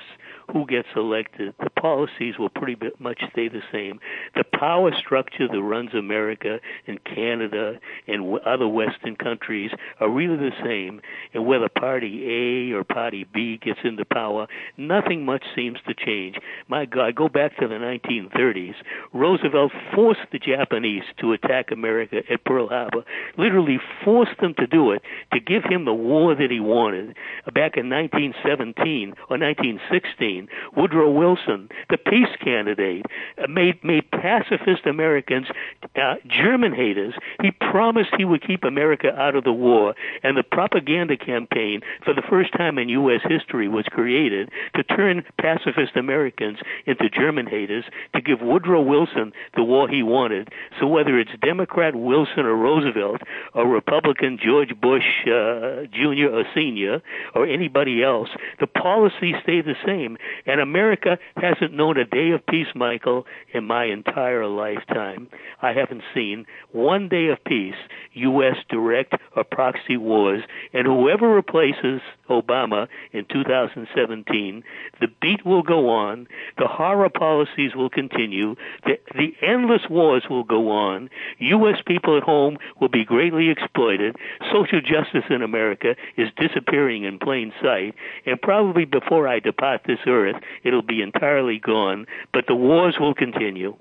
who 0.51 0.65
gets 0.65 0.87
elected. 0.95 1.53
The 1.59 1.69
policies 1.69 2.35
will 2.37 2.49
pretty 2.49 2.77
much 2.99 3.21
stay 3.31 3.49
the 3.49 3.61
same. 3.71 3.99
The 4.35 4.43
power 4.43 4.91
structure 4.97 5.47
that 5.47 5.61
runs 5.61 5.93
America 5.93 6.59
and 6.87 7.03
Canada 7.03 7.79
and 8.07 8.39
other 8.45 8.67
Western 8.67 9.15
countries 9.15 9.71
are 9.99 10.09
really 10.09 10.37
the 10.37 10.51
same. 10.63 11.01
And 11.33 11.45
whether 11.45 11.69
Party 11.69 12.71
A 12.71 12.75
or 12.75 12.83
Party 12.83 13.25
B 13.33 13.59
gets 13.63 13.79
into 13.83 14.05
power, 14.05 14.47
nothing 14.77 15.25
much 15.25 15.43
seems 15.55 15.77
to 15.87 15.93
change. 15.93 16.37
My 16.67 16.85
God, 16.85 17.15
go 17.15 17.29
back 17.29 17.57
to 17.57 17.67
the 17.67 17.75
1930s. 17.75 18.75
Roosevelt 19.13 19.71
forced 19.93 20.21
the 20.31 20.39
Japanese 20.39 21.03
to 21.19 21.33
attack 21.33 21.71
America 21.71 22.17
at 22.31 22.43
Pearl 22.45 22.69
Harbor, 22.69 23.03
literally 23.37 23.79
forced 24.03 24.39
them 24.41 24.53
to 24.59 24.67
do 24.67 24.91
it 24.91 25.01
to 25.33 25.39
give 25.39 25.63
him 25.63 25.85
the 25.85 25.93
war 25.93 26.35
that 26.35 26.51
he 26.51 26.59
wanted. 26.59 27.15
Back 27.53 27.77
in 27.77 27.89
1917 27.89 29.13
or 29.29 29.37
1916, 29.37 30.36
Woodrow 30.75 31.09
Wilson, 31.09 31.69
the 31.89 31.97
peace 31.97 32.35
candidate, 32.43 33.05
uh, 33.41 33.47
made 33.47 33.83
made 33.83 34.09
pacifist 34.11 34.85
Americans 34.85 35.47
uh, 35.95 36.15
German 36.27 36.73
haters. 36.73 37.15
He 37.41 37.51
promised 37.51 38.09
he 38.17 38.25
would 38.25 38.45
keep 38.45 38.63
America 38.63 39.17
out 39.19 39.35
of 39.35 39.43
the 39.43 39.53
war, 39.53 39.95
and 40.23 40.37
the 40.37 40.43
propaganda 40.43 41.17
campaign 41.17 41.81
for 42.03 42.13
the 42.13 42.21
first 42.21 42.53
time 42.53 42.77
in 42.77 42.89
U.S. 42.89 43.21
history 43.27 43.67
was 43.67 43.85
created 43.89 44.49
to 44.75 44.83
turn 44.83 45.23
pacifist 45.39 45.95
Americans 45.95 46.59
into 46.85 47.09
German 47.09 47.47
haters 47.47 47.85
to 48.13 48.21
give 48.21 48.41
Woodrow 48.41 48.81
Wilson 48.81 49.31
the 49.55 49.63
war 49.63 49.87
he 49.89 50.03
wanted. 50.03 50.49
So 50.79 50.87
whether 50.87 51.17
it's 51.17 51.31
Democrat 51.41 51.95
Wilson 51.95 52.45
or 52.45 52.55
Roosevelt 52.55 53.21
or 53.53 53.67
Republican 53.67 54.37
George 54.43 54.79
Bush 54.79 55.25
uh, 55.25 55.85
Jr. 55.91 56.29
or 56.31 56.43
Senior 56.53 57.01
or 57.33 57.45
anybody 57.45 58.03
else, 58.03 58.29
the 58.59 58.67
policies 58.67 59.35
stay 59.43 59.61
the 59.61 59.75
same. 59.85 60.17
And 60.45 60.61
America 60.61 61.17
hasn't 61.37 61.73
known 61.73 61.97
a 61.97 62.05
day 62.05 62.31
of 62.31 62.45
peace, 62.45 62.67
Michael, 62.75 63.25
in 63.53 63.65
my 63.65 63.85
entire 63.85 64.47
lifetime. 64.47 65.27
I 65.61 65.73
haven't 65.73 66.03
seen 66.13 66.45
one 66.71 67.09
day 67.09 67.27
of 67.27 67.43
peace, 67.43 67.75
U.S. 68.13 68.57
direct 68.69 69.13
or 69.35 69.43
proxy 69.43 69.97
wars, 69.97 70.43
and 70.73 70.87
whoever 70.87 71.29
replaces 71.29 72.01
Obama 72.29 72.87
in 73.11 73.25
2017, 73.25 74.63
the 74.99 75.07
beat 75.21 75.45
will 75.45 75.63
go 75.63 75.89
on, 75.89 76.27
the 76.57 76.67
horror 76.67 77.09
policies 77.09 77.75
will 77.75 77.89
continue, 77.89 78.55
the, 78.85 78.99
the 79.15 79.33
endless 79.41 79.83
wars 79.89 80.23
will 80.29 80.43
go 80.43 80.69
on, 80.71 81.09
U.S. 81.39 81.81
people 81.85 82.17
at 82.17 82.23
home 82.23 82.57
will 82.79 82.89
be 82.89 83.05
greatly 83.05 83.49
exploited, 83.49 84.15
social 84.51 84.81
justice 84.81 85.25
in 85.29 85.41
America 85.41 85.95
is 86.17 86.29
disappearing 86.37 87.03
in 87.03 87.19
plain 87.19 87.53
sight, 87.61 87.95
and 88.25 88.41
probably 88.41 88.85
before 88.85 89.27
I 89.27 89.39
depart 89.39 89.81
this 89.85 89.99
earth, 90.07 90.16
it'll 90.63 90.81
be 90.81 91.01
entirely 91.01 91.59
gone, 91.59 92.07
but 92.33 92.47
the 92.47 92.55
wars 92.55 92.97
will 92.99 93.13
continue. 93.13 93.75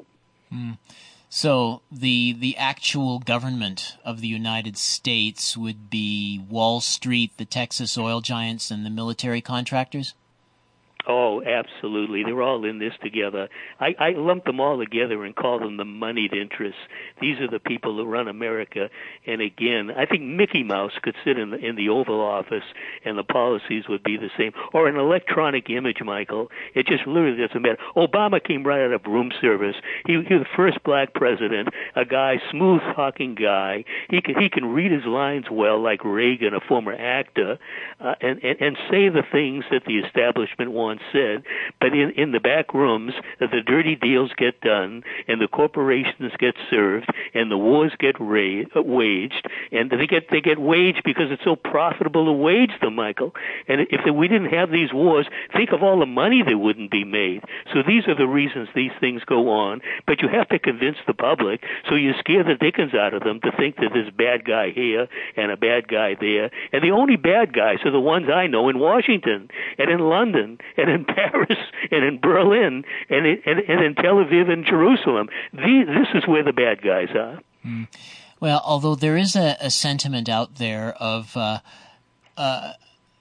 Mm. 0.52 0.78
So 1.28 1.82
the 1.90 2.32
the 2.32 2.56
actual 2.56 3.18
government 3.18 3.96
of 4.04 4.20
the 4.20 4.28
United 4.28 4.76
States 4.76 5.56
would 5.56 5.90
be 5.90 6.40
Wall 6.48 6.80
Street, 6.80 7.32
the 7.36 7.44
Texas 7.44 7.98
oil 7.98 8.20
giants, 8.20 8.70
and 8.70 8.86
the 8.86 8.90
military 8.90 9.40
contractors. 9.40 10.14
Oh, 11.08 11.40
absolutely. 11.40 12.24
They're 12.24 12.42
all 12.42 12.64
in 12.64 12.80
this 12.80 12.94
together. 13.00 13.48
I, 13.78 13.94
I 13.98 14.10
lump 14.10 14.44
them 14.44 14.58
all 14.58 14.78
together 14.78 15.24
and 15.24 15.36
call 15.36 15.60
them 15.60 15.76
the 15.76 15.84
moneyed 15.84 16.32
interests. 16.32 16.80
These 17.20 17.38
are 17.38 17.48
the 17.48 17.60
people 17.60 17.96
who 17.96 18.04
run 18.04 18.26
America. 18.26 18.88
And 19.24 19.40
again, 19.40 19.92
I 19.96 20.06
think 20.06 20.22
Mickey 20.22 20.64
Mouse 20.64 20.92
could 21.02 21.14
sit 21.24 21.38
in 21.38 21.50
the, 21.50 21.58
in 21.58 21.76
the 21.76 21.90
Oval 21.90 22.20
Office 22.20 22.64
and 23.04 23.16
the 23.16 23.22
policies 23.22 23.84
would 23.88 24.02
be 24.02 24.16
the 24.16 24.30
same. 24.36 24.50
Or 24.72 24.88
an 24.88 24.96
electronic 24.96 25.70
image, 25.70 25.98
Michael. 26.04 26.48
It 26.74 26.86
just 26.86 27.06
literally 27.06 27.38
doesn't 27.46 27.62
matter. 27.62 27.78
Obama 27.96 28.42
came 28.42 28.64
right 28.64 28.84
out 28.84 28.92
of 28.92 29.04
room 29.06 29.30
service. 29.40 29.76
He, 30.06 30.14
he 30.26 30.34
was 30.34 30.42
the 30.42 30.56
first 30.56 30.82
black 30.82 31.14
president, 31.14 31.68
a 31.94 32.04
guy, 32.04 32.40
smooth 32.50 32.80
talking 32.96 33.36
guy. 33.36 33.84
He 34.10 34.20
can, 34.20 34.40
he 34.40 34.48
can 34.48 34.66
read 34.66 34.90
his 34.90 35.04
lines 35.04 35.46
well, 35.52 35.80
like 35.80 36.04
Reagan, 36.04 36.52
a 36.52 36.60
former 36.60 36.94
actor, 36.94 37.58
uh, 38.00 38.14
and, 38.20 38.42
and, 38.42 38.60
and 38.60 38.76
say 38.90 39.08
the 39.08 39.22
things 39.30 39.64
that 39.70 39.84
the 39.86 39.98
establishment 39.98 40.72
wants 40.72 40.95
once 40.96 41.02
said, 41.12 41.42
but 41.80 41.92
in, 41.92 42.10
in 42.12 42.32
the 42.32 42.40
back 42.40 42.72
rooms, 42.74 43.12
the 43.38 43.62
dirty 43.66 43.96
deals 43.96 44.30
get 44.36 44.60
done, 44.60 45.02
and 45.28 45.40
the 45.40 45.48
corporations 45.48 46.32
get 46.38 46.54
served, 46.70 47.06
and 47.34 47.50
the 47.50 47.58
wars 47.58 47.92
get 47.98 48.18
ra- 48.20 48.64
waged, 48.74 49.46
and 49.72 49.90
they 49.90 50.06
get 50.06 50.30
they 50.30 50.40
get 50.40 50.58
waged 50.58 51.02
because 51.04 51.30
it's 51.30 51.44
so 51.44 51.56
profitable 51.56 52.26
to 52.26 52.32
wage 52.32 52.72
them, 52.80 52.94
Michael. 52.94 53.34
And 53.68 53.82
if 53.90 54.00
we 54.14 54.28
didn't 54.28 54.52
have 54.52 54.70
these 54.70 54.92
wars, 54.92 55.26
think 55.52 55.70
of 55.72 55.82
all 55.82 55.98
the 55.98 56.06
money 56.06 56.42
that 56.42 56.58
wouldn't 56.58 56.90
be 56.90 57.04
made. 57.04 57.42
So 57.72 57.82
these 57.86 58.06
are 58.08 58.16
the 58.16 58.26
reasons 58.26 58.68
these 58.74 58.92
things 59.00 59.22
go 59.24 59.50
on. 59.50 59.80
But 60.06 60.22
you 60.22 60.28
have 60.28 60.48
to 60.48 60.58
convince 60.58 60.96
the 61.06 61.14
public, 61.14 61.62
so 61.88 61.94
you 61.94 62.12
scare 62.18 62.44
the 62.44 62.54
dickens 62.54 62.94
out 62.94 63.14
of 63.14 63.22
them 63.22 63.40
to 63.40 63.52
think 63.56 63.76
that 63.76 63.90
there's 63.92 64.08
a 64.08 64.12
bad 64.12 64.44
guy 64.44 64.70
here 64.70 65.08
and 65.36 65.50
a 65.50 65.56
bad 65.56 65.88
guy 65.88 66.16
there, 66.18 66.50
and 66.72 66.82
the 66.82 66.90
only 66.90 67.16
bad 67.16 67.52
guys 67.52 67.78
are 67.84 67.90
the 67.90 68.00
ones 68.00 68.28
I 68.32 68.46
know 68.46 68.68
in 68.68 68.78
Washington 68.78 69.48
and 69.78 69.90
in 69.90 70.00
London 70.00 70.58
and 70.86 70.94
in 70.94 71.04
Paris 71.04 71.58
and 71.90 72.04
in 72.04 72.20
Berlin 72.20 72.84
and 73.08 73.26
in, 73.26 73.42
and, 73.44 73.60
and 73.60 73.84
in 73.84 73.94
Tel 73.94 74.16
Aviv 74.16 74.50
and 74.50 74.64
Jerusalem. 74.64 75.28
These, 75.52 75.86
this 75.86 76.08
is 76.14 76.26
where 76.26 76.44
the 76.44 76.52
bad 76.52 76.82
guys 76.82 77.08
are. 77.14 77.40
Mm. 77.64 77.88
Well, 78.40 78.60
although 78.64 78.94
there 78.94 79.16
is 79.16 79.34
a, 79.34 79.56
a 79.60 79.70
sentiment 79.70 80.28
out 80.28 80.56
there 80.56 80.94
of 81.00 81.36
uh, 81.36 81.60
uh, 82.36 82.72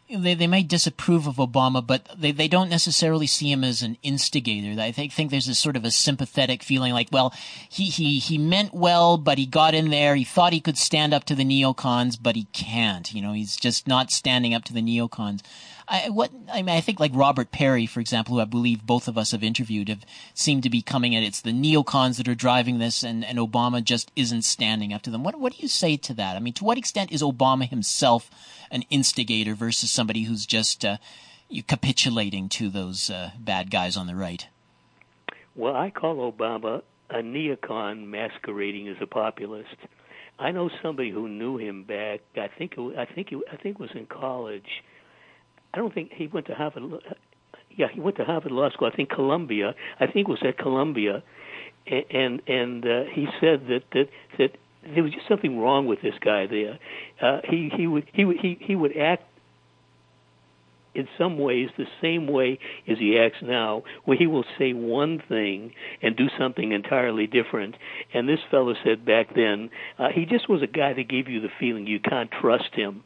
they 0.10 0.36
they 0.36 0.48
may 0.48 0.62
disapprove 0.62 1.26
of 1.26 1.38
Obama, 1.38 1.86
but 1.86 2.08
they, 2.16 2.32
they 2.32 2.48
don't 2.48 2.70
necessarily 2.70 3.26
see 3.26 3.52
him 3.52 3.64
as 3.64 3.82
an 3.82 3.98
instigator. 4.04 4.80
I 4.80 4.92
think 4.92 5.14
think 5.14 5.32
there's 5.32 5.48
a 5.48 5.56
sort 5.56 5.76
of 5.76 5.84
a 5.86 5.92
sympathetic 5.92 6.62
feeling, 6.62 6.94
like, 6.94 7.10
well, 7.12 7.34
he 7.70 7.86
he 7.86 8.20
he 8.20 8.38
meant 8.38 8.74
well, 8.74 9.18
but 9.18 9.38
he 9.38 9.46
got 9.46 9.74
in 9.74 9.90
there. 9.90 10.16
He 10.16 10.24
thought 10.24 10.54
he 10.54 10.62
could 10.62 10.78
stand 10.78 11.14
up 11.14 11.24
to 11.26 11.36
the 11.36 11.46
neocons, 11.46 12.18
but 12.22 12.36
he 12.36 12.44
can't. 12.54 13.12
You 13.14 13.22
know, 13.22 13.34
he's 13.34 13.56
just 13.56 13.88
not 13.88 14.12
standing 14.12 14.54
up 14.54 14.64
to 14.66 14.74
the 14.74 14.82
neocons. 14.82 15.42
I, 15.88 16.10
what 16.10 16.32
I 16.52 16.62
mean, 16.62 16.76
I 16.76 16.82
think 16.82 17.00
like 17.00 17.12
Robert 17.14 17.52
Parry, 17.52 17.86
for 17.86 18.00
example, 18.00 18.36
who 18.36 18.42
I 18.42 18.46
believe 18.46 18.86
both 18.86 19.08
of 19.08 19.18
us 19.18 19.32
have 19.32 19.44
interviewed, 19.44 19.90
have 19.90 20.06
seemed 20.34 20.64
to 20.64 20.70
be 20.70 20.82
coming 20.82 21.16
at 21.16 21.24
it's 21.24 21.42
the 21.42 21.52
neocons 21.52 22.18
that 22.18 22.28
are 22.28 22.36
driving 22.36 22.80
this, 22.80 23.04
and, 23.04 23.24
and 23.24 23.38
Obama 23.38 23.84
just 23.84 24.12
isn't 24.16 24.44
standing 24.44 24.94
up 24.94 25.04
to 25.04 25.12
them. 25.12 25.24
What 25.24 25.40
what 25.40 25.54
do 25.54 25.62
you 25.62 25.68
say 25.68 25.98
to 25.98 26.14
that? 26.16 26.36
I 26.36 26.40
mean, 26.40 26.54
to 26.54 26.64
what 26.64 26.78
extent 26.78 27.12
is 27.12 27.22
Obama 27.22 27.70
himself 27.70 28.32
an 28.72 28.84
instigator 28.90 29.54
versus 29.54 29.92
somebody 29.92 30.24
who's 30.24 30.46
just 30.46 30.84
uh, 30.84 30.98
capitulating 31.68 32.50
to 32.50 32.70
those 32.70 33.10
uh, 33.10 33.32
bad 33.40 33.70
guys 33.70 33.96
on 33.96 34.08
the 34.08 34.16
right? 34.16 34.48
Well, 35.56 35.76
I 35.76 35.92
call 35.92 36.32
Obama 36.32 36.82
a 37.10 37.18
neocon 37.18 38.08
masquerading 38.08 38.88
as 38.88 38.98
a 39.02 39.08
populist. 39.08 39.76
I 40.38 40.52
know 40.52 40.70
somebody 40.82 41.12
who 41.12 41.30
knew 41.30 41.58
him 41.58 41.84
back. 41.84 42.22
I 42.36 42.50
think 42.58 42.74
it, 42.78 42.98
I 42.98 43.06
think 43.06 43.32
it, 43.32 43.40
I 43.52 43.56
think 43.56 43.76
it 43.76 43.80
was 43.80 43.92
in 43.94 44.08
college 44.08 44.84
I 45.76 45.78
don't 45.78 45.94
think 45.94 46.14
he 46.14 46.28
went 46.28 46.46
to 46.48 46.56
Harvard. 46.56 46.84
Yeah, 47.70 47.88
he 47.94 48.00
went 48.00 48.16
to 48.16 48.24
Harvard 48.24 48.54
Law 48.54 48.70
School. 48.70 48.90
I 48.92 48.96
think 48.96 49.10
Columbia. 49.10 49.76
I 50.00 50.08
think 50.08 50.30
was 50.30 50.40
at 50.42 50.58
Columbia, 50.58 51.22
and 51.86 52.42
and 52.48 52.86
uh, 52.86 53.04
he 53.12 53.28
said 53.42 53.68
that 53.68 53.82
that 53.92 54.08
that 54.38 54.58
there 54.94 55.04
was 55.04 55.12
just 55.12 55.28
something 55.28 55.60
wrong 55.60 55.86
with 55.86 56.02
this 56.02 56.16
guy 56.22 56.48
there. 56.48 56.80
Uh, 57.22 57.42
he 57.44 57.70
he 57.76 57.88
would 57.88 58.06
he 58.14 58.24
would 58.24 58.38
he, 58.38 58.58
he 58.62 58.74
would 58.74 58.96
act 58.96 59.24
in 60.94 61.10
some 61.18 61.38
ways 61.38 61.68
the 61.78 61.88
same 62.02 62.26
way 62.26 62.58
as 62.88 62.98
he 62.98 63.20
acts 63.20 63.40
now, 63.42 63.84
where 64.06 64.18
he 64.18 64.28
will 64.28 64.46
say 64.58 64.72
one 64.72 65.22
thing 65.28 65.74
and 66.02 66.16
do 66.16 66.30
something 66.40 66.72
entirely 66.72 67.28
different. 67.28 67.76
And 68.14 68.30
this 68.30 68.40
fellow 68.50 68.76
said 68.82 69.04
back 69.04 69.36
then, 69.36 69.72
uh, 70.00 70.08
he 70.16 70.26
just 70.26 70.48
was 70.48 70.62
a 70.62 70.68
guy 70.68 70.94
that 70.94 71.10
gave 71.10 71.28
you 71.28 71.42
the 71.42 71.50
feeling 71.60 71.86
you 71.86 72.00
can't 72.00 72.32
trust 72.32 72.74
him. 72.76 73.04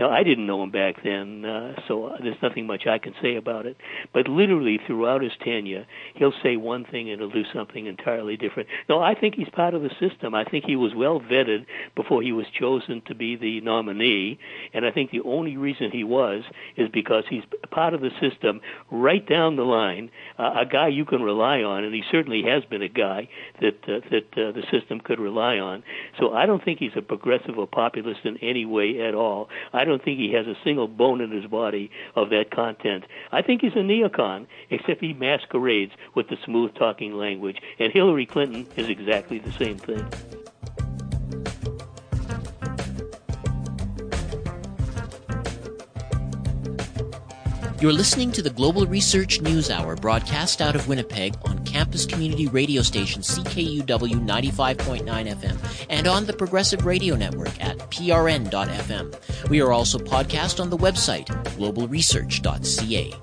Now, 0.00 0.08
I 0.08 0.22
didn't 0.22 0.46
know 0.46 0.62
him 0.62 0.70
back 0.70 1.02
then, 1.04 1.44
uh, 1.44 1.74
so 1.86 2.16
there's 2.22 2.40
nothing 2.42 2.66
much 2.66 2.86
I 2.86 2.96
can 2.96 3.12
say 3.20 3.36
about 3.36 3.66
it. 3.66 3.76
But 4.14 4.28
literally, 4.28 4.80
throughout 4.86 5.20
his 5.20 5.32
tenure, 5.44 5.86
he'll 6.14 6.32
say 6.42 6.56
one 6.56 6.86
thing 6.86 7.10
and 7.10 7.20
he'll 7.20 7.28
do 7.28 7.44
something 7.52 7.84
entirely 7.84 8.38
different. 8.38 8.70
No, 8.88 9.02
I 9.02 9.14
think 9.14 9.34
he's 9.34 9.50
part 9.50 9.74
of 9.74 9.82
the 9.82 9.90
system. 10.00 10.34
I 10.34 10.44
think 10.44 10.64
he 10.64 10.74
was 10.74 10.94
well 10.94 11.20
vetted 11.20 11.66
before 11.94 12.22
he 12.22 12.32
was 12.32 12.46
chosen 12.58 13.02
to 13.08 13.14
be 13.14 13.36
the 13.36 13.60
nominee, 13.60 14.38
and 14.72 14.86
I 14.86 14.90
think 14.90 15.10
the 15.10 15.20
only 15.20 15.58
reason 15.58 15.90
he 15.90 16.02
was 16.02 16.44
is 16.78 16.88
because 16.88 17.24
he's 17.28 17.44
part 17.70 17.92
of 17.92 18.00
the 18.00 18.10
system 18.20 18.62
right 18.90 19.26
down 19.28 19.56
the 19.56 19.64
line, 19.64 20.10
uh, 20.38 20.54
a 20.60 20.64
guy 20.64 20.88
you 20.88 21.04
can 21.04 21.20
rely 21.20 21.62
on, 21.62 21.84
and 21.84 21.94
he 21.94 22.04
certainly 22.10 22.42
has 22.44 22.64
been 22.64 22.80
a 22.80 22.88
guy 22.88 23.28
that 23.60 23.76
uh, 23.86 24.00
that 24.10 24.32
uh, 24.32 24.52
the 24.52 24.62
system 24.70 25.00
could 25.00 25.20
rely 25.20 25.58
on. 25.58 25.82
So 26.18 26.32
I 26.32 26.46
don't 26.46 26.64
think 26.64 26.78
he's 26.78 26.96
a 26.96 27.02
progressive 27.02 27.58
or 27.58 27.66
populist 27.66 28.20
in 28.24 28.38
any 28.38 28.64
way 28.64 29.02
at 29.06 29.14
all. 29.14 29.50
I 29.74 29.84
don't 29.90 30.04
think 30.04 30.18
he 30.18 30.32
has 30.32 30.46
a 30.46 30.54
single 30.62 30.86
bone 30.86 31.20
in 31.20 31.30
his 31.32 31.46
body 31.46 31.90
of 32.14 32.30
that 32.30 32.50
content. 32.50 33.04
I 33.32 33.42
think 33.42 33.60
he's 33.60 33.72
a 33.72 33.78
neocon, 33.78 34.46
except 34.70 35.00
he 35.00 35.12
masquerades 35.12 35.92
with 36.14 36.28
the 36.28 36.36
smooth 36.44 36.74
talking 36.74 37.14
language. 37.14 37.56
And 37.78 37.92
Hillary 37.92 38.26
Clinton 38.26 38.68
is 38.76 38.88
exactly 38.88 39.38
the 39.40 39.52
same 39.52 39.78
thing. 39.78 40.06
You're 47.80 47.94
listening 47.94 48.30
to 48.32 48.42
the 48.42 48.50
Global 48.50 48.84
Research 48.84 49.40
News 49.40 49.70
Hour 49.70 49.96
broadcast 49.96 50.60
out 50.60 50.76
of 50.76 50.86
Winnipeg 50.86 51.34
on 51.46 51.64
campus 51.64 52.04
community 52.04 52.46
radio 52.46 52.82
station 52.82 53.22
CKUW 53.22 53.86
95.9 53.86 55.06
FM 55.06 55.86
and 55.88 56.06
on 56.06 56.26
the 56.26 56.34
Progressive 56.34 56.84
Radio 56.84 57.16
Network 57.16 57.58
at 57.64 57.78
prn.fm. 57.78 59.48
We 59.48 59.62
are 59.62 59.72
also 59.72 59.98
podcast 59.98 60.60
on 60.60 60.68
the 60.68 60.76
website 60.76 61.24
globalresearch.ca. 61.56 63.14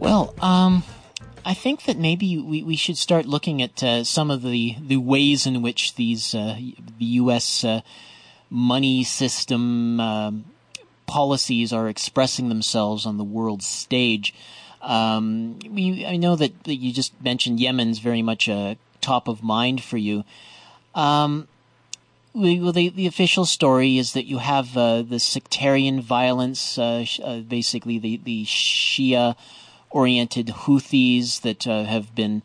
Well, 0.00 0.34
um, 0.40 0.82
think 1.56 1.84
that 1.86 1.98
maybe 1.98 2.38
we, 2.38 2.62
we 2.62 2.76
should 2.76 2.96
start 2.96 3.26
looking 3.26 3.60
at 3.60 3.82
uh, 3.82 4.04
some 4.04 4.30
of 4.30 4.42
the, 4.42 4.76
the 4.80 4.98
ways 4.98 5.46
in 5.46 5.62
which 5.62 5.96
these 5.96 6.34
uh, 6.34 6.56
the 6.98 7.04
U.S. 7.22 7.64
Uh, 7.64 7.80
money 8.48 9.02
system 9.02 9.98
um, 9.98 10.44
policies 11.06 11.72
are 11.72 11.88
expressing 11.88 12.48
themselves 12.48 13.06
on 13.06 13.16
the 13.18 13.24
world 13.24 13.62
stage. 13.62 14.32
Um, 14.82 15.58
we, 15.68 16.06
I 16.06 16.16
know 16.16 16.36
that, 16.36 16.64
that, 16.64 16.76
you 16.76 16.92
just 16.92 17.20
mentioned 17.22 17.58
Yemen's 17.58 17.98
very 17.98 18.22
much 18.22 18.48
a 18.48 18.76
top 19.00 19.26
of 19.26 19.42
mind 19.42 19.82
for 19.82 19.96
you. 19.96 20.24
Um, 20.94 21.48
well, 22.34 22.72
the, 22.72 22.90
the 22.90 23.06
official 23.06 23.46
story 23.46 23.98
is 23.98 24.12
that 24.12 24.26
you 24.26 24.38
have 24.38 24.76
uh, 24.76 25.02
the 25.02 25.18
sectarian 25.18 26.00
violence, 26.00 26.78
uh, 26.78 27.04
uh, 27.24 27.40
basically 27.40 27.98
the 27.98 28.20
the 28.22 28.44
Shia 28.44 29.36
oriented 29.90 30.48
Houthis 30.48 31.40
that 31.42 31.66
uh, 31.66 31.84
have 31.84 32.14
been 32.14 32.42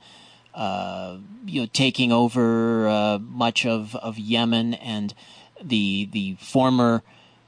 uh, 0.53 1.17
you 1.45 1.61
know 1.61 1.67
taking 1.71 2.11
over 2.11 2.87
uh, 2.87 3.19
much 3.19 3.65
of, 3.65 3.95
of 3.95 4.17
Yemen 4.17 4.73
and 4.75 5.13
the 5.61 6.09
the 6.11 6.35
former 6.39 7.03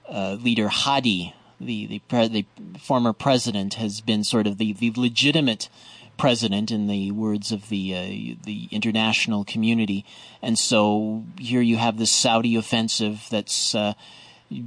uh, 0.09 0.37
leader 0.41 0.69
Hadi 0.69 1.33
the 1.59 1.87
the, 1.87 1.99
pre- 1.99 2.27
the, 2.27 2.45
former 2.79 3.13
president 3.13 3.75
has 3.75 4.01
been 4.01 4.23
sort 4.23 4.47
of 4.47 4.57
the, 4.57 4.73
the 4.73 4.93
legitimate 4.95 5.69
president 6.17 6.71
in 6.71 6.87
the 6.87 7.11
words 7.11 7.51
of 7.51 7.69
the 7.69 7.95
uh, 7.95 8.35
the 8.43 8.67
international 8.71 9.43
community. 9.43 10.05
And 10.41 10.57
so 10.57 11.23
here 11.39 11.61
you 11.61 11.77
have 11.77 11.97
this 11.97 12.11
Saudi 12.11 12.55
offensive 12.55 13.27
that's 13.29 13.73
uh, 13.73 13.93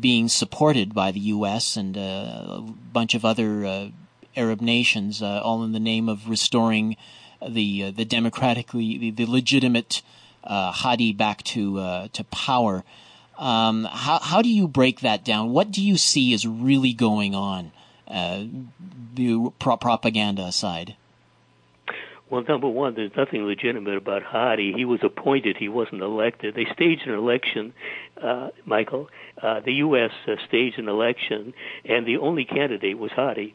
being 0.00 0.28
supported 0.28 0.94
by 0.94 1.12
the 1.12 1.20
US 1.20 1.76
and 1.76 1.96
a 1.96 2.64
bunch 2.92 3.14
of 3.14 3.24
other 3.24 3.92
Arab 4.36 4.60
nations, 4.60 5.22
uh, 5.22 5.40
all 5.42 5.64
in 5.64 5.72
the 5.72 5.80
name 5.80 6.08
of 6.08 6.28
restoring 6.28 6.96
the 7.46 7.84
uh, 7.84 7.90
the 7.90 8.04
democratically 8.04 8.98
the, 8.98 9.10
the 9.10 9.26
legitimate 9.26 10.02
uh, 10.44 10.72
Hadi 10.72 11.12
back 11.12 11.42
to 11.44 12.08
to 12.12 12.24
power. 12.24 12.84
Um, 13.38 13.84
how 13.84 14.18
how 14.20 14.42
do 14.42 14.48
you 14.48 14.68
break 14.68 15.00
that 15.00 15.24
down? 15.24 15.50
What 15.50 15.70
do 15.70 15.82
you 15.82 15.96
see 15.96 16.32
is 16.32 16.46
really 16.46 16.92
going 16.92 17.34
on? 17.34 17.72
The 18.08 19.50
pro- 19.58 19.76
propaganda 19.76 20.44
aside. 20.44 20.96
Well, 22.28 22.42
number 22.48 22.66
one, 22.66 22.94
there's 22.94 23.14
nothing 23.16 23.44
legitimate 23.44 23.96
about 23.96 24.24
Hadi. 24.24 24.72
He 24.72 24.84
was 24.84 25.00
appointed; 25.04 25.56
he 25.58 25.68
wasn't 25.68 26.02
elected. 26.02 26.56
They 26.56 26.66
staged 26.72 27.06
an 27.06 27.14
election, 27.14 27.72
uh, 28.20 28.50
Michael. 28.64 29.08
Uh, 29.40 29.60
the 29.60 29.74
U.S. 29.74 30.10
Uh, 30.26 30.34
staged 30.48 30.78
an 30.78 30.88
election, 30.88 31.54
and 31.84 32.04
the 32.04 32.16
only 32.16 32.44
candidate 32.44 32.98
was 32.98 33.12
Hadi. 33.12 33.54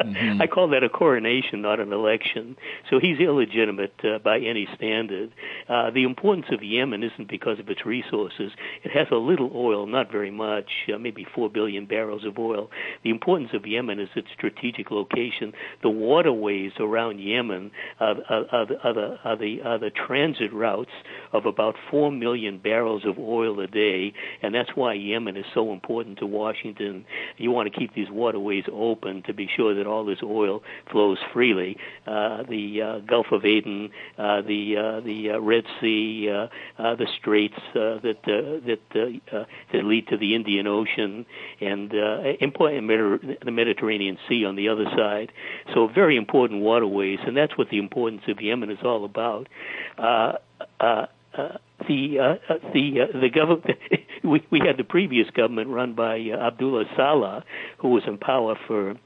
mm-hmm. 0.00 0.42
I 0.42 0.46
call 0.46 0.68
that 0.68 0.82
a 0.82 0.88
coronation, 0.88 1.62
not 1.62 1.80
an 1.80 1.92
election. 1.92 2.56
So 2.90 2.98
he's 3.00 3.18
illegitimate 3.18 3.94
uh, 4.04 4.18
by 4.18 4.38
any 4.38 4.68
standard. 4.74 5.32
Uh, 5.68 5.90
the 5.90 6.04
importance 6.04 6.46
of 6.50 6.62
Yemen 6.62 7.02
isn't 7.02 7.28
because 7.28 7.58
of 7.58 7.68
its 7.68 7.84
resources. 7.84 8.52
It 8.84 8.90
has 8.92 9.08
a 9.10 9.16
little 9.16 9.50
oil, 9.54 9.86
not 9.86 10.10
very 10.10 10.30
much, 10.30 10.70
uh, 10.92 10.98
maybe 10.98 11.26
four 11.34 11.50
billion 11.50 11.86
barrels 11.86 12.24
of 12.24 12.38
oil. 12.38 12.70
The 13.02 13.10
importance 13.10 13.50
of 13.54 13.66
Yemen 13.66 14.00
is 14.00 14.08
its 14.14 14.28
strategic 14.34 14.90
location. 14.90 15.52
The 15.82 15.90
waterways 15.90 16.72
around 16.78 17.20
Yemen 17.20 17.70
are, 18.00 18.16
are, 18.28 18.44
are, 18.52 18.66
the, 18.66 18.78
are, 18.82 18.94
the, 18.94 19.16
are, 19.24 19.36
the, 19.36 19.62
are 19.62 19.78
the 19.78 19.90
transit 19.90 20.52
routes 20.52 20.90
of 21.32 21.46
about 21.46 21.74
four 21.90 22.10
million 22.12 22.58
barrels 22.58 23.04
of 23.04 23.18
oil 23.18 23.60
a 23.60 23.66
day, 23.66 24.12
and 24.42 24.54
that's 24.54 24.70
why 24.74 24.94
Yemen 24.94 25.36
is 25.36 25.44
so 25.54 25.72
important 25.72 26.18
to 26.18 26.26
Washington. 26.26 27.04
You 27.36 27.50
want 27.50 27.72
to 27.72 27.78
keep 27.78 27.94
these 27.94 28.10
waterways 28.10 28.64
open 28.72 29.22
to 29.26 29.34
be 29.34 29.48
sure 29.56 29.74
that 29.74 29.87
all 29.88 30.04
this 30.04 30.18
oil 30.22 30.62
flows 30.90 31.18
freely. 31.32 31.76
Uh, 32.06 32.42
the 32.48 32.82
uh, 32.82 32.98
Gulf 33.00 33.26
of 33.32 33.44
Aden, 33.44 33.90
uh, 34.18 34.42
the 34.42 34.76
uh, 34.76 35.00
the 35.00 35.30
uh, 35.32 35.40
Red 35.40 35.64
Sea, 35.80 36.28
uh, 36.30 36.94
the 36.94 37.06
straits 37.18 37.58
that 37.74 38.18
that 38.24 39.46
that 39.72 39.84
lead 39.84 40.08
to 40.08 40.16
the 40.16 40.34
Indian 40.34 40.66
Ocean, 40.66 41.26
and 41.60 41.90
the 41.90 43.50
Mediterranean 43.50 44.18
Sea 44.28 44.44
on 44.44 44.56
the 44.56 44.68
other 44.68 44.86
side. 44.96 45.32
So 45.74 45.88
very 45.88 46.16
important 46.16 46.62
waterways, 46.62 47.18
and 47.26 47.36
that's 47.36 47.56
what 47.56 47.70
the 47.70 47.78
importance 47.78 48.22
of 48.28 48.40
Yemen 48.40 48.70
is 48.70 48.78
all 48.84 49.04
about. 49.04 49.48
Uh, 50.80 51.06
the 51.86 52.18
uh, 52.18 52.54
the 52.72 53.00
uh, 53.02 53.18
the 53.20 53.30
government 53.30 53.78
we 54.24 54.44
we 54.50 54.60
had 54.60 54.76
the 54.76 54.84
previous 54.84 55.30
government 55.30 55.68
run 55.68 55.94
by 55.94 56.18
Abdullah 56.18 56.84
Saleh 56.96 57.44
who 57.78 57.88
was 57.90 58.02
in 58.06 58.18
power 58.18 58.56
for 58.66 58.96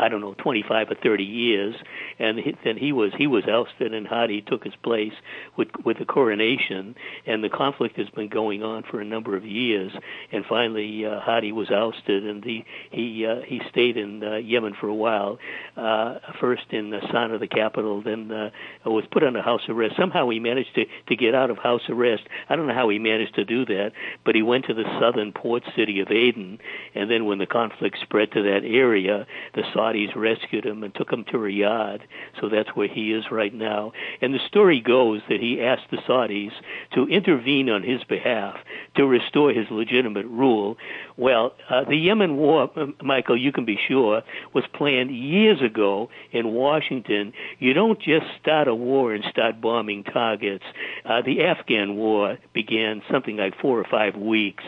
I 0.00 0.08
don't 0.08 0.22
know, 0.22 0.34
25 0.38 0.90
or 0.90 0.94
30 0.94 1.24
years, 1.24 1.74
and 2.18 2.38
he, 2.38 2.56
then 2.64 2.78
he 2.78 2.90
was 2.90 3.12
he 3.16 3.26
was 3.26 3.44
ousted, 3.46 3.92
and 3.92 4.06
Hadi 4.06 4.40
took 4.40 4.64
his 4.64 4.74
place 4.82 5.12
with 5.58 5.68
with 5.84 5.98
the 5.98 6.06
coronation, 6.06 6.94
and 7.26 7.44
the 7.44 7.50
conflict 7.50 7.98
has 7.98 8.08
been 8.08 8.28
going 8.28 8.62
on 8.62 8.82
for 8.82 9.00
a 9.00 9.04
number 9.04 9.36
of 9.36 9.44
years, 9.44 9.92
and 10.32 10.46
finally 10.46 11.04
uh, 11.04 11.20
Hadi 11.20 11.52
was 11.52 11.70
ousted, 11.70 12.26
and 12.26 12.42
he 12.42 12.64
he 12.90 13.26
uh, 13.26 13.42
he 13.46 13.60
stayed 13.68 13.98
in 13.98 14.24
uh, 14.24 14.36
Yemen 14.36 14.74
for 14.80 14.88
a 14.88 14.94
while, 14.94 15.38
uh, 15.76 16.18
first 16.40 16.64
in 16.70 16.90
Sana'a, 16.90 17.38
the 17.38 17.46
capital, 17.46 18.00
then 18.00 18.32
uh, 18.32 18.50
was 18.86 19.04
put 19.10 19.22
under 19.22 19.42
house 19.42 19.68
arrest. 19.68 19.96
Somehow 19.98 20.30
he 20.30 20.40
managed 20.40 20.74
to 20.76 20.86
to 21.08 21.16
get 21.16 21.34
out 21.34 21.50
of 21.50 21.58
house 21.58 21.82
arrest. 21.90 22.22
I 22.48 22.56
don't 22.56 22.66
know 22.66 22.74
how 22.74 22.88
he 22.88 22.98
managed 22.98 23.34
to 23.34 23.44
do 23.44 23.66
that, 23.66 23.92
but 24.24 24.34
he 24.34 24.42
went 24.42 24.64
to 24.66 24.74
the 24.74 24.84
southern 24.98 25.32
port 25.32 25.62
city 25.76 26.00
of 26.00 26.10
Aden, 26.10 26.58
and 26.94 27.10
then 27.10 27.26
when 27.26 27.36
the 27.36 27.46
conflict 27.46 27.98
spread 28.02 28.32
to 28.32 28.42
that 28.44 28.62
area, 28.64 29.26
the 29.54 29.62
Saudis 29.90 30.14
rescued 30.14 30.64
him 30.64 30.82
and 30.82 30.94
took 30.94 31.12
him 31.12 31.24
to 31.30 31.36
Riyadh. 31.36 32.00
So 32.40 32.48
that's 32.48 32.70
where 32.74 32.88
he 32.88 33.12
is 33.12 33.24
right 33.30 33.52
now. 33.52 33.92
And 34.20 34.34
the 34.34 34.38
story 34.48 34.80
goes 34.80 35.20
that 35.28 35.40
he 35.40 35.60
asked 35.60 35.90
the 35.90 35.98
Saudis 36.08 36.52
to 36.94 37.06
intervene 37.06 37.68
on 37.70 37.82
his 37.82 38.02
behalf 38.04 38.56
to 38.96 39.06
restore 39.06 39.52
his 39.52 39.66
legitimate 39.70 40.26
rule. 40.26 40.76
Well, 41.20 41.52
uh, 41.68 41.84
the 41.84 41.96
Yemen 41.96 42.38
war, 42.38 42.70
uh, 42.74 42.86
Michael, 43.02 43.36
you 43.36 43.52
can 43.52 43.66
be 43.66 43.78
sure, 43.86 44.22
was 44.54 44.64
planned 44.72 45.10
years 45.10 45.60
ago 45.60 46.08
in 46.32 46.54
Washington. 46.54 47.34
You 47.58 47.74
don't 47.74 48.00
just 48.00 48.24
start 48.40 48.68
a 48.68 48.74
war 48.74 49.12
and 49.12 49.22
start 49.30 49.60
bombing 49.60 50.02
targets. 50.02 50.64
Uh, 51.04 51.20
the 51.20 51.44
Afghan 51.44 51.96
war 51.96 52.38
began 52.54 53.02
something 53.12 53.36
like 53.36 53.52
four 53.60 53.78
or 53.78 53.84
five 53.84 54.16
weeks 54.16 54.64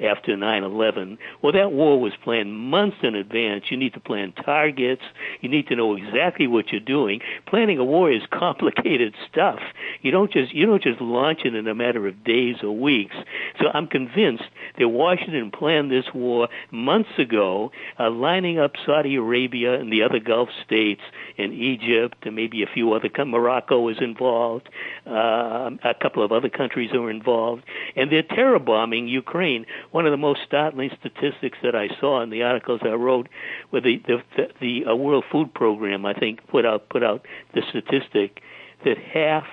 after 0.00 0.36
9/11. 0.36 1.18
Well, 1.40 1.52
that 1.52 1.70
war 1.70 2.00
was 2.00 2.12
planned 2.24 2.52
months 2.52 2.96
in 3.04 3.14
advance. 3.14 3.70
You 3.70 3.76
need 3.76 3.94
to 3.94 4.00
plan 4.00 4.32
targets. 4.32 5.02
You 5.40 5.48
need 5.48 5.68
to 5.68 5.76
know 5.76 5.94
exactly 5.94 6.48
what 6.48 6.72
you're 6.72 6.80
doing. 6.80 7.20
Planning 7.46 7.78
a 7.78 7.84
war 7.84 8.10
is 8.10 8.22
complicated 8.32 9.14
stuff. 9.30 9.60
You 10.00 10.10
don't 10.10 10.32
just 10.32 10.52
you 10.52 10.66
don't 10.66 10.82
just 10.82 11.00
launch 11.00 11.42
it 11.44 11.54
in 11.54 11.68
a 11.68 11.76
matter 11.76 12.08
of 12.08 12.24
days 12.24 12.56
or 12.64 12.76
weeks. 12.76 13.14
So 13.60 13.68
I'm 13.72 13.86
convinced 13.86 14.44
that 14.78 14.88
Washington 14.88 15.52
planned 15.52 15.91
this 15.92 16.06
war 16.14 16.48
months 16.70 17.10
ago, 17.18 17.70
uh, 18.00 18.10
lining 18.10 18.58
up 18.58 18.72
Saudi 18.86 19.16
Arabia 19.16 19.74
and 19.74 19.92
the 19.92 20.02
other 20.02 20.18
Gulf 20.18 20.48
states 20.64 21.02
and 21.38 21.52
Egypt 21.52 22.16
and 22.22 22.34
maybe 22.34 22.62
a 22.62 22.66
few 22.66 22.92
other. 22.92 23.10
Morocco 23.24 23.88
is 23.88 23.98
involved. 24.00 24.68
Uh, 25.06 25.70
a 25.84 25.94
couple 26.00 26.24
of 26.24 26.32
other 26.32 26.48
countries 26.48 26.90
are 26.92 27.10
involved, 27.10 27.62
and 27.94 28.10
they're 28.10 28.22
terror 28.22 28.58
bombing 28.58 29.06
Ukraine 29.06 29.66
one 29.90 30.06
of 30.06 30.10
the 30.10 30.16
most 30.16 30.40
startling 30.46 30.90
statistics 30.98 31.58
that 31.62 31.74
I 31.74 31.88
saw 32.00 32.22
in 32.22 32.30
the 32.30 32.42
articles 32.42 32.80
I 32.82 32.94
wrote, 32.94 33.28
where 33.70 33.82
the 33.82 34.00
the, 34.06 34.48
the, 34.60 34.90
uh, 34.90 34.96
World 34.96 35.24
Food 35.30 35.52
Program 35.54 36.06
I 36.06 36.14
think 36.14 36.46
put 36.48 36.64
out 36.64 36.88
put 36.88 37.02
out 37.02 37.26
the 37.54 37.62
statistic 37.68 38.40
that 38.84 38.96
half 38.98 39.44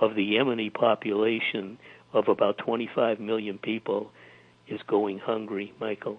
of 0.00 0.14
the 0.14 0.32
Yemeni 0.32 0.72
population 0.72 1.78
of 2.12 2.28
about 2.28 2.58
25 2.58 3.20
million 3.20 3.58
people 3.58 4.10
is 4.68 4.80
going 4.86 5.18
hungry, 5.18 5.72
Michael. 5.80 6.18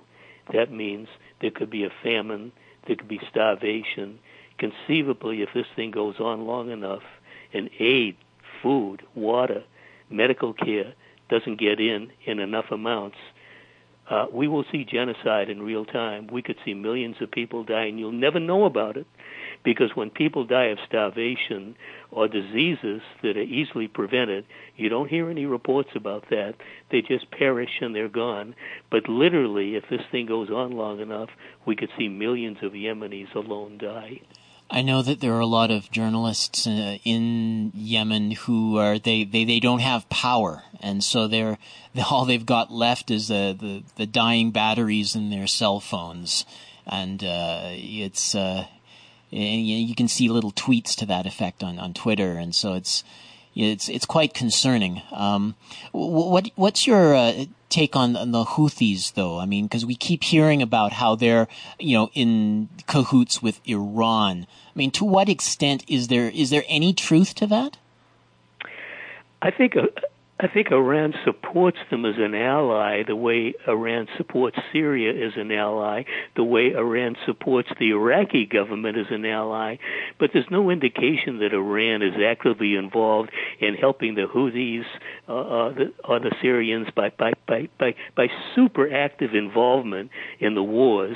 That 0.53 0.71
means 0.71 1.07
there 1.41 1.51
could 1.51 1.69
be 1.69 1.83
a 1.83 1.89
famine, 2.03 2.51
there 2.87 2.95
could 2.95 3.07
be 3.07 3.19
starvation. 3.29 4.19
Conceivably, 4.57 5.41
if 5.41 5.49
this 5.53 5.65
thing 5.75 5.91
goes 5.91 6.19
on 6.19 6.45
long 6.45 6.71
enough, 6.71 7.03
and 7.53 7.69
aid, 7.79 8.15
food, 8.61 9.01
water, 9.15 9.63
medical 10.09 10.53
care 10.53 10.93
doesn't 11.29 11.59
get 11.59 11.79
in 11.79 12.11
in 12.25 12.39
enough 12.39 12.71
amounts, 12.71 13.17
uh, 14.09 14.27
we 14.31 14.47
will 14.47 14.63
see 14.71 14.85
genocide 14.85 15.49
in 15.49 15.61
real 15.61 15.83
time. 15.83 16.27
We 16.27 16.43
could 16.43 16.57
see 16.63 16.73
millions 16.75 17.15
of 17.21 17.31
people 17.31 17.63
die, 17.63 17.85
and 17.85 17.99
you'll 17.99 18.11
never 18.11 18.39
know 18.39 18.65
about 18.65 18.97
it 18.97 19.07
because 19.65 19.95
when 19.95 20.11
people 20.11 20.45
die 20.45 20.65
of 20.65 20.77
starvation 20.87 21.75
or 22.11 22.29
diseases 22.29 23.01
that 23.23 23.35
are 23.35 23.41
easily 23.41 23.87
prevented, 23.87 24.45
you 24.77 24.87
don't 24.87 25.09
hear 25.09 25.29
any 25.29 25.45
reports 25.45 25.89
about 25.95 26.29
that. 26.29 26.53
They 26.91 27.01
just 27.01 27.29
perish 27.31 27.81
and 27.81 27.93
they're 27.93 28.07
gone. 28.07 28.55
But 28.89 29.09
literally, 29.09 29.75
if 29.75 29.83
this 29.89 30.03
thing 30.11 30.27
goes 30.27 30.49
on 30.49 30.71
long 30.71 31.01
enough, 31.01 31.29
we 31.65 31.75
could 31.75 31.89
see 31.97 32.07
millions 32.07 32.59
of 32.61 32.71
Yemenis 32.71 33.33
alone 33.35 33.79
die. 33.79 34.21
I 34.69 34.81
know 34.81 35.01
that 35.01 35.19
there 35.19 35.33
are 35.33 35.41
a 35.41 35.45
lot 35.45 35.69
of 35.69 35.91
journalists 35.91 36.65
uh, 36.65 36.97
in 37.03 37.71
Yemen 37.75 38.31
who 38.31 38.77
are 38.77 38.97
they, 38.97 39.23
they, 39.23 39.45
they 39.45 39.59
don't 39.59 39.79
have 39.79 40.09
power, 40.09 40.63
and 40.79 41.03
so 41.03 41.27
they're 41.27 41.59
all 42.09 42.25
they've 42.25 42.45
got 42.45 42.71
left 42.71 43.11
is 43.11 43.27
the, 43.27 43.55
the, 43.59 43.83
the 43.95 44.05
dying 44.07 44.49
batteries 44.49 45.15
in 45.15 45.29
their 45.29 45.45
cell 45.45 45.79
phones, 45.79 46.45
and 46.87 47.23
uh, 47.23 47.69
it's 47.73 48.33
uh, 48.33 48.65
and 49.35 49.67
you 49.67 49.95
can 49.95 50.07
see 50.07 50.29
little 50.29 50.51
tweets 50.51 50.95
to 50.95 51.05
that 51.07 51.25
effect 51.25 51.63
on, 51.63 51.77
on 51.77 51.93
Twitter, 51.93 52.33
and 52.33 52.55
so 52.55 52.73
it's 52.73 53.03
it's 53.55 53.89
it's 53.89 54.05
quite 54.05 54.33
concerning. 54.33 55.01
Um, 55.11 55.55
what 55.91 56.51
what's 56.55 56.87
your 56.87 57.15
uh, 57.15 57.45
take 57.69 57.95
on, 57.95 58.15
on, 58.15 58.31
the 58.31 58.43
Houthis, 58.43 59.13
though? 59.13 59.39
I 59.39 59.45
mean, 59.45 59.65
because 59.65 59.85
we 59.85 59.95
keep 59.95 60.23
hearing 60.23 60.61
about 60.61 60.93
how 60.93 61.15
they're 61.15 61.47
you 61.79 61.97
know 61.97 62.09
in 62.13 62.69
cahoots 62.87 63.41
with 63.41 63.61
Iran. 63.65 64.47
I 64.49 64.77
mean, 64.77 64.91
to 64.91 65.05
what 65.05 65.29
extent 65.29 65.83
is 65.87 66.07
there 66.07 66.29
is 66.29 66.49
there 66.49 66.63
any 66.67 66.93
truth 66.93 67.35
to 67.35 67.47
that? 67.47 67.77
I 69.41 69.51
think 69.51 69.75
uh, 69.75 69.87
I 70.37 70.47
think 70.49 70.69
Iran 70.69 71.13
supports 71.23 71.77
them 71.89 72.03
as 72.03 72.15
an 72.17 72.35
ally 72.35 73.03
the 73.07 73.15
way 73.15 73.53
Iran 73.69 74.07
supports 74.17 74.57
Syria 74.73 75.25
as 75.25 75.31
an 75.37 75.49
ally, 75.49 76.03
the 76.35 76.43
way 76.43 76.73
Iran 76.75 77.15
supports 77.25 77.69
the 77.79 77.91
Iraqi 77.91 78.45
government 78.45 78.97
as 78.97 79.05
an 79.11 79.25
ally, 79.25 79.77
but 80.19 80.31
there's 80.33 80.49
no 80.51 80.69
indication 80.69 81.39
that 81.39 81.53
Iran 81.53 82.01
is 82.01 82.15
actively 82.21 82.75
involved 82.75 83.31
in 83.61 83.75
helping 83.75 84.15
the 84.15 84.25
Houthis 84.27 84.83
uh, 85.29 85.33
uh, 85.33 85.73
the, 85.73 85.93
or 86.03 86.19
the 86.19 86.35
Syrians 86.41 86.87
by, 86.93 87.11
by, 87.17 87.31
by, 87.47 87.69
by, 87.79 87.95
by 88.17 88.27
super 88.55 88.93
active 88.93 89.35
involvement 89.35 90.11
in 90.41 90.53
the 90.53 90.63
wars. 90.63 91.15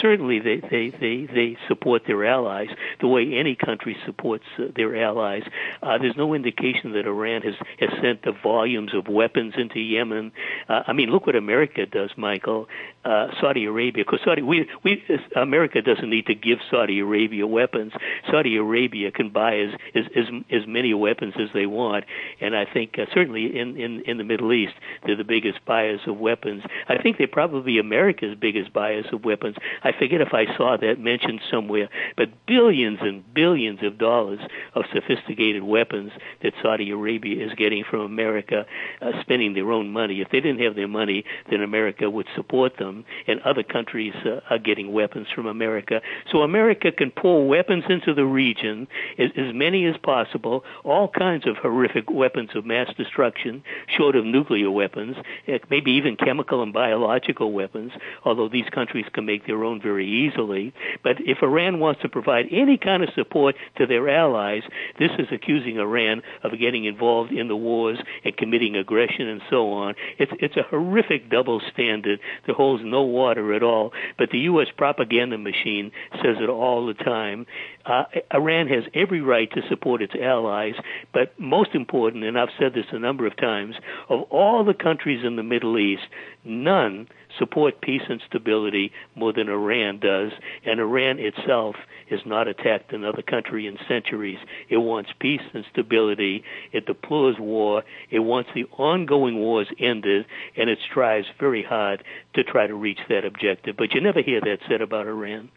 Certainly 0.00 0.40
they, 0.40 0.60
they, 0.60 0.90
they, 0.90 1.26
they 1.26 1.56
support 1.66 2.02
their 2.06 2.24
allies 2.24 2.68
the 3.00 3.08
way 3.08 3.34
any 3.34 3.56
country 3.56 3.96
supports 4.06 4.44
uh, 4.60 4.66
their 4.76 5.02
allies. 5.02 5.42
Uh, 5.82 5.98
there's 5.98 6.16
no 6.16 6.34
indication 6.34 6.92
that 6.92 7.04
Iran 7.06 7.42
has, 7.42 7.54
has 7.80 7.90
sent 8.00 8.24
a 8.26 8.32
volumes 8.60 8.92
of 8.94 9.08
weapons 9.08 9.54
into 9.56 9.80
Yemen. 9.80 10.32
Uh, 10.68 10.82
I 10.86 10.92
mean, 10.92 11.10
look 11.10 11.26
what 11.26 11.36
America 11.36 11.86
does, 11.86 12.10
Michael. 12.16 12.68
Uh, 13.02 13.28
Saudi 13.40 13.64
Arabia, 13.64 14.04
because 14.04 14.20
Saudi, 14.22 14.42
we, 14.42 14.68
we, 14.84 15.02
America 15.34 15.80
doesn't 15.80 16.10
need 16.10 16.26
to 16.26 16.34
give 16.34 16.58
Saudi 16.70 16.98
Arabia 17.00 17.46
weapons. 17.46 17.92
Saudi 18.30 18.56
Arabia 18.56 19.10
can 19.10 19.30
buy 19.30 19.56
as 19.56 19.70
as 19.94 20.04
as, 20.14 20.26
as 20.50 20.66
many 20.66 20.92
weapons 20.92 21.32
as 21.38 21.48
they 21.54 21.64
want, 21.64 22.04
and 22.42 22.54
I 22.54 22.66
think 22.66 22.98
uh, 22.98 23.06
certainly 23.14 23.58
in, 23.58 23.78
in 23.78 24.02
in 24.02 24.18
the 24.18 24.24
Middle 24.24 24.52
East, 24.52 24.74
they're 25.06 25.16
the 25.16 25.24
biggest 25.24 25.64
buyers 25.64 26.00
of 26.06 26.18
weapons. 26.18 26.62
I 26.90 27.00
think 27.02 27.16
they're 27.16 27.26
probably 27.26 27.78
America's 27.78 28.36
biggest 28.38 28.70
buyers 28.74 29.06
of 29.14 29.24
weapons. 29.24 29.56
I 29.82 29.92
forget 29.98 30.20
if 30.20 30.34
I 30.34 30.44
saw 30.58 30.76
that 30.76 31.00
mentioned 31.00 31.40
somewhere, 31.50 31.88
but 32.18 32.28
billions 32.46 32.98
and 33.00 33.24
billions 33.32 33.82
of 33.82 33.96
dollars 33.96 34.40
of 34.74 34.84
sophisticated 34.92 35.62
weapons 35.62 36.12
that 36.42 36.52
Saudi 36.62 36.90
Arabia 36.90 37.46
is 37.46 37.52
getting 37.54 37.82
from 37.88 38.00
America 38.00 38.49
America 38.50 38.70
uh, 39.02 39.10
spending 39.22 39.54
their 39.54 39.70
own 39.70 39.90
money. 39.90 40.20
If 40.20 40.28
they 40.30 40.40
didn't 40.40 40.60
have 40.60 40.74
their 40.74 40.88
money, 40.88 41.24
then 41.50 41.62
America 41.62 42.08
would 42.08 42.26
support 42.34 42.76
them, 42.78 43.04
and 43.26 43.40
other 43.42 43.62
countries 43.62 44.14
uh, 44.24 44.40
are 44.50 44.58
getting 44.58 44.92
weapons 44.92 45.28
from 45.34 45.46
America. 45.46 46.00
So 46.30 46.38
America 46.38 46.92
can 46.92 47.10
pour 47.10 47.46
weapons 47.46 47.84
into 47.88 48.14
the 48.14 48.24
region, 48.24 48.88
as, 49.18 49.30
as 49.36 49.54
many 49.54 49.86
as 49.86 49.96
possible, 50.02 50.64
all 50.84 51.08
kinds 51.08 51.46
of 51.46 51.56
horrific 51.56 52.10
weapons 52.10 52.50
of 52.54 52.64
mass 52.64 52.92
destruction, 52.96 53.62
short 53.96 54.16
of 54.16 54.24
nuclear 54.24 54.70
weapons, 54.70 55.16
eh, 55.46 55.58
maybe 55.70 55.92
even 55.92 56.16
chemical 56.16 56.62
and 56.62 56.72
biological 56.72 57.52
weapons, 57.52 57.92
although 58.24 58.48
these 58.48 58.68
countries 58.72 59.06
can 59.12 59.24
make 59.24 59.46
their 59.46 59.64
own 59.64 59.80
very 59.80 60.06
easily. 60.06 60.72
But 61.02 61.16
if 61.20 61.38
Iran 61.42 61.80
wants 61.80 62.02
to 62.02 62.08
provide 62.08 62.46
any 62.50 62.76
kind 62.76 63.02
of 63.02 63.10
support 63.14 63.54
to 63.76 63.86
their 63.86 64.08
allies, 64.08 64.62
this 64.98 65.10
is 65.18 65.28
accusing 65.32 65.78
Iran 65.78 66.22
of 66.42 66.58
getting 66.58 66.84
involved 66.84 67.32
in 67.32 67.48
the 67.48 67.56
wars 67.56 67.98
and 68.24 68.36
committing 68.40 68.74
aggression 68.74 69.28
and 69.28 69.42
so 69.50 69.72
on. 69.72 69.94
It's 70.18 70.32
it's 70.40 70.56
a 70.56 70.62
horrific 70.62 71.30
double 71.30 71.60
standard 71.72 72.18
that 72.46 72.56
holds 72.56 72.82
no 72.84 73.02
water 73.02 73.52
at 73.54 73.62
all. 73.62 73.92
But 74.18 74.30
the 74.30 74.38
U.S. 74.50 74.68
propaganda 74.76 75.38
machine 75.38 75.92
says 76.16 76.36
it 76.40 76.48
all 76.48 76.86
the 76.86 76.94
time. 76.94 77.46
Uh, 77.84 78.04
Iran 78.34 78.66
has 78.68 78.84
every 78.94 79.20
right 79.20 79.50
to 79.52 79.60
support 79.68 80.02
its 80.02 80.14
allies, 80.20 80.74
but 81.12 81.38
most 81.38 81.74
important, 81.74 82.24
and 82.24 82.38
I've 82.38 82.48
said 82.58 82.74
this 82.74 82.86
a 82.92 82.98
number 82.98 83.26
of 83.26 83.36
times, 83.36 83.76
of 84.08 84.22
all 84.30 84.64
the 84.64 84.74
countries 84.74 85.24
in 85.24 85.36
the 85.36 85.42
Middle 85.42 85.78
East, 85.78 86.02
none 86.44 87.08
support 87.38 87.80
peace 87.80 88.02
and 88.08 88.20
stability 88.26 88.92
more 89.14 89.32
than 89.32 89.48
Iran 89.48 89.98
does, 89.98 90.32
and 90.64 90.80
Iran 90.80 91.18
itself 91.18 91.76
has 92.10 92.20
not 92.26 92.48
attacked 92.48 92.92
another 92.92 93.22
country 93.22 93.66
in 93.66 93.78
centuries. 93.88 94.38
It 94.68 94.78
wants 94.78 95.10
peace 95.18 95.42
and 95.54 95.64
stability. 95.70 96.44
It 96.72 96.86
deplores 96.86 97.36
war. 97.38 97.84
It 98.10 98.20
wants 98.20 98.50
the 98.54 98.64
ongoing 98.76 99.36
wars 99.38 99.68
ended, 99.78 100.26
and 100.56 100.68
it 100.68 100.78
strives 100.90 101.26
very 101.38 101.62
hard 101.62 102.02
to 102.34 102.44
try 102.44 102.66
to 102.66 102.74
reach 102.74 103.00
that 103.08 103.24
objective. 103.24 103.76
But 103.76 103.94
you 103.94 104.00
never 104.00 104.22
hear 104.22 104.40
that 104.40 104.58
said 104.68 104.80
about 104.80 105.06
Iran. 105.06 105.50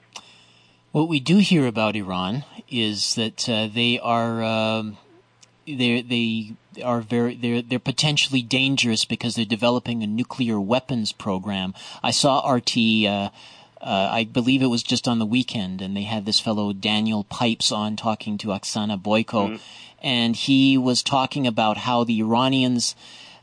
What 0.91 1.09
we 1.09 1.19
do 1.19 1.37
hear 1.37 1.65
about 1.65 1.95
Iran 1.95 2.43
is 2.69 3.15
that 3.15 3.49
uh, 3.49 3.67
they 3.73 3.99
are. 3.99 4.43
Um 4.43 4.97
they 5.65 6.01
they 6.01 6.53
are 6.83 7.01
very 7.01 7.35
they're 7.35 7.61
they're 7.61 7.79
potentially 7.79 8.41
dangerous 8.41 9.05
because 9.05 9.35
they're 9.35 9.45
developing 9.45 10.03
a 10.03 10.07
nuclear 10.07 10.59
weapons 10.59 11.11
program. 11.11 11.73
I 12.01 12.11
saw 12.11 12.49
RT. 12.49 12.77
Uh, 13.05 13.29
uh, 13.81 14.09
I 14.11 14.23
believe 14.23 14.61
it 14.61 14.67
was 14.67 14.81
just 14.81 15.09
on 15.09 15.19
the 15.19 15.25
weekend, 15.25 15.81
and 15.81 15.95
they 15.95 16.03
had 16.03 16.25
this 16.25 16.39
fellow 16.39 16.71
Daniel 16.71 17.25
Pipes 17.25 17.69
on 17.69 17.97
talking 17.97 18.37
to 18.37 18.47
Oksana 18.47 19.01
Boyko, 19.01 19.49
mm-hmm. 19.49 19.55
and 20.01 20.37
he 20.37 20.77
was 20.77 21.03
talking 21.03 21.45
about 21.47 21.77
how 21.77 22.03
the 22.03 22.19
Iranians. 22.19 22.95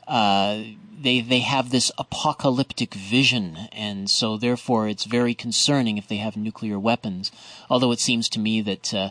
Uh, 0.08 0.62
they 1.02 1.20
they 1.20 1.40
have 1.40 1.70
this 1.70 1.92
apocalyptic 1.98 2.94
vision, 2.94 3.68
and 3.72 4.10
so 4.10 4.36
therefore 4.36 4.88
it's 4.88 5.04
very 5.04 5.34
concerning 5.34 5.98
if 5.98 6.08
they 6.08 6.16
have 6.16 6.36
nuclear 6.36 6.78
weapons. 6.78 7.30
Although 7.68 7.92
it 7.92 8.00
seems 8.00 8.28
to 8.30 8.38
me 8.38 8.60
that 8.60 8.92
uh, 8.92 9.10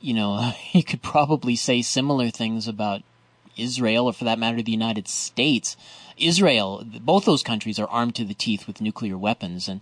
you 0.00 0.14
know, 0.14 0.52
you 0.72 0.82
could 0.82 1.02
probably 1.02 1.56
say 1.56 1.82
similar 1.82 2.30
things 2.30 2.68
about 2.68 3.02
Israel, 3.58 4.06
or 4.06 4.12
for 4.12 4.24
that 4.24 4.38
matter, 4.38 4.62
the 4.62 4.72
United 4.72 5.08
States. 5.08 5.76
Israel, 6.16 6.84
both 7.00 7.24
those 7.24 7.42
countries 7.42 7.78
are 7.78 7.88
armed 7.88 8.14
to 8.16 8.24
the 8.24 8.34
teeth 8.34 8.66
with 8.66 8.80
nuclear 8.80 9.16
weapons, 9.16 9.68
and 9.68 9.80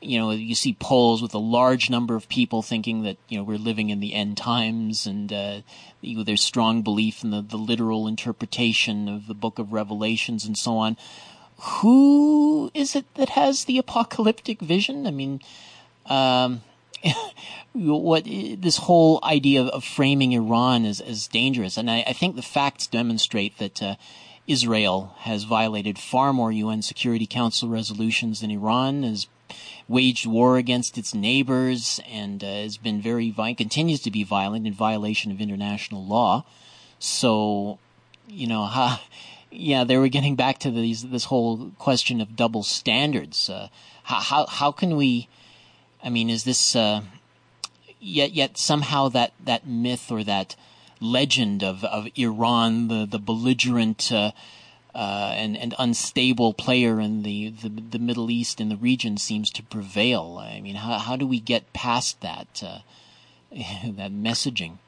you 0.00 0.18
know, 0.18 0.30
you 0.30 0.54
see 0.54 0.76
polls 0.78 1.20
with 1.20 1.34
a 1.34 1.38
large 1.38 1.90
number 1.90 2.14
of 2.14 2.28
people 2.28 2.62
thinking 2.62 3.02
that 3.02 3.16
you 3.28 3.36
know 3.36 3.44
we're 3.44 3.58
living 3.58 3.90
in 3.90 4.00
the 4.00 4.14
end 4.14 4.36
times, 4.36 5.06
and 5.06 5.32
uh, 5.32 5.60
there's 6.02 6.42
strong 6.42 6.82
belief 6.82 7.24
in 7.24 7.30
the, 7.30 7.42
the 7.42 7.56
literal 7.56 8.06
interpretation 8.06 9.08
of 9.08 9.26
the 9.26 9.34
Book 9.34 9.58
of 9.58 9.72
Revelations 9.72 10.44
and 10.44 10.56
so 10.56 10.76
on. 10.76 10.96
Who 11.80 12.70
is 12.74 12.94
it 12.94 13.12
that 13.14 13.30
has 13.30 13.64
the 13.64 13.78
apocalyptic 13.78 14.60
vision? 14.60 15.06
I 15.06 15.10
mean, 15.10 15.40
um, 16.06 16.62
what 17.72 18.24
this 18.24 18.78
whole 18.78 19.20
idea 19.22 19.62
of, 19.62 19.84
framing 19.84 20.32
Iran 20.32 20.84
as, 20.84 21.00
as 21.00 21.28
dangerous, 21.28 21.76
and 21.76 21.90
I, 21.90 22.04
I 22.06 22.12
think 22.12 22.36
the 22.36 22.42
facts 22.42 22.86
demonstrate 22.86 23.58
that 23.58 23.82
uh, 23.82 23.94
Israel 24.46 25.14
has 25.18 25.44
violated 25.44 25.98
far 25.98 26.32
more 26.32 26.50
UN 26.50 26.82
Security 26.82 27.26
Council 27.26 27.68
resolutions 27.68 28.40
than 28.40 28.50
Iran 28.50 29.02
has 29.02 29.26
waged 29.88 30.26
war 30.26 30.58
against 30.58 30.98
its 30.98 31.14
neighbors 31.14 32.00
and 32.10 32.44
uh, 32.44 32.46
has 32.46 32.76
been 32.76 33.00
very 33.00 33.34
continues 33.56 34.00
to 34.02 34.10
be 34.10 34.22
violent 34.22 34.66
in 34.66 34.72
violation 34.72 35.30
of 35.30 35.40
international 35.40 36.04
law. 36.04 36.44
So, 36.98 37.78
you 38.26 38.46
know, 38.46 38.64
ha, 38.64 39.02
yeah, 39.50 39.84
they 39.84 39.96
were 39.96 40.08
getting 40.08 40.36
back 40.36 40.58
to 40.60 40.70
these 40.70 41.02
this 41.04 41.24
whole 41.24 41.72
question 41.78 42.20
of 42.20 42.36
double 42.36 42.62
standards. 42.62 43.48
Uh, 43.48 43.68
how, 44.04 44.20
how 44.20 44.46
how 44.46 44.72
can 44.72 44.96
we? 44.96 45.28
I 46.02 46.10
mean, 46.10 46.30
is 46.30 46.44
this 46.44 46.76
uh, 46.76 47.02
yet 48.00 48.32
yet 48.32 48.58
somehow 48.58 49.08
that 49.10 49.32
that 49.44 49.66
myth 49.66 50.10
or 50.10 50.24
that 50.24 50.56
legend 51.00 51.62
of 51.62 51.84
of 51.84 52.08
Iran, 52.16 52.88
the 52.88 53.06
the 53.06 53.18
belligerent 53.18 54.12
uh, 54.12 54.32
uh, 54.94 55.32
and 55.36 55.56
and 55.56 55.74
unstable 55.78 56.54
player 56.54 57.00
in 57.00 57.22
the, 57.22 57.50
the, 57.50 57.68
the 57.68 57.98
Middle 57.98 58.30
East 58.30 58.60
in 58.60 58.68
the 58.68 58.76
region 58.76 59.16
seems 59.16 59.50
to 59.50 59.62
prevail. 59.62 60.38
I 60.40 60.60
mean, 60.60 60.76
how 60.76 60.98
how 60.98 61.16
do 61.16 61.26
we 61.26 61.40
get 61.40 61.72
past 61.72 62.20
that 62.20 62.62
uh, 62.64 62.78
that 63.52 64.12
messaging? 64.12 64.78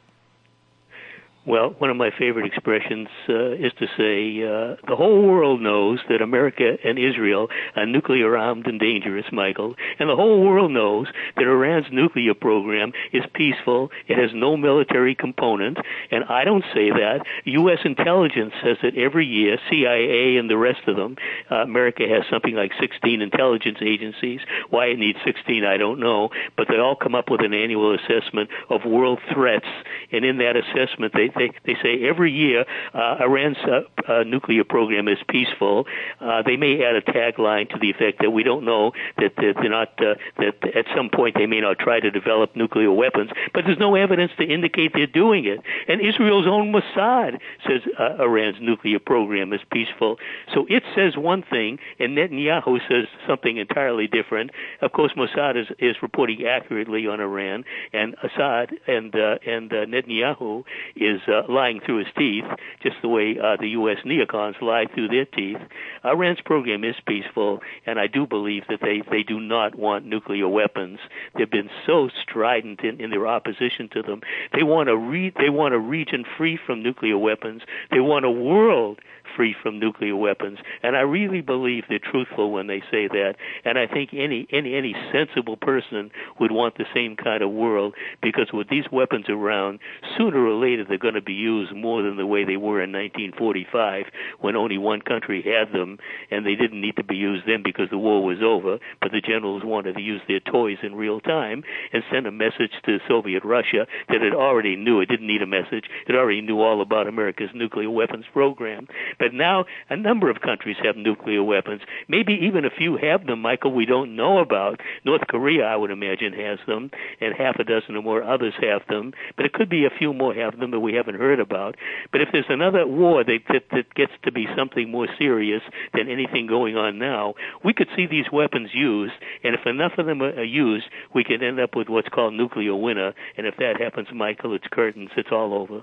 Well, 1.50 1.74
one 1.78 1.90
of 1.90 1.96
my 1.96 2.10
favorite 2.16 2.46
expressions 2.46 3.08
uh, 3.28 3.50
is 3.54 3.72
to 3.80 3.86
say 3.98 4.38
uh, 4.46 4.76
the 4.86 4.94
whole 4.94 5.26
world 5.26 5.60
knows 5.60 5.98
that 6.08 6.22
America 6.22 6.76
and 6.84 6.96
Israel 6.96 7.48
are 7.74 7.86
nuclear 7.86 8.36
armed 8.36 8.68
and 8.68 8.78
dangerous, 8.78 9.24
Michael, 9.32 9.74
and 9.98 10.08
the 10.08 10.14
whole 10.14 10.44
world 10.44 10.70
knows 10.70 11.08
that 11.34 11.42
Iran's 11.42 11.88
nuclear 11.90 12.34
program 12.34 12.92
is 13.12 13.24
peaceful. 13.34 13.90
It 14.06 14.16
has 14.16 14.30
no 14.32 14.56
military 14.56 15.16
component, 15.16 15.78
and 16.12 16.22
I 16.28 16.44
don't 16.44 16.62
say 16.72 16.90
that. 16.90 17.24
U.S. 17.44 17.80
intelligence 17.84 18.52
says 18.62 18.76
that 18.84 18.96
every 18.96 19.26
year, 19.26 19.58
CIA 19.68 20.36
and 20.36 20.48
the 20.48 20.56
rest 20.56 20.86
of 20.86 20.94
them, 20.94 21.16
uh, 21.50 21.56
America 21.56 22.04
has 22.08 22.22
something 22.30 22.54
like 22.54 22.70
16 22.80 23.20
intelligence 23.20 23.78
agencies. 23.82 24.38
Why 24.68 24.86
it 24.86 25.00
needs 25.00 25.18
16, 25.24 25.64
I 25.64 25.78
don't 25.78 25.98
know, 25.98 26.28
but 26.56 26.68
they 26.68 26.78
all 26.78 26.94
come 26.94 27.16
up 27.16 27.28
with 27.28 27.40
an 27.40 27.54
annual 27.54 27.92
assessment 27.92 28.50
of 28.68 28.84
world 28.84 29.18
threats, 29.34 29.66
and 30.12 30.24
in 30.24 30.38
that 30.38 30.54
assessment, 30.54 31.12
they 31.12 31.28
they, 31.40 31.50
they 31.64 31.78
say 31.82 32.06
every 32.06 32.32
year 32.32 32.64
uh, 32.92 33.16
Iran's 33.20 33.56
uh, 33.58 33.80
uh, 34.06 34.22
nuclear 34.24 34.64
program 34.64 35.08
is 35.08 35.18
peaceful. 35.28 35.86
Uh, 36.20 36.42
they 36.42 36.56
may 36.56 36.84
add 36.84 36.96
a 36.96 37.02
tagline 37.02 37.68
to 37.70 37.78
the 37.78 37.90
effect 37.90 38.20
that 38.20 38.30
we 38.30 38.42
don't 38.42 38.64
know 38.64 38.92
that, 39.16 39.32
they're 39.36 39.70
not 39.70 39.88
uh, 40.00 40.14
that 40.36 40.76
at 40.76 40.86
some 40.94 41.08
point 41.08 41.34
they 41.34 41.46
may 41.46 41.60
not 41.60 41.78
try 41.78 41.98
to 41.98 42.10
develop 42.10 42.54
nuclear 42.54 42.92
weapons, 42.92 43.30
but 43.54 43.64
there's 43.64 43.78
no 43.78 43.94
evidence 43.94 44.32
to 44.38 44.44
indicate 44.44 44.92
they're 44.92 45.06
doing 45.06 45.46
it. 45.46 45.60
And 45.88 46.00
Israel's 46.00 46.46
own 46.46 46.72
Mossad 46.72 47.38
says 47.66 47.80
Iran's 48.18 48.58
nuclear 48.60 48.98
program 48.98 49.52
is 49.52 49.60
peaceful. 49.72 50.18
So 50.54 50.66
it 50.68 50.82
says 50.94 51.16
one 51.16 51.42
thing, 51.42 51.78
and 51.98 52.16
Netanyahu 52.16 52.80
says 52.88 53.06
something 53.26 53.56
entirely 53.56 54.06
different. 54.06 54.50
Of 54.82 54.92
course, 54.92 55.12
Mossad 55.16 55.56
is, 55.56 55.68
is 55.78 55.96
reporting 56.02 56.46
accurately 56.46 57.06
on 57.06 57.20
Iran, 57.20 57.64
and 57.92 58.14
Assad 58.22 58.70
and 58.86 59.14
uh, 59.14 59.38
and 59.46 59.72
uh, 59.72 59.86
Netanyahu 59.86 60.64
is 60.96 61.19
uh, 61.28 61.42
lying 61.48 61.80
through 61.80 61.98
his 61.98 62.12
teeth, 62.16 62.44
just 62.82 62.96
the 63.02 63.08
way 63.08 63.36
uh, 63.38 63.56
the 63.60 63.68
U.S. 63.70 63.98
neocons 64.04 64.60
lie 64.60 64.86
through 64.94 65.08
their 65.08 65.24
teeth. 65.24 65.58
Iran's 66.04 66.40
program 66.40 66.84
is 66.84 66.96
peaceful, 67.06 67.60
and 67.86 67.98
I 67.98 68.06
do 68.06 68.26
believe 68.26 68.64
that 68.68 68.80
they, 68.80 69.02
they 69.10 69.22
do 69.22 69.40
not 69.40 69.74
want 69.74 70.06
nuclear 70.06 70.48
weapons. 70.48 70.98
They've 71.36 71.50
been 71.50 71.70
so 71.86 72.08
strident 72.22 72.80
in, 72.80 73.00
in 73.00 73.10
their 73.10 73.26
opposition 73.26 73.88
to 73.92 74.02
them. 74.02 74.20
They 74.52 74.62
want 74.62 74.88
a 74.88 74.96
re- 74.96 75.32
they 75.38 75.50
want 75.50 75.74
a 75.74 75.78
region 75.78 76.24
free 76.36 76.58
from 76.64 76.82
nuclear 76.82 77.18
weapons. 77.18 77.62
They 77.90 78.00
want 78.00 78.24
a 78.24 78.30
world 78.30 79.00
free 79.36 79.54
from 79.62 79.78
nuclear 79.78 80.16
weapons. 80.16 80.58
And 80.82 80.96
I 80.96 81.00
really 81.00 81.40
believe 81.40 81.84
they're 81.88 81.98
truthful 81.98 82.50
when 82.52 82.66
they 82.66 82.80
say 82.90 83.08
that. 83.08 83.34
And 83.64 83.78
I 83.78 83.86
think 83.86 84.10
any 84.12 84.46
any 84.52 84.74
any 84.74 84.94
sensible 85.12 85.56
person 85.56 86.10
would 86.38 86.52
want 86.52 86.76
the 86.76 86.84
same 86.94 87.16
kind 87.16 87.42
of 87.42 87.50
world 87.50 87.94
because 88.22 88.48
with 88.52 88.68
these 88.68 88.84
weapons 88.92 89.26
around, 89.28 89.80
sooner 90.16 90.44
or 90.44 90.54
later 90.54 90.84
they're 90.88 90.98
going 90.98 91.14
to 91.14 91.22
be 91.22 91.32
used 91.32 91.74
more 91.74 92.02
than 92.02 92.16
the 92.16 92.26
way 92.26 92.44
they 92.44 92.56
were 92.56 92.82
in 92.82 92.92
1945 92.92 94.06
when 94.40 94.56
only 94.56 94.78
one 94.78 95.02
country 95.02 95.42
had 95.42 95.72
them 95.72 95.98
and 96.30 96.46
they 96.46 96.54
didn't 96.54 96.80
need 96.80 96.96
to 96.96 97.04
be 97.04 97.16
used 97.16 97.46
then 97.46 97.62
because 97.62 97.90
the 97.90 97.98
war 97.98 98.24
was 98.24 98.38
over, 98.42 98.78
but 99.00 99.12
the 99.12 99.20
generals 99.20 99.62
wanted 99.64 99.94
to 99.94 100.00
use 100.00 100.20
their 100.28 100.40
toys 100.40 100.78
in 100.82 100.94
real 100.94 101.20
time 101.20 101.62
and 101.92 102.02
send 102.10 102.26
a 102.26 102.32
message 102.32 102.72
to 102.84 102.98
Soviet 103.08 103.44
Russia 103.44 103.86
that 104.08 104.22
it 104.22 104.34
already 104.34 104.76
knew 104.76 105.00
it 105.00 105.08
didn't 105.08 105.26
need 105.26 105.42
a 105.42 105.46
message. 105.46 105.84
It 106.08 106.14
already 106.14 106.40
knew 106.40 106.60
all 106.60 106.82
about 106.82 107.06
America's 107.06 107.50
nuclear 107.54 107.90
weapons 107.90 108.24
program. 108.32 108.86
But 109.20 109.34
now 109.34 109.66
a 109.90 109.96
number 109.96 110.30
of 110.30 110.40
countries 110.40 110.78
have 110.82 110.96
nuclear 110.96 111.42
weapons. 111.42 111.82
Maybe 112.08 112.32
even 112.42 112.64
a 112.64 112.70
few 112.70 112.96
have 112.96 113.26
them, 113.26 113.42
Michael, 113.42 113.72
we 113.72 113.84
don't 113.84 114.16
know 114.16 114.38
about. 114.38 114.80
North 115.04 115.20
Korea, 115.28 115.66
I 115.66 115.76
would 115.76 115.90
imagine, 115.90 116.32
has 116.32 116.58
them, 116.66 116.90
and 117.20 117.34
half 117.34 117.56
a 117.60 117.64
dozen 117.64 117.96
or 117.96 118.02
more 118.02 118.22
others 118.22 118.54
have 118.62 118.80
them. 118.88 119.12
But 119.36 119.44
it 119.44 119.52
could 119.52 119.68
be 119.68 119.84
a 119.84 119.90
few 119.90 120.14
more 120.14 120.34
have 120.34 120.58
them 120.58 120.70
that 120.70 120.80
we 120.80 120.94
haven't 120.94 121.16
heard 121.16 121.38
about. 121.38 121.76
But 122.10 122.22
if 122.22 122.30
there's 122.32 122.46
another 122.48 122.86
war 122.86 123.22
that, 123.22 123.40
that, 123.50 123.64
that 123.72 123.94
gets 123.94 124.12
to 124.24 124.32
be 124.32 124.46
something 124.56 124.90
more 124.90 125.08
serious 125.18 125.62
than 125.92 126.08
anything 126.08 126.46
going 126.46 126.76
on 126.76 126.98
now, 126.98 127.34
we 127.62 127.74
could 127.74 127.88
see 127.94 128.06
these 128.06 128.32
weapons 128.32 128.70
used, 128.72 129.12
and 129.44 129.54
if 129.54 129.66
enough 129.66 129.92
of 129.98 130.06
them 130.06 130.22
are 130.22 130.42
used, 130.42 130.86
we 131.14 131.24
could 131.24 131.42
end 131.42 131.60
up 131.60 131.76
with 131.76 131.88
what's 131.90 132.08
called 132.08 132.32
nuclear 132.32 132.74
winter. 132.74 133.12
And 133.36 133.46
if 133.46 133.56
that 133.58 133.78
happens, 133.78 134.08
Michael, 134.14 134.54
it's 134.54 134.66
curtains. 134.70 135.10
It's 135.16 135.30
all 135.30 135.52
over. 135.52 135.82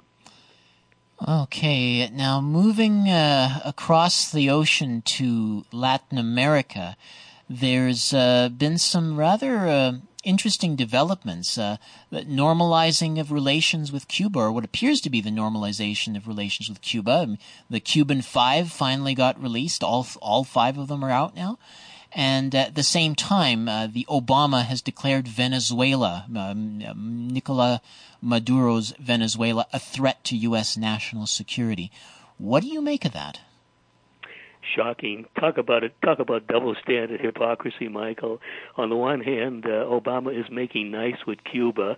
Okay, 1.26 2.08
now 2.10 2.40
moving 2.42 3.10
uh, 3.10 3.60
across 3.66 4.32
the 4.32 4.52
ocean 4.52 5.02
to 5.04 5.66
Latin 5.72 6.20
America, 6.20 6.96
there's 7.50 8.14
uh, 8.14 8.50
been 8.50 8.78
some 8.78 9.18
rather 9.18 9.68
uh, 9.68 9.94
interesting 10.24 10.76
developments. 10.76 11.58
Uh, 11.58 11.78
normalizing 12.12 13.20
of 13.20 13.32
relations 13.32 13.92
with 13.92 14.08
Cuba, 14.08 14.38
or 14.38 14.52
what 14.52 14.64
appears 14.64 15.02
to 15.02 15.10
be 15.10 15.20
the 15.20 15.32
normalization 15.32 16.16
of 16.16 16.28
relations 16.28 16.70
with 16.70 16.82
Cuba. 16.82 17.36
The 17.68 17.80
Cuban 17.80 18.22
Five 18.22 18.72
finally 18.72 19.16
got 19.16 19.42
released. 19.42 19.84
All 19.84 20.06
all 20.22 20.44
five 20.44 20.78
of 20.78 20.88
them 20.88 21.04
are 21.04 21.10
out 21.10 21.36
now. 21.36 21.58
And 22.14 22.56
at 22.56 22.76
the 22.76 22.84
same 22.84 23.16
time, 23.16 23.68
uh, 23.68 23.88
the 23.88 24.06
Obama 24.10 24.64
has 24.64 24.82
declared 24.82 25.28
Venezuela, 25.28 26.26
um, 26.36 26.80
Nicola 27.32 27.82
Maduro's 28.22 28.94
Venezuela, 29.00 29.68
a 29.74 29.80
threat 29.80 30.24
to 30.26 30.38
U.S. 30.38 30.78
national 30.78 31.28
security. 31.28 31.92
What 32.38 32.64
do 32.64 32.70
you 32.70 32.82
make 32.82 33.06
of 33.06 33.14
that? 33.14 33.40
shocking. 34.76 35.26
Talk 35.40 35.58
about 35.58 35.84
it. 35.84 35.94
Talk 36.04 36.20
about 36.20 36.48
double 36.48 36.76
standard 36.84 37.22
hypocrisy, 37.22 37.88
Michael. 37.88 38.40
On 38.76 38.90
the 38.90 38.96
one 38.96 39.22
hand, 39.22 39.66
uh, 39.66 39.86
Obama 39.86 40.38
is 40.38 40.46
making 40.52 40.92
nice 40.92 41.26
with 41.26 41.40
Cuba, 41.44 41.98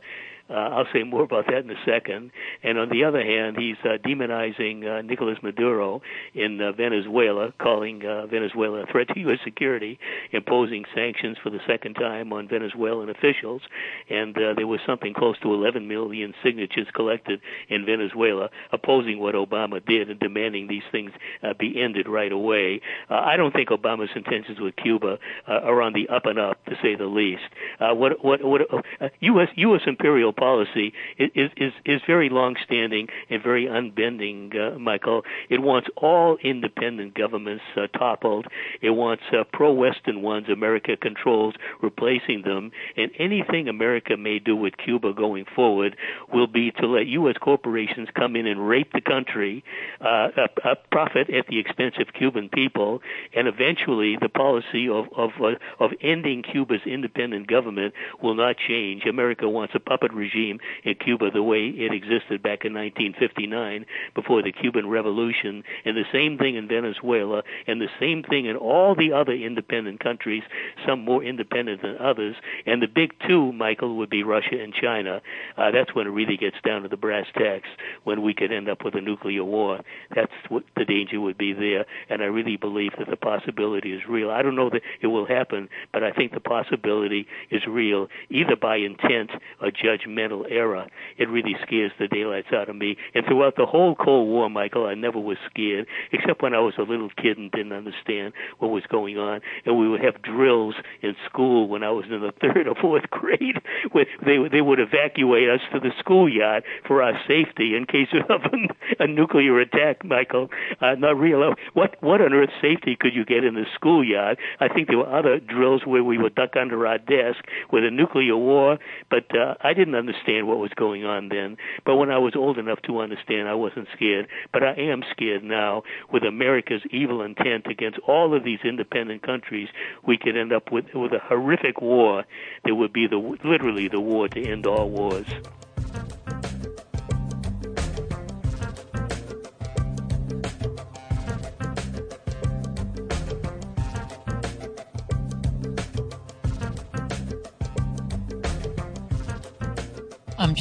uh, 0.49 0.53
I'll 0.53 0.87
say 0.93 1.03
more 1.03 1.23
about 1.23 1.45
that 1.47 1.59
in 1.59 1.69
a 1.69 1.79
second. 1.85 2.31
And 2.63 2.77
on 2.77 2.89
the 2.89 3.03
other 3.03 3.23
hand, 3.23 3.57
he's 3.57 3.77
uh, 3.83 3.97
demonizing 3.97 4.85
uh, 4.85 5.01
Nicolas 5.01 5.37
Maduro 5.43 6.01
in 6.33 6.59
uh, 6.61 6.71
Venezuela, 6.71 7.53
calling 7.59 8.05
uh, 8.05 8.27
Venezuela 8.27 8.83
a 8.83 8.85
threat 8.87 9.07
to 9.09 9.19
U.S. 9.21 9.39
security, 9.43 9.99
imposing 10.31 10.85
sanctions 10.95 11.37
for 11.41 11.49
the 11.49 11.59
second 11.67 11.95
time 11.95 12.33
on 12.33 12.47
Venezuelan 12.47 13.09
officials. 13.09 13.61
And 14.09 14.35
uh, 14.37 14.53
there 14.55 14.67
was 14.67 14.79
something 14.85 15.13
close 15.13 15.37
to 15.39 15.53
11 15.53 15.87
million 15.87 16.33
signatures 16.43 16.87
collected 16.95 17.41
in 17.69 17.85
Venezuela 17.85 18.49
opposing 18.71 19.19
what 19.19 19.35
Obama 19.35 19.85
did 19.85 20.09
and 20.09 20.19
demanding 20.19 20.67
these 20.67 20.83
things 20.91 21.11
uh, 21.43 21.53
be 21.57 21.81
ended 21.81 22.07
right 22.07 22.31
away. 22.31 22.81
Uh, 23.09 23.15
I 23.15 23.37
don't 23.37 23.53
think 23.53 23.69
Obama's 23.69 24.09
intentions 24.15 24.59
with 24.59 24.75
Cuba 24.75 25.17
uh, 25.47 25.51
are 25.51 25.81
on 25.81 25.93
the 25.93 26.07
up 26.13 26.25
and 26.25 26.39
up, 26.39 26.63
to 26.65 26.75
say 26.81 26.95
the 26.95 27.05
least. 27.05 27.41
Uh, 27.79 27.93
what 27.93 28.23
what 28.23 28.43
what 28.43 28.61
uh, 28.71 29.09
U.S. 29.19 29.49
U.S. 29.55 29.81
imperial 29.85 30.33
policy 30.39 30.93
is 31.17 31.51
is 31.57 31.73
is 31.85 32.01
very 32.07 32.29
long-standing 32.29 33.07
and 33.29 33.43
very 33.43 33.65
unbending, 33.65 34.51
uh, 34.55 34.79
Michael. 34.79 35.23
It 35.49 35.61
wants 35.61 35.89
all 35.97 36.37
independent 36.41 37.13
governments 37.13 37.63
uh, 37.75 37.87
toppled. 37.87 38.47
It 38.81 38.91
wants 38.91 39.23
uh, 39.31 39.43
pro-Western 39.51 40.21
ones 40.21 40.47
America 40.49 40.95
controls 40.95 41.55
replacing 41.81 42.43
them, 42.43 42.71
and 42.95 43.11
anything 43.19 43.67
America 43.67 44.15
may 44.15 44.39
do 44.39 44.55
with 44.55 44.77
Cuba 44.77 45.13
going 45.13 45.45
forward 45.55 45.97
will 46.33 46.47
be 46.47 46.71
to 46.79 46.87
let 46.87 47.07
U.S. 47.07 47.35
corporations 47.39 48.07
come 48.15 48.35
in 48.35 48.47
and 48.47 48.67
rape 48.67 48.93
the 48.93 49.01
country, 49.01 49.63
uh, 50.01 50.29
a, 50.37 50.69
a 50.71 50.75
profit 50.91 51.29
at 51.29 51.47
the 51.47 51.59
expense 51.59 51.95
of 51.99 52.13
Cuban 52.13 52.49
people, 52.49 53.01
and 53.35 53.47
eventually 53.47 54.17
the 54.19 54.29
policy 54.29 54.87
of 54.87 55.05
of 55.15 55.31
uh, 55.41 55.55
of 55.83 55.91
ending 56.01 56.43
Cuba's 56.43 56.81
independent 56.85 57.47
government 57.47 57.93
will 58.21 58.35
not 58.35 58.55
change. 58.57 59.05
America 59.05 59.49
wants 59.49 59.75
a 59.75 59.79
puppet 59.79 60.13
regime 60.13 60.28
regime 60.29 60.59
in 60.83 60.95
Cuba 60.95 61.31
the 61.31 61.43
way 61.43 61.67
it 61.67 61.93
existed 61.93 62.41
back 62.41 62.65
in 62.65 62.73
1959 62.73 63.85
before 64.15 64.41
the 64.41 64.51
Cuban 64.51 64.87
Revolution, 64.87 65.63
and 65.85 65.97
the 65.97 66.05
same 66.11 66.37
thing 66.37 66.55
in 66.55 66.67
Venezuela, 66.67 67.43
and 67.67 67.81
the 67.81 67.89
same 67.99 68.23
thing 68.23 68.45
in 68.45 68.55
all 68.55 68.95
the 68.95 69.11
other 69.13 69.33
independent 69.33 69.99
countries, 69.99 70.43
some 70.85 71.03
more 71.03 71.23
independent 71.23 71.81
than 71.81 71.97
others. 71.97 72.35
And 72.65 72.81
the 72.81 72.87
big 72.87 73.13
two, 73.27 73.51
Michael, 73.53 73.97
would 73.97 74.09
be 74.09 74.23
Russia 74.23 74.61
and 74.61 74.73
China. 74.73 75.21
Uh, 75.57 75.71
that's 75.71 75.93
when 75.95 76.07
it 76.07 76.11
really 76.11 76.37
gets 76.37 76.57
down 76.63 76.83
to 76.83 76.87
the 76.87 76.97
brass 76.97 77.27
tacks, 77.35 77.69
when 78.03 78.21
we 78.21 78.33
could 78.33 78.51
end 78.51 78.69
up 78.69 78.83
with 78.83 78.95
a 78.95 79.01
nuclear 79.01 79.43
war. 79.43 79.79
That's 80.15 80.31
what 80.49 80.63
the 80.75 80.85
danger 80.85 81.19
would 81.19 81.37
be 81.37 81.53
there. 81.53 81.85
And 82.09 82.21
I 82.21 82.25
really 82.25 82.57
believe 82.57 82.91
that 82.97 83.09
the 83.09 83.17
possibility 83.17 83.93
is 83.93 84.01
real. 84.07 84.29
I 84.29 84.41
don't 84.41 84.55
know 84.55 84.69
that 84.69 84.81
it 85.01 85.07
will 85.07 85.25
happen, 85.25 85.69
but 85.91 86.03
I 86.03 86.11
think 86.11 86.33
the 86.33 86.39
possibility 86.39 87.27
is 87.49 87.63
real, 87.67 88.07
either 88.29 88.55
by 88.55 88.77
intent 88.77 89.31
or 89.61 89.71
judgment 89.71 90.18
mental 90.19 90.45
era, 90.49 90.87
it 91.17 91.29
really 91.29 91.55
scares 91.63 91.91
the 91.97 92.07
daylights 92.07 92.49
out 92.53 92.69
of 92.69 92.75
me. 92.75 92.97
And 93.15 93.25
throughout 93.25 93.55
the 93.55 93.65
whole 93.65 93.95
Cold 93.95 94.27
War, 94.27 94.49
Michael, 94.49 94.85
I 94.85 94.95
never 94.95 95.19
was 95.19 95.37
scared, 95.49 95.87
except 96.11 96.41
when 96.41 96.53
I 96.53 96.59
was 96.59 96.73
a 96.77 96.81
little 96.81 97.09
kid 97.09 97.37
and 97.37 97.49
didn't 97.51 97.71
understand 97.71 98.33
what 98.59 98.69
was 98.71 98.83
going 98.89 99.17
on. 99.17 99.39
And 99.65 99.77
we 99.79 99.87
would 99.87 100.03
have 100.03 100.21
drills 100.21 100.75
in 101.01 101.15
school 101.25 101.67
when 101.69 101.83
I 101.83 101.91
was 101.91 102.05
in 102.05 102.19
the 102.19 102.33
third 102.41 102.67
or 102.67 102.75
fourth 102.75 103.09
grade. 103.09 103.57
Where 103.91 104.05
they 104.25 104.37
they 104.51 104.61
would 104.61 104.79
evacuate 104.79 105.49
us 105.49 105.61
to 105.73 105.79
the 105.79 105.91
schoolyard 105.99 106.63
for 106.85 107.01
our 107.01 107.13
safety 107.27 107.75
in 107.75 107.85
case 107.85 108.09
of 108.29 108.41
a, 108.99 109.03
a 109.03 109.07
nuclear 109.07 109.59
attack, 109.59 110.03
Michael. 110.03 110.49
Uh, 110.81 110.95
not 110.95 111.17
real. 111.17 111.53
What 111.73 111.95
what 112.01 112.21
on 112.21 112.33
earth 112.33 112.49
safety 112.61 112.97
could 112.99 113.15
you 113.15 113.23
get 113.23 113.43
in 113.43 113.55
the 113.55 113.65
schoolyard? 113.75 114.37
I 114.59 114.67
think 114.67 114.87
there 114.87 114.97
were 114.97 115.13
other 115.13 115.39
drills 115.39 115.85
where 115.85 116.03
we 116.03 116.17
would 116.17 116.35
duck 116.35 116.55
under 116.59 116.85
our 116.85 116.97
desk 116.97 117.45
with 117.71 117.83
a 117.83 117.91
nuclear 117.91 118.35
war, 118.35 118.77
but 119.09 119.25
uh, 119.35 119.55
I 119.61 119.73
didn't 119.73 119.95
understand 119.95 120.08
understand 120.09 120.47
what 120.47 120.57
was 120.57 120.71
going 120.75 121.05
on 121.05 121.29
then. 121.29 121.57
But 121.85 121.95
when 121.95 122.09
I 122.09 122.17
was 122.17 122.33
old 122.35 122.57
enough 122.57 122.81
to 122.83 122.99
understand, 122.99 123.47
I 123.47 123.53
wasn't 123.53 123.87
scared. 123.95 124.27
But 124.51 124.63
I 124.63 124.73
am 124.73 125.03
scared 125.11 125.43
now 125.43 125.83
with 126.11 126.23
America's 126.23 126.81
evil 126.91 127.21
intent 127.21 127.67
against 127.67 127.99
all 128.07 128.35
of 128.35 128.43
these 128.43 128.59
independent 128.63 129.23
countries. 129.23 129.69
We 130.05 130.17
could 130.17 130.37
end 130.37 130.53
up 130.53 130.71
with 130.71 130.85
with 130.93 131.13
a 131.13 131.19
horrific 131.19 131.81
war 131.81 132.23
that 132.65 132.75
would 132.75 132.93
be 132.93 133.07
the 133.07 133.17
literally 133.43 133.87
the 133.87 134.01
war 134.01 134.27
to 134.29 134.43
end 134.43 134.65
all 134.65 134.89
wars. 134.89 135.27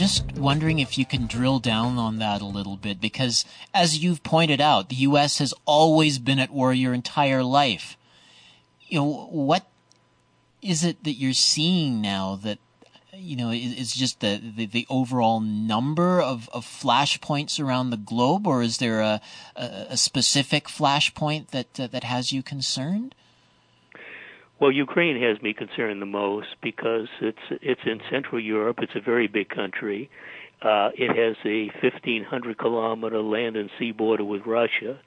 Just 0.08 0.38
wondering 0.38 0.78
if 0.78 0.96
you 0.96 1.04
can 1.04 1.26
drill 1.26 1.58
down 1.58 1.98
on 1.98 2.18
that 2.18 2.40
a 2.40 2.46
little 2.46 2.78
bit 2.78 2.98
because, 2.98 3.44
as 3.74 3.98
you've 3.98 4.22
pointed 4.22 4.58
out, 4.58 4.88
the 4.88 4.96
U.S. 4.96 5.36
has 5.36 5.52
always 5.66 6.18
been 6.18 6.38
at 6.38 6.50
war 6.50 6.72
your 6.72 6.94
entire 6.94 7.42
life. 7.42 7.98
You 8.86 9.00
know, 9.00 9.28
what 9.30 9.66
is 10.62 10.82
it 10.82 11.04
that 11.04 11.12
you're 11.12 11.34
seeing 11.34 12.00
now 12.00 12.36
that, 12.36 12.58
you 13.12 13.36
know, 13.36 13.50
is 13.50 13.92
just 13.92 14.20
the, 14.20 14.40
the, 14.56 14.64
the 14.64 14.86
overall 14.88 15.40
number 15.40 16.22
of, 16.22 16.48
of 16.54 16.64
flashpoints 16.64 17.62
around 17.62 17.90
the 17.90 17.98
globe, 17.98 18.46
or 18.46 18.62
is 18.62 18.78
there 18.78 19.02
a, 19.02 19.20
a, 19.56 19.86
a 19.90 19.96
specific 19.98 20.68
flashpoint 20.68 21.48
that, 21.48 21.78
uh, 21.78 21.86
that 21.86 22.04
has 22.04 22.32
you 22.32 22.42
concerned? 22.42 23.14
Well, 24.60 24.72
Ukraine 24.72 25.22
has 25.22 25.40
me 25.40 25.54
concerned 25.54 26.02
the 26.02 26.06
most 26.06 26.48
because 26.62 27.06
it's 27.20 27.38
it's 27.62 27.80
in 27.86 28.00
Central 28.10 28.40
Europe. 28.40 28.78
It's 28.82 28.96
a 28.96 29.00
very 29.00 29.28
big 29.28 29.48
country. 29.48 30.10
Uh, 30.60 30.90
it 30.94 31.14
has 31.14 31.36
a 31.44 31.66
1,500 31.80 32.58
kilometer 32.58 33.22
land 33.22 33.56
and 33.56 33.70
sea 33.78 33.92
border 33.92 34.24
with 34.24 34.42
Russia. 34.44 34.98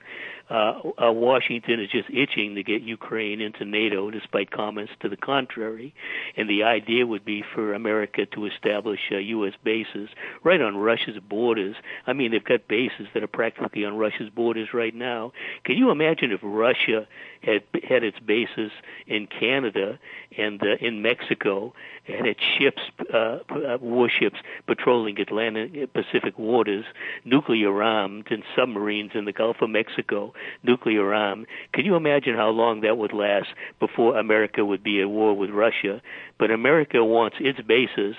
Uh, 0.51 0.81
uh, 1.01 1.11
Washington 1.13 1.79
is 1.79 1.89
just 1.89 2.09
itching 2.09 2.55
to 2.55 2.63
get 2.63 2.81
Ukraine 2.81 3.39
into 3.39 3.63
NATO, 3.63 4.11
despite 4.11 4.51
comments 4.51 4.91
to 4.99 5.07
the 5.07 5.15
contrary. 5.15 5.95
And 6.35 6.49
the 6.49 6.63
idea 6.63 7.07
would 7.07 7.23
be 7.23 7.41
for 7.55 7.73
America 7.73 8.25
to 8.25 8.47
establish 8.47 8.99
uh, 9.13 9.17
U.S. 9.17 9.53
bases 9.63 10.09
right 10.43 10.59
on 10.59 10.75
Russia's 10.75 11.19
borders. 11.19 11.77
I 12.05 12.11
mean, 12.11 12.31
they've 12.31 12.43
got 12.43 12.67
bases 12.67 13.07
that 13.13 13.23
are 13.23 13.27
practically 13.27 13.85
on 13.85 13.95
Russia's 13.95 14.29
borders 14.29 14.73
right 14.73 14.93
now. 14.93 15.31
Can 15.63 15.77
you 15.77 15.89
imagine 15.89 16.33
if 16.33 16.41
Russia 16.43 17.07
had 17.41 17.63
had 17.87 18.03
its 18.03 18.19
bases 18.19 18.71
in 19.07 19.27
Canada 19.27 19.99
and 20.37 20.61
uh, 20.61 20.75
in 20.81 21.01
Mexico, 21.01 21.73
had 22.11 22.25
its 22.25 22.41
ships, 22.57 22.81
uh, 23.13 23.39
uh, 23.49 23.77
warships 23.81 24.37
patrolling 24.67 25.19
Atlantic 25.19 25.93
Pacific 25.93 26.37
waters, 26.37 26.85
nuclear 27.25 27.81
armed, 27.81 28.27
and 28.29 28.43
submarines 28.55 29.11
in 29.15 29.25
the 29.25 29.33
Gulf 29.33 29.57
of 29.61 29.69
Mexico? 29.69 30.33
nuclear 30.63 31.13
armed. 31.13 31.47
Can 31.73 31.85
you 31.85 31.95
imagine 31.95 32.35
how 32.35 32.49
long 32.49 32.81
that 32.81 32.97
would 32.97 33.13
last 33.13 33.47
before 33.79 34.17
America 34.17 34.63
would 34.65 34.83
be 34.83 35.01
at 35.01 35.09
war 35.09 35.35
with 35.35 35.49
Russia? 35.49 36.01
But 36.41 36.49
America 36.49 37.05
wants 37.05 37.37
its 37.39 37.61
bases 37.61 38.15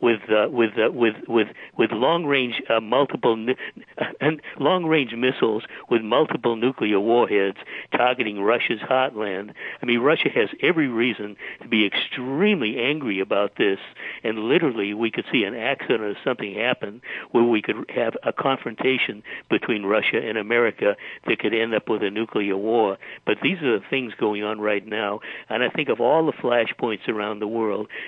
with 0.00 0.20
uh, 0.30 0.48
with 0.48 0.70
uh, 0.78 0.90
with 0.90 1.16
with 1.28 1.48
with 1.76 1.90
long 1.92 2.24
range 2.24 2.62
uh, 2.70 2.80
multiple 2.80 3.34
and 4.22 4.40
long 4.58 4.86
range 4.86 5.12
missiles 5.12 5.62
with 5.90 6.00
multiple 6.00 6.56
nuclear 6.56 6.98
warheads 6.98 7.58
targeting 7.94 8.40
Russia's 8.40 8.80
heartland. 8.80 9.52
I 9.82 9.84
mean, 9.84 9.98
Russia 9.98 10.30
has 10.34 10.48
every 10.62 10.88
reason 10.88 11.36
to 11.60 11.68
be 11.68 11.84
extremely 11.84 12.78
angry 12.80 13.20
about 13.20 13.56
this, 13.58 13.78
and 14.24 14.38
literally 14.38 14.94
we 14.94 15.10
could 15.10 15.26
see 15.30 15.44
an 15.44 15.54
accident 15.54 16.00
or 16.00 16.16
something 16.24 16.54
happen 16.54 17.02
where 17.32 17.44
we 17.44 17.60
could 17.60 17.90
have 17.94 18.16
a 18.22 18.32
confrontation 18.32 19.22
between 19.50 19.84
Russia 19.84 20.16
and 20.16 20.38
America 20.38 20.96
that 21.26 21.38
could 21.40 21.52
end 21.52 21.74
up 21.74 21.90
with 21.90 22.02
a 22.02 22.10
nuclear 22.10 22.56
war. 22.56 22.96
But 23.26 23.36
these 23.42 23.58
are 23.58 23.78
the 23.78 23.84
things 23.90 24.14
going 24.18 24.44
on 24.44 24.62
right 24.62 24.86
now, 24.86 25.20
and 25.50 25.62
I 25.62 25.68
think 25.68 25.90
of 25.90 26.00
all 26.00 26.24
the 26.24 26.32
flashpoints 26.32 27.06
around 27.06 27.40
the 27.40 27.46
world, 27.46 27.65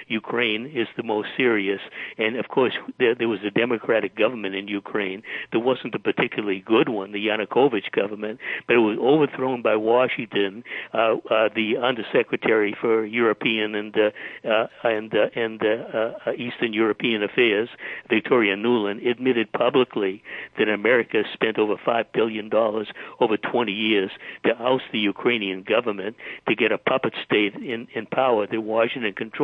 Ukraine 0.08 0.66
is 0.74 0.88
the 0.96 1.02
most 1.02 1.28
serious. 1.36 1.80
And 2.16 2.36
of 2.36 2.48
course, 2.48 2.74
there, 2.98 3.14
there 3.14 3.28
was 3.28 3.40
a 3.46 3.50
democratic 3.50 4.16
government 4.16 4.54
in 4.54 4.68
Ukraine. 4.68 5.22
There 5.52 5.60
wasn't 5.60 5.94
a 5.94 5.98
particularly 5.98 6.62
good 6.64 6.88
one, 6.88 7.12
the 7.12 7.26
Yanukovych 7.26 7.90
government, 7.92 8.40
but 8.66 8.74
it 8.76 8.80
was 8.80 8.98
overthrown 8.98 9.62
by 9.62 9.76
Washington. 9.76 10.64
Uh, 10.92 11.16
uh, 11.30 11.48
the 11.54 11.76
Undersecretary 11.82 12.76
for 12.80 13.04
European 13.04 13.74
and 13.74 13.94
uh, 13.96 14.10
uh, 14.48 14.66
and 14.84 15.12
uh, 15.14 15.28
and 15.34 15.62
uh, 15.62 16.12
uh, 16.26 16.32
Eastern 16.32 16.72
European 16.72 17.22
Affairs, 17.22 17.68
Victoria 18.08 18.56
Nuland, 18.56 19.06
admitted 19.08 19.50
publicly 19.52 20.22
that 20.58 20.68
America 20.68 21.22
spent 21.32 21.58
over 21.58 21.76
five 21.84 22.06
billion 22.12 22.48
dollars 22.48 22.88
over 23.20 23.36
20 23.36 23.72
years 23.72 24.10
to 24.44 24.50
oust 24.60 24.84
the 24.92 24.98
Ukrainian 24.98 25.62
government 25.62 26.16
to 26.48 26.54
get 26.54 26.72
a 26.72 26.78
puppet 26.78 27.14
state 27.24 27.54
in, 27.54 27.86
in 27.94 28.06
power 28.06 28.46
that 28.46 28.60
Washington 28.60 29.12
controlled. 29.12 29.37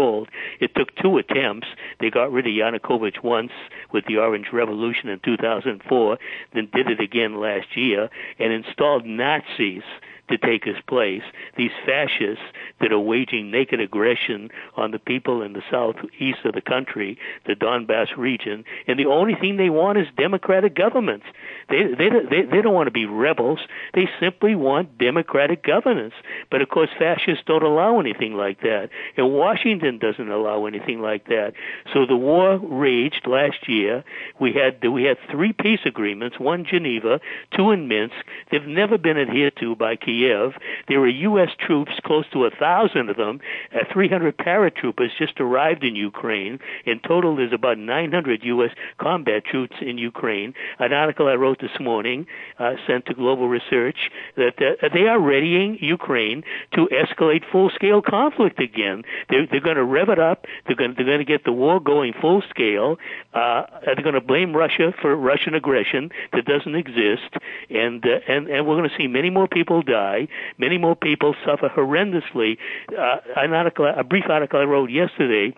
It 0.61 0.75
took 0.75 0.95
two 0.97 1.19
attempts. 1.19 1.69
They 2.01 2.11
got 2.11 2.33
rid 2.33 2.47
of 2.47 2.53
Yanukovych 2.53 3.23
once 3.23 3.53
with 3.93 4.05
the 4.07 4.19
Orange 4.19 4.49
Revolution 4.53 5.09
in 5.09 5.21
2004, 5.21 6.19
then 6.53 6.69
did 6.73 6.91
it 6.91 7.01
again 7.01 7.41
last 7.41 7.77
year, 7.77 8.11
and 8.39 8.53
installed 8.53 9.07
Nazis 9.07 9.83
to 10.29 10.39
take 10.39 10.65
his 10.65 10.77
place. 10.87 11.23
These 11.57 11.71
fascists 11.85 12.45
that 12.81 12.93
are 12.93 12.99
waging 12.99 13.51
naked 13.51 13.81
aggression 13.81 14.51
on 14.77 14.91
the 14.91 14.99
people 14.99 15.43
in 15.43 15.53
the 15.53 15.63
southeast 15.71 16.45
of 16.45 16.55
the 16.55 16.61
country, 16.61 17.19
the 17.47 17.55
Donbass 17.55 18.17
region, 18.17 18.65
and 18.87 18.99
the 18.99 19.07
only 19.07 19.35
thing 19.35 19.57
they 19.57 19.71
want 19.71 19.99
is 19.99 20.07
democratic 20.17 20.75
governments. 20.75 21.27
They 21.69 21.89
they 21.97 22.09
they, 22.09 22.43
they 22.43 22.63
don't 22.63 22.75
want 22.75 22.87
to 22.87 22.93
be 22.93 23.07
rebels. 23.07 23.61
They 23.93 24.09
simply 24.19 24.55
want 24.55 24.99
democratic 24.99 25.63
governance. 25.63 26.15
But 26.51 26.63
of 26.63 26.69
course, 26.69 26.91
fascists 26.99 27.45
don't 27.47 27.63
allow 27.63 28.01
anything 28.01 28.35
like 28.35 28.61
that, 28.61 28.89
and 29.17 29.33
Washington 29.33 29.99
doesn't 29.99 30.31
allow 30.31 30.67
anything 30.67 31.01
like 31.01 31.27
that. 31.27 31.53
So 31.93 32.07
the 32.07 32.17
war 32.17 32.57
raged 32.57 33.27
last 33.27 33.69
year. 33.69 34.05
We 34.41 34.53
had 34.53 34.87
we 34.89 35.05
had 35.05 35.19
three 35.31 35.53
peace 35.53 35.81
agreements: 35.85 36.39
one 36.39 36.65
Geneva, 36.65 37.21
two 37.55 37.71
in 37.73 37.89
Minsk. 37.89 38.15
They've 38.51 38.67
never 38.67 38.97
been 38.97 39.19
adhered 39.19 39.57
to 39.61 39.77
by 39.77 39.97
Kiev 39.97 40.14
Kiev. 40.15 40.53
There 40.89 41.01
were 41.01 41.09
U.S. 41.09 41.51
troops, 41.59 41.93
close 42.05 42.25
to 42.33 42.45
a 42.45 42.51
thousand 42.51 43.11
of 43.11 43.17
them. 43.17 43.41
Uh, 43.75 43.85
300 43.93 44.37
paratroopers 44.37 45.09
just 45.19 45.41
arrived 45.41 45.85
in 45.85 45.97
Ukraine. 45.97 46.59
In 46.85 47.01
total, 47.01 47.37
there's 47.37 47.53
about 47.53 47.79
900 47.79 48.45
U.S. 48.45 48.71
combat 48.99 49.45
troops 49.45 49.77
in 49.81 49.99
Ukraine. 49.99 50.55
An 50.79 50.93
article 50.93 51.29
I 51.29 51.35
wrote 51.35 51.61
this 51.61 51.79
morning, 51.81 52.27
uh, 52.59 52.75
sent 52.87 53.07
to 53.07 53.15
Global 53.15 53.49
Research, 53.49 54.11
that 54.37 54.55
uh, 54.59 54.89
they 54.93 55.07
are 55.07 55.21
readying 55.21 55.79
Ukraine 55.81 56.45
to 56.75 56.89
escalate 56.93 57.43
full-scale 57.51 58.03
conflict 58.03 58.61
again. 58.61 59.03
They're, 59.29 59.47
they're 59.51 59.61
going 59.61 59.77
to 59.77 59.85
rev 59.85 60.09
it 60.09 60.19
up. 60.19 60.47
They're 60.67 60.77
going, 60.77 60.95
they're 60.97 61.19
to 61.19 61.25
get 61.25 61.45
the 61.45 61.53
war 61.53 61.81
going 61.81 62.13
full 62.21 62.43
scale. 62.51 62.99
Uh, 63.33 63.65
they're 63.85 64.03
going 64.03 64.15
to 64.15 64.21
blame 64.21 64.55
Russia 64.55 64.93
for 65.01 65.15
Russian 65.17 65.55
aggression 65.55 66.11
that 66.33 66.45
doesn't 66.45 66.75
exist, 66.75 67.31
and 67.71 68.05
uh, 68.05 68.21
and 68.29 68.49
and 68.49 68.67
we're 68.67 68.77
going 68.77 68.89
to 68.89 68.97
see 68.97 69.07
many 69.07 69.31
more 69.31 69.49
people 69.49 69.83
die 69.83 70.04
die. 70.05 70.29
Many 70.59 70.79
more 70.79 70.97
people 70.97 71.35
suffer 71.47 71.69
horrendously. 71.69 72.51
Uh, 72.89 73.17
an 73.37 73.53
article, 73.53 73.87
a 73.87 74.05
brief 74.05 74.25
article 74.29 74.61
I 74.61 74.65
wrote 74.65 74.91
yesterday 74.91 75.55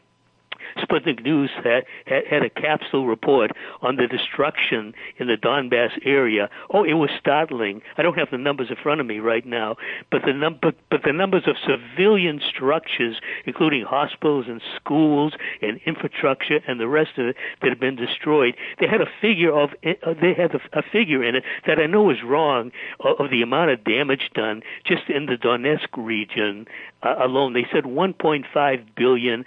Sputnik 0.79 1.23
News 1.23 1.51
had, 1.63 1.85
had, 2.07 2.27
had 2.27 2.43
a 2.43 2.51
capsule 2.51 3.07
report 3.07 3.53
on 3.83 3.97
the 3.97 4.07
destruction 4.07 4.95
in 5.19 5.27
the 5.27 5.37
Donbass 5.37 5.91
area. 6.05 6.49
Oh, 6.71 6.85
it 6.85 6.95
was 6.95 7.11
startling. 7.19 7.83
I 7.97 8.03
don't 8.03 8.19
have 8.19 8.31
the 8.31 8.39
numbers 8.39 8.69
in 8.71 8.77
front 8.77 9.01
of 9.01 9.07
me 9.07 9.19
right 9.19 9.45
now, 9.47 9.77
but 10.11 10.23
the 10.25 10.33
num- 10.33 10.59
but, 10.61 10.75
but 10.91 11.03
the 11.05 11.13
numbers 11.13 11.45
of 11.47 11.57
civilian 11.59 12.41
structures, 12.47 13.21
including 13.45 13.85
hospitals 13.85 14.47
and 14.49 14.61
schools 14.77 15.35
and 15.63 15.81
infrastructure 15.87 16.61
and 16.67 16.81
the 16.81 16.89
rest 16.89 17.19
of 17.19 17.27
it 17.27 17.37
that 17.63 17.71
have 17.71 17.81
been 17.81 17.97
destroyed, 17.97 18.55
they 18.81 18.87
had 18.87 19.01
a 19.01 19.07
figure 19.21 19.53
of 19.53 19.71
uh, 19.85 20.15
they 20.21 20.35
had 20.35 20.55
a, 20.55 20.79
a 20.79 20.83
figure 20.83 21.23
in 21.23 21.37
it 21.37 21.45
that 21.67 21.79
I 21.79 21.87
know 21.87 22.11
is 22.11 22.23
wrong 22.25 22.73
of, 23.01 23.21
of 23.21 23.31
the 23.31 23.43
amount 23.43 23.71
of 23.71 23.85
damage 23.85 24.31
done 24.35 24.63
just 24.85 25.09
in 25.09 25.27
the 25.27 25.37
Donetsk 25.37 25.89
region 25.97 26.67
alone. 27.15 27.53
They 27.53 27.67
said 27.73 27.85
1.5 27.85 28.87
billion 28.97 29.45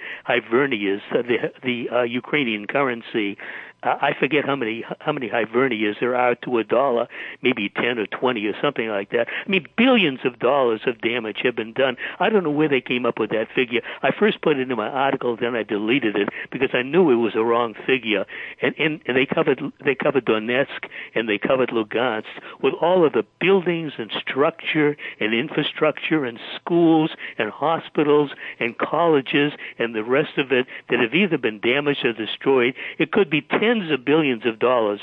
uh, 1.12 1.22
the 1.22 1.38
the 1.64 1.89
uh, 1.89 2.01
Ukrainian 2.03 2.68
currency. 2.68 3.38
I 3.84 4.13
forget 4.19 4.45
how 4.45 4.55
many 4.55 4.84
how 4.99 5.13
many 5.13 5.30
hryvnias 5.30 5.99
there 5.99 6.15
are 6.15 6.36
to 6.43 6.57
a 6.57 6.63
dollar, 6.63 7.07
maybe 7.41 7.69
ten 7.69 7.97
or 7.97 8.07
twenty 8.07 8.45
or 8.45 8.53
something 8.61 8.89
like 8.89 9.11
that. 9.11 9.27
I 9.45 9.49
mean, 9.49 9.65
billions 9.77 10.19
of 10.25 10.39
dollars 10.39 10.82
of 10.86 10.99
damage 11.01 11.39
have 11.43 11.55
been 11.55 11.71
done. 11.73 11.95
I 12.19 12.30
don't 12.30 12.43
know 12.43 12.51
where 12.51 12.67
they 12.67 12.82
came 12.82 13.05
up 13.05 13.19
with 13.19 13.30
that 13.30 13.47
figure. 13.55 13.82
I 14.03 14.11
first 14.11 14.41
put 14.41 14.57
it 14.57 14.69
in 14.69 14.77
my 14.77 14.89
article, 14.89 15.38
then 15.39 15.55
I 15.55 15.63
deleted 15.63 16.17
it 16.17 16.30
because 16.51 16.69
I 16.73 16.82
knew 16.82 17.09
it 17.09 17.15
was 17.15 17.36
a 17.36 17.43
wrong 17.43 17.73
figure. 17.86 18.25
And 18.61 18.75
and, 18.77 19.01
and 19.05 19.15
they 19.15 19.25
covered 19.25 19.61
they 19.86 19.95
covered 19.95 20.25
Donetsk 20.25 20.89
and 21.15 21.30
they 21.30 21.38
covered 21.38 21.69
Lugansk 21.69 22.25
with 22.61 22.73
all 22.82 23.05
of 23.05 23.13
the 23.13 23.25
buildings 23.39 23.93
and 23.97 24.11
structure 24.11 24.97
and 25.21 25.34
infrastructure 25.34 26.25
and 26.25 26.38
schools 26.55 27.11
and 27.38 27.49
hospitals 27.49 28.32
and 28.59 28.77
colleges 28.77 29.53
and 29.77 29.95
the 29.95 30.03
rest 30.03 30.38
of 30.38 30.51
it 30.51 30.67
that 30.89 30.99
have 30.99 31.13
either 31.13 31.38
been 31.38 31.59
damaged 31.59 32.03
or 32.03 32.11
destroyed. 32.11 32.73
It 32.97 33.13
could 33.13 33.30
be 33.30 33.41
ten 33.41 33.68
tens 33.70 33.91
of 33.91 34.03
billions 34.03 34.45
of 34.45 34.57
dollars 34.59 34.99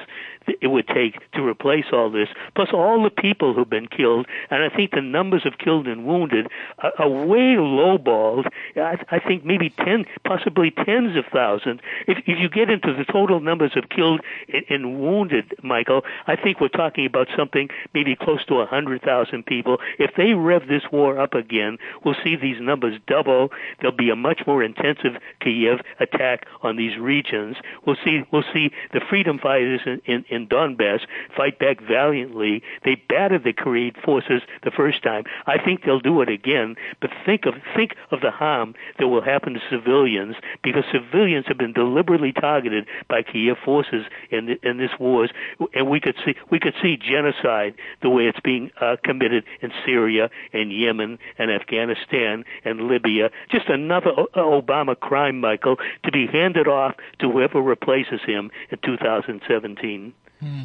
it 0.61 0.69
would 0.69 0.89
take 0.89 1.15
to 1.33 1.43
replace 1.43 1.87
all 1.93 2.11
this, 2.11 2.29
plus 2.55 2.69
all 2.73 3.03
the 3.03 3.11
people 3.11 3.55
who've 3.55 3.69
been 3.69 3.89
killed. 3.89 4.27
And 4.51 4.63
I 4.63 4.75
think 4.75 4.93
the 4.93 5.01
numbers 5.01 5.45
of 5.45 5.59
killed 5.59 5.87
and 5.87 6.07
wounded 6.07 6.49
are, 6.79 6.93
are 6.99 7.09
way 7.09 7.57
lowballed. 7.57 8.47
I, 8.77 8.99
I 9.11 9.19
think 9.19 9.45
maybe 9.45 9.71
ten, 9.71 10.05
possibly 10.25 10.71
tens 10.71 11.17
of 11.17 11.25
thousands. 11.33 11.81
If, 12.07 12.19
if 12.27 12.39
you 12.39 12.49
get 12.49 12.71
into 12.71 12.95
the 12.95 13.05
total 13.05 13.41
numbers 13.41 13.73
of 13.77 13.89
killed 13.89 14.21
and, 14.53 14.65
and 14.69 15.01
wounded, 15.01 15.55
Michael, 15.63 16.03
I 16.27 16.37
think 16.37 16.61
we're 16.61 16.69
talking 16.69 17.07
about 17.07 17.29
something 17.37 17.69
maybe 17.95 18.17
close 18.17 18.45
to 18.47 18.57
a 18.57 18.67
hundred 18.67 19.03
thousand 19.03 19.47
people. 19.47 19.79
If 19.99 20.13
they 20.17 20.35
rev 20.35 20.69
this 20.69 20.83
war 20.93 21.19
up 21.19 21.35
again, 21.35 21.79
we'll 22.05 22.17
see 22.23 22.37
these 22.37 22.61
numbers 22.61 22.99
double. 23.07 23.51
There'll 23.81 23.97
be 23.97 24.11
a 24.11 24.17
much 24.17 24.43
more 24.47 24.63
intensive 24.63 25.17
Kiev 25.41 25.81
attack 26.01 26.47
on 26.63 26.77
these 26.77 26.97
regions. 26.99 27.57
We'll 27.87 27.97
see. 28.05 28.23
We'll 28.33 28.45
see 28.53 28.71
the 28.93 29.01
freedom 29.09 29.39
fighters 29.39 29.81
in, 29.87 30.01
in, 30.07 30.25
in 30.37 30.47
Donbass 30.47 31.01
fight 31.37 31.59
back 31.59 31.81
valiantly. 31.81 32.63
They 32.85 33.03
battered 33.09 33.45
the 33.45 33.53
Korean 33.53 33.95
forces 34.05 34.43
the 34.63 34.71
first 34.71 35.03
time. 35.03 35.25
I 35.47 35.59
think 35.59 35.83
they'll 35.83 35.99
do 36.01 36.21
it 36.21 36.29
again. 36.29 36.77
But 37.01 37.11
think 37.25 37.47
of 37.47 37.55
think 37.75 37.97
of 38.11 38.21
the 38.21 38.31
harm 38.31 38.75
that 38.99 39.09
will 39.09 39.23
happen 39.23 39.55
to 39.55 39.61
civilians 39.71 40.37
because 40.63 40.85
civilians 40.93 41.47
have 41.49 41.59
been 41.59 41.73
deliberately 41.73 42.33
targeted 42.33 42.87
by 43.09 43.23
Kiev 43.23 43.57
forces 43.65 44.05
in 44.31 44.47
the, 44.47 44.69
in 44.69 44.79
this 44.79 44.93
wars, 45.01 45.31
and 45.75 45.89
we 45.89 46.01
could 46.01 46.17
see 46.25 46.35
we 46.51 46.61
could 46.61 46.75
see 46.83 46.97
genocide 46.97 47.75
the 48.03 48.11
way 48.11 48.25
it's 48.25 48.41
being 48.41 48.71
uh, 48.81 48.97
committed 49.03 49.45
in 49.63 49.73
Syria 49.85 50.31
and 50.53 50.73
Yemen 50.73 51.19
and 51.39 51.51
Afghanistan 51.51 52.45
and 52.65 52.83
Libya. 52.89 53.31
Just 53.51 53.69
another 53.69 54.11
Obama 54.37 54.99
crime, 54.99 55.41
Michael, 55.41 55.77
to 56.05 56.13
be 56.13 56.27
handed 56.27 56.69
off 56.69 56.95
to 57.19 57.31
whoever 57.31 57.61
replaces 57.61 58.21
him 58.27 58.51
in 58.71 58.79
2017. 58.85 60.13
Hmm. 60.41 60.63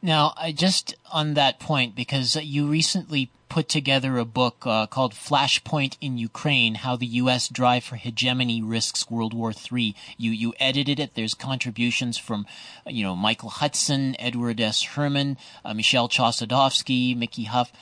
Now, 0.00 0.34
I 0.36 0.52
just 0.52 0.94
on 1.12 1.34
that 1.34 1.60
point, 1.60 1.94
because 1.94 2.34
you 2.36 2.66
recently 2.66 3.30
put 3.48 3.68
together 3.68 4.16
a 4.18 4.24
book 4.24 4.66
uh, 4.66 4.86
called 4.86 5.12
Flashpoint 5.12 5.96
in 6.00 6.18
Ukraine: 6.18 6.76
How 6.76 6.96
the 6.96 7.06
U.S. 7.06 7.48
Drive 7.48 7.84
for 7.84 7.96
Hegemony 7.96 8.62
Risks 8.62 9.08
World 9.08 9.32
War 9.32 9.52
III. 9.52 9.94
You 10.16 10.30
you 10.32 10.54
edited 10.58 10.98
it. 10.98 11.14
There's 11.14 11.34
contributions 11.34 12.18
from, 12.18 12.46
you 12.86 13.04
know, 13.04 13.14
Michael 13.14 13.50
Hudson, 13.50 14.16
Edward 14.18 14.60
S. 14.60 14.82
Herman, 14.82 15.36
uh, 15.64 15.74
Michel 15.74 16.08
Chossudovsky, 16.08 17.16
Mickey 17.16 17.44
Huff, 17.44 17.72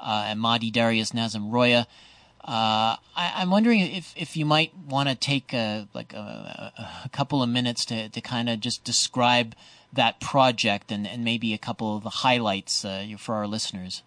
uh, 0.00 0.24
and 0.26 0.40
Mahdi 0.40 0.70
Darius 0.70 1.12
Nazemroaya. 1.12 1.86
Uh, 2.42 2.96
I, 3.14 3.42
am 3.42 3.50
wondering 3.50 3.80
if, 3.80 4.14
if 4.16 4.34
you 4.34 4.46
might 4.46 4.74
want 4.74 5.10
to 5.10 5.14
take 5.14 5.52
a, 5.52 5.86
like 5.92 6.14
a, 6.14 6.72
a 7.04 7.08
couple 7.10 7.42
of 7.42 7.50
minutes 7.50 7.84
to, 7.86 8.08
to 8.08 8.20
kind 8.22 8.48
of 8.48 8.60
just 8.60 8.82
describe 8.82 9.54
that 9.92 10.20
project 10.20 10.92
and, 10.92 11.06
and 11.06 11.24
maybe 11.24 11.52
a 11.54 11.58
couple 11.58 11.96
of 11.96 12.02
the 12.02 12.10
highlights 12.10 12.84
uh, 12.84 13.06
for 13.18 13.34
our 13.34 13.46
listeners. 13.46 14.02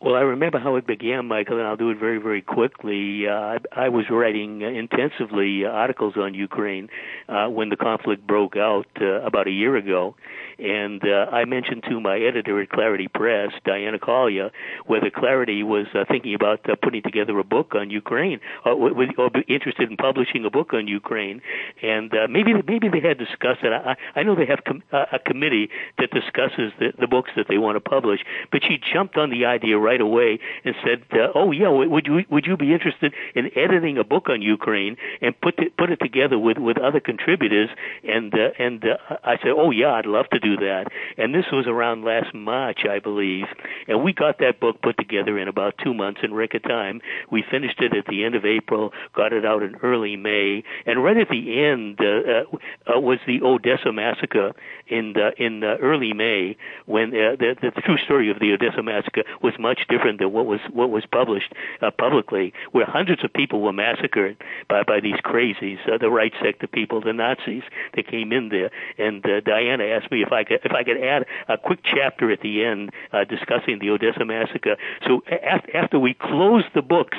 Well, 0.00 0.14
I 0.14 0.20
remember 0.20 0.60
how 0.60 0.76
it 0.76 0.86
began, 0.86 1.26
Michael, 1.26 1.58
and 1.58 1.66
I'll 1.66 1.76
do 1.76 1.90
it 1.90 1.98
very, 1.98 2.18
very 2.18 2.40
quickly. 2.40 3.26
Uh, 3.26 3.32
I, 3.32 3.58
I 3.72 3.88
was 3.88 4.04
writing 4.08 4.62
intensively 4.62 5.64
articles 5.64 6.16
on 6.16 6.34
Ukraine 6.34 6.88
uh, 7.28 7.48
when 7.48 7.68
the 7.68 7.76
conflict 7.76 8.24
broke 8.24 8.56
out 8.56 8.86
uh, 9.00 9.22
about 9.22 9.48
a 9.48 9.50
year 9.50 9.74
ago, 9.76 10.14
and 10.58 11.02
uh, 11.04 11.26
I 11.30 11.44
mentioned 11.44 11.84
to 11.88 12.00
my 12.00 12.18
editor 12.18 12.60
at 12.60 12.70
Clarity 12.70 13.08
Press, 13.08 13.52
Diana 13.64 13.98
Collier, 13.98 14.50
whether 14.86 15.10
Clarity 15.10 15.62
was 15.62 15.86
uh, 15.94 16.04
thinking 16.08 16.34
about 16.34 16.68
uh, 16.68 16.74
putting 16.82 17.02
together 17.02 17.38
a 17.38 17.44
book 17.44 17.74
on 17.74 17.90
Ukraine, 17.90 18.40
or, 18.64 18.90
or 19.16 19.30
interested 19.46 19.90
in 19.90 19.96
publishing 19.96 20.44
a 20.44 20.50
book 20.50 20.72
on 20.72 20.88
Ukraine, 20.88 21.40
and 21.82 22.12
uh, 22.12 22.26
maybe 22.28 22.52
maybe 22.66 22.88
they 22.88 23.06
had 23.06 23.18
discussed 23.18 23.62
it. 23.62 23.72
I, 23.72 23.96
I 24.16 24.22
know 24.24 24.34
they 24.34 24.46
have 24.46 24.64
com- 24.66 24.82
uh, 24.92 25.04
a 25.12 25.18
committee 25.18 25.70
that 25.98 26.10
discusses 26.10 26.72
the, 26.78 26.92
the 26.98 27.06
books 27.06 27.30
that 27.36 27.46
they 27.48 27.58
want 27.58 27.76
to 27.76 27.80
publish, 27.80 28.20
but 28.50 28.62
she 28.64 28.78
jumped 28.92 29.16
on 29.16 29.30
the 29.30 29.44
idea 29.44 29.78
right 29.78 30.00
away 30.00 30.40
and 30.64 30.74
said, 30.84 31.04
uh, 31.12 31.28
"Oh 31.34 31.52
yeah, 31.52 31.68
would 31.68 32.06
you 32.06 32.24
would 32.30 32.46
you 32.46 32.56
be 32.56 32.72
interested 32.72 33.14
in 33.34 33.50
editing 33.56 33.98
a 33.98 34.04
book 34.04 34.28
on 34.28 34.42
Ukraine 34.42 34.96
and 35.20 35.40
put 35.40 35.58
it, 35.58 35.76
put 35.76 35.90
it 35.90 36.00
together 36.00 36.38
with 36.38 36.58
with 36.58 36.78
other 36.78 37.00
contributors?" 37.00 37.70
And 38.02 38.34
uh, 38.34 38.50
and 38.58 38.84
uh, 38.84 39.16
I 39.22 39.36
said, 39.36 39.52
"Oh 39.56 39.70
yeah, 39.70 39.92
I'd 39.92 40.06
love 40.06 40.28
to 40.30 40.40
do." 40.40 40.47
Do 40.48 40.56
that. 40.56 40.86
And 41.16 41.34
this 41.34 41.46
was 41.52 41.66
around 41.66 42.04
last 42.04 42.34
March, 42.34 42.80
I 42.88 42.98
believe. 42.98 43.46
And 43.86 44.02
we 44.02 44.12
got 44.12 44.38
that 44.38 44.60
book 44.60 44.80
put 44.82 44.96
together 44.98 45.38
in 45.38 45.48
about 45.48 45.74
two 45.82 45.94
months 45.94 46.20
in 46.22 46.32
record 46.34 46.64
time. 46.64 47.00
We 47.30 47.44
finished 47.50 47.80
it 47.80 47.96
at 47.96 48.06
the 48.06 48.24
end 48.24 48.34
of 48.34 48.44
April, 48.44 48.92
got 49.14 49.32
it 49.32 49.44
out 49.44 49.62
in 49.62 49.76
early 49.82 50.16
May, 50.16 50.64
and 50.86 51.02
right 51.02 51.16
at 51.16 51.28
the 51.28 51.64
end 51.64 51.98
uh, 52.00 52.44
uh, 52.92 53.00
was 53.00 53.18
the 53.26 53.42
Odessa 53.42 53.92
massacre 53.92 54.52
in 54.88 55.14
uh, 55.16 55.30
in 55.36 55.62
uh, 55.62 55.76
early 55.80 56.12
May, 56.12 56.56
when 56.86 57.08
uh, 57.10 57.36
the, 57.38 57.56
the, 57.60 57.72
the 57.74 57.82
true 57.82 57.98
story 57.98 58.30
of 58.30 58.38
the 58.38 58.52
Odessa 58.52 58.82
massacre 58.82 59.24
was 59.42 59.54
much 59.58 59.80
different 59.88 60.18
than 60.18 60.32
what 60.32 60.46
was 60.46 60.60
what 60.72 60.90
was 60.90 61.04
published 61.06 61.52
uh, 61.82 61.90
publicly, 61.90 62.52
where 62.72 62.86
hundreds 62.86 63.22
of 63.24 63.32
people 63.32 63.60
were 63.60 63.72
massacred 63.72 64.36
by 64.68 64.82
by 64.82 65.00
these 65.00 65.20
crazies, 65.24 65.78
uh, 65.92 65.98
the 65.98 66.10
right 66.10 66.32
sector 66.42 66.66
people, 66.66 67.00
the 67.00 67.12
Nazis. 67.12 67.62
They 67.94 68.02
came 68.02 68.32
in 68.32 68.48
there, 68.48 68.70
and 68.98 69.24
uh, 69.24 69.40
Diana 69.40 69.84
asked 69.84 70.10
me 70.10 70.22
if 70.22 70.32
I 70.32 70.37
I 70.38 70.44
could 70.44 70.60
if 70.64 70.72
I 70.72 70.84
could 70.84 71.02
add 71.02 71.26
a 71.48 71.58
quick 71.58 71.80
chapter 71.84 72.30
at 72.30 72.40
the 72.40 72.64
end 72.64 72.90
uh, 73.12 73.24
discussing 73.24 73.78
the 73.80 73.90
Odessa 73.90 74.24
massacre. 74.24 74.76
So 75.06 75.22
after, 75.26 75.76
after 75.76 75.98
we 75.98 76.14
close 76.14 76.64
the 76.74 76.82
books 76.82 77.18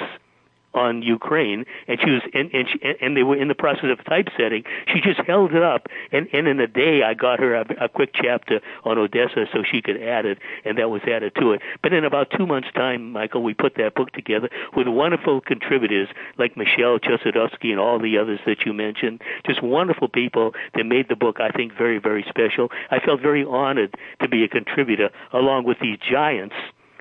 on 0.74 1.02
Ukraine, 1.02 1.66
and 1.88 2.00
she 2.00 2.12
was 2.12 2.22
and 2.34 2.50
and, 2.54 2.68
she, 2.70 2.80
and 3.02 3.18
they 3.18 3.24
were 3.24 3.36
in 3.36 3.48
the 3.48 3.56
process 3.56 3.86
of 3.90 4.04
typesetting. 4.06 4.64
She 4.88 5.02
just 5.02 5.20
held 5.22 5.54
it 5.54 5.64
up, 5.64 5.88
and 6.12 6.28
and 6.34 6.48
in 6.48 6.60
a 6.60 6.68
day 6.68 7.04
I 7.04 7.14
got 7.14 7.40
her 7.40 7.56
a, 7.56 7.86
a 7.86 7.90
quick 7.90 8.12
chapter 8.14 8.62
on 8.84 8.98
Odessa 8.98 9.46
so 9.52 9.64
she 9.64 9.82
could 9.82 10.02
add 10.02 10.26
it, 10.26 10.38
and 10.66 10.78
that 10.78 10.90
was 10.90 11.02
added 11.04 11.34
to 11.40 11.54
it. 11.54 11.62
But 11.82 11.94
in 11.94 12.06
about 12.06 12.32
two 12.36 12.46
months' 12.46 12.70
time, 12.74 13.12
Michael, 13.12 13.44
we 13.44 13.54
put 13.54 13.76
that 13.76 13.96
book 13.96 14.12
together 14.12 14.50
with 14.76 14.88
wonderful 14.88 15.42
contributors 15.42 16.08
like 16.38 16.56
Michel 16.56 17.00
Chossudovsky 17.00 17.72
and 17.72 17.80
all 17.80 18.00
the 18.00 18.18
others 18.18 18.40
that 18.46 18.66
you 18.66 18.74
mentioned. 18.74 19.22
Just 19.46 19.64
wonderful 19.64 20.08
people 20.08 20.54
that 20.76 20.86
made 20.86 21.10
the 21.10 21.16
book, 21.16 21.40
I 21.40 21.50
think, 21.50 21.74
very 21.76 22.00
very 22.00 22.26
special. 22.30 22.70
I 22.92 23.00
felt 23.00 23.22
very 23.22 23.44
honored 23.44 23.96
to 24.22 24.28
be 24.28 24.44
a 24.44 24.48
contributor 24.48 25.10
along 25.34 25.66
with 25.66 25.80
these 25.80 25.98
giants 26.00 26.56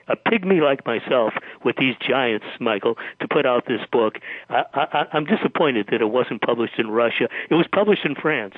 a 0.09 0.16
pygmy 0.16 0.61
like 0.61 0.84
myself 0.86 1.34
with 1.64 1.76
these 1.76 1.94
giants, 2.00 2.46
Michael, 2.61 2.96
to 3.20 3.28
put 3.28 3.46
out 3.46 3.66
this 3.66 3.80
book. 3.90 4.18
I, 4.48 4.64
I, 4.74 5.06
I'm 5.12 5.24
disappointed 5.24 5.88
that 5.90 6.00
it 6.00 6.11
wasn't 6.11 6.42
published 6.42 6.78
in 6.78 6.90
Russia. 6.90 7.28
It 7.50 7.54
was 7.54 7.66
published 7.72 8.04
in 8.04 8.14
France. 8.14 8.54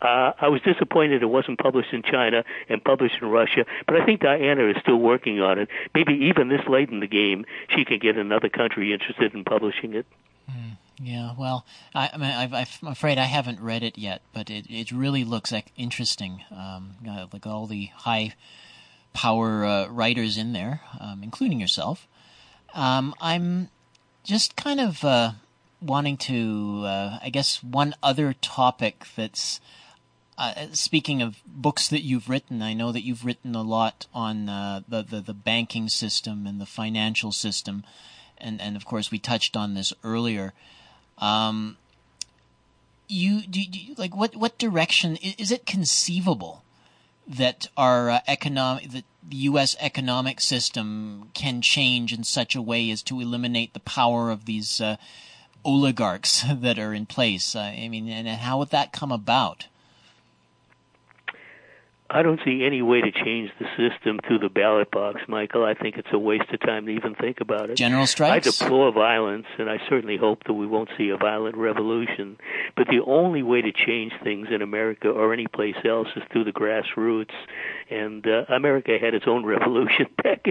Uh, 0.00 0.32
I 0.40 0.48
was 0.48 0.60
disappointed 0.62 1.22
it 1.22 1.26
wasn't 1.26 1.58
published 1.58 1.92
in 1.92 2.02
China 2.02 2.44
and 2.68 2.82
published 2.82 3.16
in 3.20 3.28
Russia, 3.28 3.64
but 3.86 4.00
I 4.00 4.04
think 4.04 4.20
Diana 4.20 4.68
is 4.68 4.76
still 4.80 4.98
working 4.98 5.40
on 5.40 5.58
it. 5.58 5.68
Maybe 5.94 6.14
even 6.26 6.48
this 6.48 6.66
late 6.68 6.90
in 6.90 7.00
the 7.00 7.06
game, 7.06 7.46
she 7.68 7.84
can 7.84 7.98
get 7.98 8.16
another 8.16 8.48
country 8.48 8.92
interested 8.92 9.34
in 9.34 9.44
publishing 9.44 9.94
it. 9.94 10.06
Mm. 10.50 10.76
Yeah, 10.98 11.32
well, 11.38 11.66
I, 11.94 12.10
I 12.14 12.16
mean, 12.16 12.30
i 12.30 12.66
am 12.82 12.88
afraid 12.88 13.18
I 13.18 13.24
haven't 13.24 13.60
read 13.60 13.82
it 13.82 13.98
yet, 13.98 14.22
but 14.32 14.48
it, 14.48 14.66
it 14.70 14.90
really 14.90 15.24
looks 15.24 15.52
like 15.52 15.72
interesting. 15.76 16.42
Um, 16.50 16.94
like 17.32 17.46
all 17.46 17.66
the 17.66 17.90
high 17.94 18.34
power 19.16 19.64
uh, 19.64 19.88
writers 19.88 20.36
in 20.36 20.52
there, 20.52 20.82
um, 21.00 21.22
including 21.22 21.58
yourself. 21.58 22.06
Um, 22.74 23.14
I'm 23.18 23.70
just 24.22 24.56
kind 24.56 24.78
of 24.78 25.02
uh, 25.02 25.32
wanting 25.80 26.18
to, 26.18 26.82
uh, 26.84 27.18
I 27.22 27.30
guess, 27.30 27.62
one 27.64 27.94
other 28.02 28.34
topic 28.34 29.06
that's. 29.16 29.58
Uh, 30.38 30.66
speaking 30.72 31.22
of 31.22 31.38
books 31.46 31.88
that 31.88 32.02
you've 32.02 32.28
written, 32.28 32.60
I 32.60 32.74
know 32.74 32.92
that 32.92 33.04
you've 33.04 33.24
written 33.24 33.54
a 33.54 33.62
lot 33.62 34.04
on 34.12 34.50
uh, 34.50 34.82
the, 34.86 35.02
the, 35.02 35.22
the 35.22 35.32
banking 35.32 35.88
system 35.88 36.46
and 36.46 36.60
the 36.60 36.66
financial 36.66 37.32
system, 37.32 37.84
and 38.36 38.60
and 38.60 38.76
of 38.76 38.84
course 38.84 39.10
we 39.10 39.18
touched 39.18 39.56
on 39.56 39.72
this 39.72 39.94
earlier. 40.04 40.52
Um, 41.16 41.78
you 43.08 43.46
do, 43.46 43.64
do 43.64 43.78
like 43.96 44.14
what 44.14 44.36
what 44.36 44.58
direction 44.58 45.16
is 45.16 45.50
it 45.50 45.64
conceivable 45.64 46.62
that 47.26 47.68
our 47.76 48.10
uh, 48.10 48.20
economic 48.26 48.90
that 48.90 49.04
the 49.28 49.36
U.S. 49.36 49.74
economic 49.80 50.40
system 50.40 51.30
can 51.34 51.60
change 51.60 52.12
in 52.12 52.22
such 52.22 52.54
a 52.54 52.62
way 52.62 52.90
as 52.90 53.02
to 53.04 53.20
eliminate 53.20 53.74
the 53.74 53.80
power 53.80 54.30
of 54.30 54.44
these 54.44 54.80
uh, 54.80 54.96
oligarchs 55.64 56.44
that 56.54 56.78
are 56.78 56.94
in 56.94 57.06
place. 57.06 57.56
Uh, 57.56 57.60
I 57.60 57.88
mean, 57.88 58.08
and 58.08 58.28
how 58.28 58.58
would 58.58 58.70
that 58.70 58.92
come 58.92 59.12
about? 59.12 59.66
I 62.08 62.22
don't 62.22 62.40
see 62.44 62.64
any 62.64 62.82
way 62.82 63.00
to 63.00 63.10
change 63.10 63.50
the 63.58 63.66
system 63.76 64.20
through 64.26 64.38
the 64.38 64.48
ballot 64.48 64.90
box, 64.92 65.20
Michael. 65.26 65.64
I 65.64 65.74
think 65.74 65.96
it's 65.96 66.08
a 66.12 66.18
waste 66.18 66.50
of 66.52 66.60
time 66.60 66.86
to 66.86 66.92
even 66.92 67.16
think 67.16 67.40
about 67.40 67.70
it. 67.70 67.76
General 67.76 68.06
strikes? 68.06 68.46
I 68.46 68.64
deplore 68.64 68.92
violence, 68.92 69.46
and 69.58 69.68
I 69.68 69.78
certainly 69.88 70.16
hope 70.16 70.44
that 70.44 70.52
we 70.52 70.66
won't 70.66 70.88
see 70.96 71.08
a 71.08 71.16
violent 71.16 71.56
revolution. 71.56 72.38
But 72.76 72.86
the 72.86 73.02
only 73.04 73.42
way 73.42 73.60
to 73.62 73.72
change 73.72 74.12
things 74.22 74.48
in 74.54 74.62
America 74.62 75.08
or 75.08 75.32
any 75.32 75.48
place 75.48 75.74
else 75.84 76.06
is 76.14 76.22
through 76.32 76.44
the 76.44 76.52
grassroots. 76.52 77.34
And 77.90 78.24
uh, 78.26 78.44
America 78.54 78.98
had 79.00 79.14
its 79.14 79.26
own 79.26 79.44
revolution 79.56 80.06
back 80.22 80.46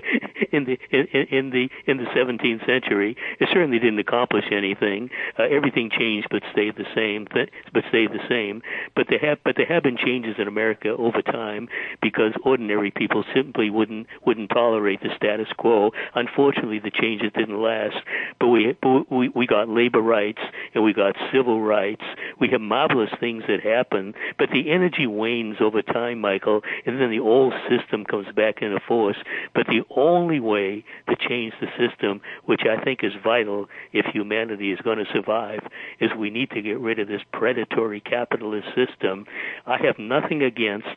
in 0.51 0.65
the 0.65 0.77
in, 0.91 1.27
in 1.31 1.49
the 1.51 1.69
in 1.85 1.97
the 1.97 2.05
17th 2.05 2.65
century. 2.65 3.15
It 3.39 3.49
certainly 3.53 3.79
didn't 3.79 3.99
accomplish 3.99 4.45
anything. 4.51 5.09
Uh, 5.39 5.43
everything 5.43 5.89
changed, 5.89 6.27
but 6.29 6.43
stayed 6.51 6.75
the 6.75 6.87
same. 6.93 7.27
But 7.31 7.49
stayed 7.89 8.11
the 8.11 8.27
same. 8.27 8.61
But 8.93 9.07
there 9.09 9.19
have 9.19 9.39
but 9.43 9.55
there 9.55 9.67
have 9.67 9.83
been 9.83 9.97
changes 9.97 10.35
in 10.37 10.47
America 10.47 10.89
over 10.89 11.21
time 11.21 11.44
time 11.45 11.67
because 12.01 12.33
ordinary 12.43 12.91
people 12.91 13.23
simply 13.33 13.69
wouldn't 13.69 14.07
wouldn't 14.25 14.49
tolerate 14.49 15.01
the 15.01 15.09
status 15.15 15.47
quo. 15.57 15.91
Unfortunately, 16.13 16.79
the 16.79 16.91
changes 16.91 17.31
didn't 17.35 17.61
last, 17.61 17.97
but 18.39 18.47
we 18.47 18.75
we 19.09 19.29
we 19.29 19.47
got 19.47 19.69
labor 19.69 20.01
rights 20.01 20.41
and 20.73 20.83
we 20.83 20.93
got 20.93 21.15
civil 21.31 21.61
rights. 21.61 22.03
We 22.39 22.49
have 22.49 22.61
marvelous 22.61 23.11
things 23.19 23.43
that 23.47 23.61
happen, 23.61 24.13
but 24.37 24.49
the 24.51 24.71
energy 24.71 25.07
wanes 25.07 25.57
over 25.59 25.81
time, 25.81 26.19
Michael, 26.21 26.61
and 26.85 26.99
then 26.99 27.09
the 27.09 27.19
old 27.19 27.53
system 27.69 28.05
comes 28.05 28.27
back 28.35 28.61
into 28.61 28.79
force. 28.87 29.17
But 29.53 29.67
the 29.67 29.83
only 29.95 30.39
way 30.39 30.83
to 31.09 31.15
change 31.15 31.53
the 31.61 31.67
system, 31.77 32.21
which 32.45 32.61
I 32.69 32.83
think 32.83 32.99
is 33.03 33.13
vital 33.23 33.67
if 33.93 34.05
humanity 34.07 34.71
is 34.71 34.79
going 34.81 34.97
to 34.97 35.05
survive, 35.13 35.61
is 35.99 36.09
we 36.17 36.29
need 36.29 36.49
to 36.51 36.61
get 36.61 36.79
rid 36.79 36.99
of 36.99 37.07
this 37.07 37.21
predatory 37.31 38.01
capitalist 38.01 38.67
system. 38.75 39.25
I 39.65 39.77
have 39.85 39.97
nothing 39.99 40.41
against 40.43 40.87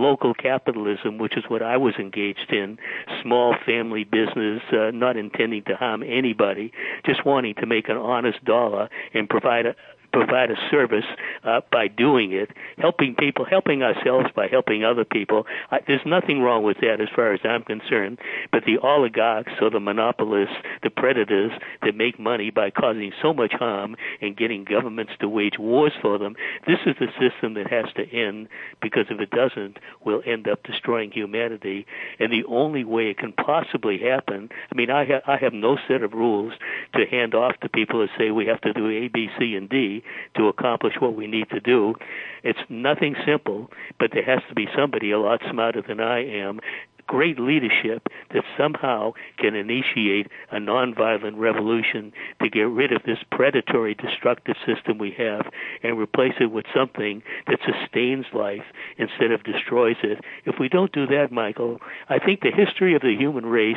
local 0.00 0.34
capitalism, 0.34 1.18
which 1.18 1.36
is 1.36 1.44
what 1.48 1.62
I 1.62 1.76
was 1.76 1.94
engaged 1.98 2.52
in, 2.52 2.78
small 3.22 3.54
family 3.66 4.04
business, 4.04 4.62
uh, 4.72 4.90
not 4.92 5.16
intending 5.16 5.64
to 5.64 5.76
harm 5.76 6.02
anybody, 6.02 6.72
just 7.04 7.24
wanting 7.24 7.54
to 7.56 7.66
make 7.66 7.88
an 7.88 7.96
honest 7.96 8.44
dollar 8.44 8.88
and 9.14 9.28
provide 9.28 9.66
a, 9.66 9.74
provide 10.18 10.50
a 10.50 10.56
service 10.70 11.04
uh, 11.44 11.60
by 11.70 11.86
doing 11.86 12.32
it, 12.32 12.50
helping 12.78 13.14
people, 13.14 13.44
helping 13.44 13.82
ourselves 13.82 14.26
by 14.34 14.48
helping 14.48 14.84
other 14.84 15.04
people. 15.04 15.46
I, 15.70 15.78
there's 15.86 16.04
nothing 16.04 16.40
wrong 16.40 16.64
with 16.64 16.78
that 16.80 17.00
as 17.00 17.08
far 17.14 17.32
as 17.32 17.40
I'm 17.44 17.62
concerned. 17.62 18.18
But 18.50 18.64
the 18.64 18.78
oligarchs 18.78 19.52
or 19.60 19.70
the 19.70 19.80
monopolists, 19.80 20.56
the 20.82 20.90
predators 20.90 21.52
that 21.82 21.94
make 21.94 22.18
money 22.18 22.50
by 22.50 22.70
causing 22.70 23.12
so 23.22 23.32
much 23.32 23.52
harm 23.52 23.96
and 24.20 24.36
getting 24.36 24.64
governments 24.64 25.12
to 25.20 25.28
wage 25.28 25.58
wars 25.58 25.92
for 26.02 26.18
them, 26.18 26.34
this 26.66 26.78
is 26.86 26.96
the 26.98 27.08
system 27.18 27.54
that 27.54 27.70
has 27.70 27.86
to 27.94 28.08
end 28.10 28.48
because 28.82 29.06
if 29.10 29.20
it 29.20 29.30
doesn't, 29.30 29.78
we'll 30.04 30.22
end 30.26 30.48
up 30.48 30.64
destroying 30.64 31.12
humanity. 31.12 31.86
And 32.18 32.32
the 32.32 32.44
only 32.48 32.84
way 32.84 33.10
it 33.10 33.18
can 33.18 33.32
possibly 33.32 33.98
happen, 33.98 34.48
I 34.72 34.74
mean, 34.74 34.90
I, 34.90 35.04
ha- 35.04 35.32
I 35.32 35.36
have 35.36 35.52
no 35.52 35.78
set 35.86 36.02
of 36.02 36.12
rules 36.12 36.54
to 36.94 37.06
hand 37.06 37.34
off 37.34 37.58
to 37.60 37.68
people 37.68 38.00
that 38.00 38.10
say 38.18 38.30
we 38.30 38.46
have 38.46 38.60
to 38.62 38.72
do 38.72 38.88
A, 38.88 39.08
B, 39.08 39.28
C, 39.38 39.54
and 39.54 39.68
D 39.68 40.02
to 40.36 40.48
accomplish 40.48 40.94
what 40.98 41.14
we 41.14 41.26
need 41.26 41.48
to 41.50 41.60
do. 41.60 41.94
It's 42.42 42.58
nothing 42.68 43.16
simple, 43.26 43.70
but 43.98 44.10
there 44.12 44.24
has 44.24 44.42
to 44.48 44.54
be 44.54 44.66
somebody 44.76 45.10
a 45.10 45.18
lot 45.18 45.40
smarter 45.50 45.82
than 45.86 46.00
I 46.00 46.24
am 46.24 46.60
great 47.08 47.40
leadership 47.40 48.06
that 48.32 48.44
somehow 48.56 49.12
can 49.38 49.56
initiate 49.56 50.28
a 50.52 50.56
nonviolent 50.56 51.36
revolution 51.36 52.12
to 52.40 52.48
get 52.48 52.68
rid 52.68 52.92
of 52.92 53.02
this 53.04 53.18
predatory 53.32 53.94
destructive 53.94 54.54
system 54.64 54.98
we 54.98 55.12
have 55.18 55.46
and 55.82 55.98
replace 55.98 56.34
it 56.38 56.52
with 56.52 56.66
something 56.72 57.22
that 57.46 57.58
sustains 57.64 58.26
life 58.32 58.62
instead 58.98 59.32
of 59.32 59.42
destroys 59.42 59.96
it. 60.04 60.20
If 60.44 60.56
we 60.60 60.68
don't 60.68 60.92
do 60.92 61.06
that, 61.06 61.32
Michael, 61.32 61.78
I 62.08 62.18
think 62.18 62.40
the 62.40 62.52
history 62.54 62.94
of 62.94 63.02
the 63.02 63.16
human 63.18 63.46
race 63.46 63.76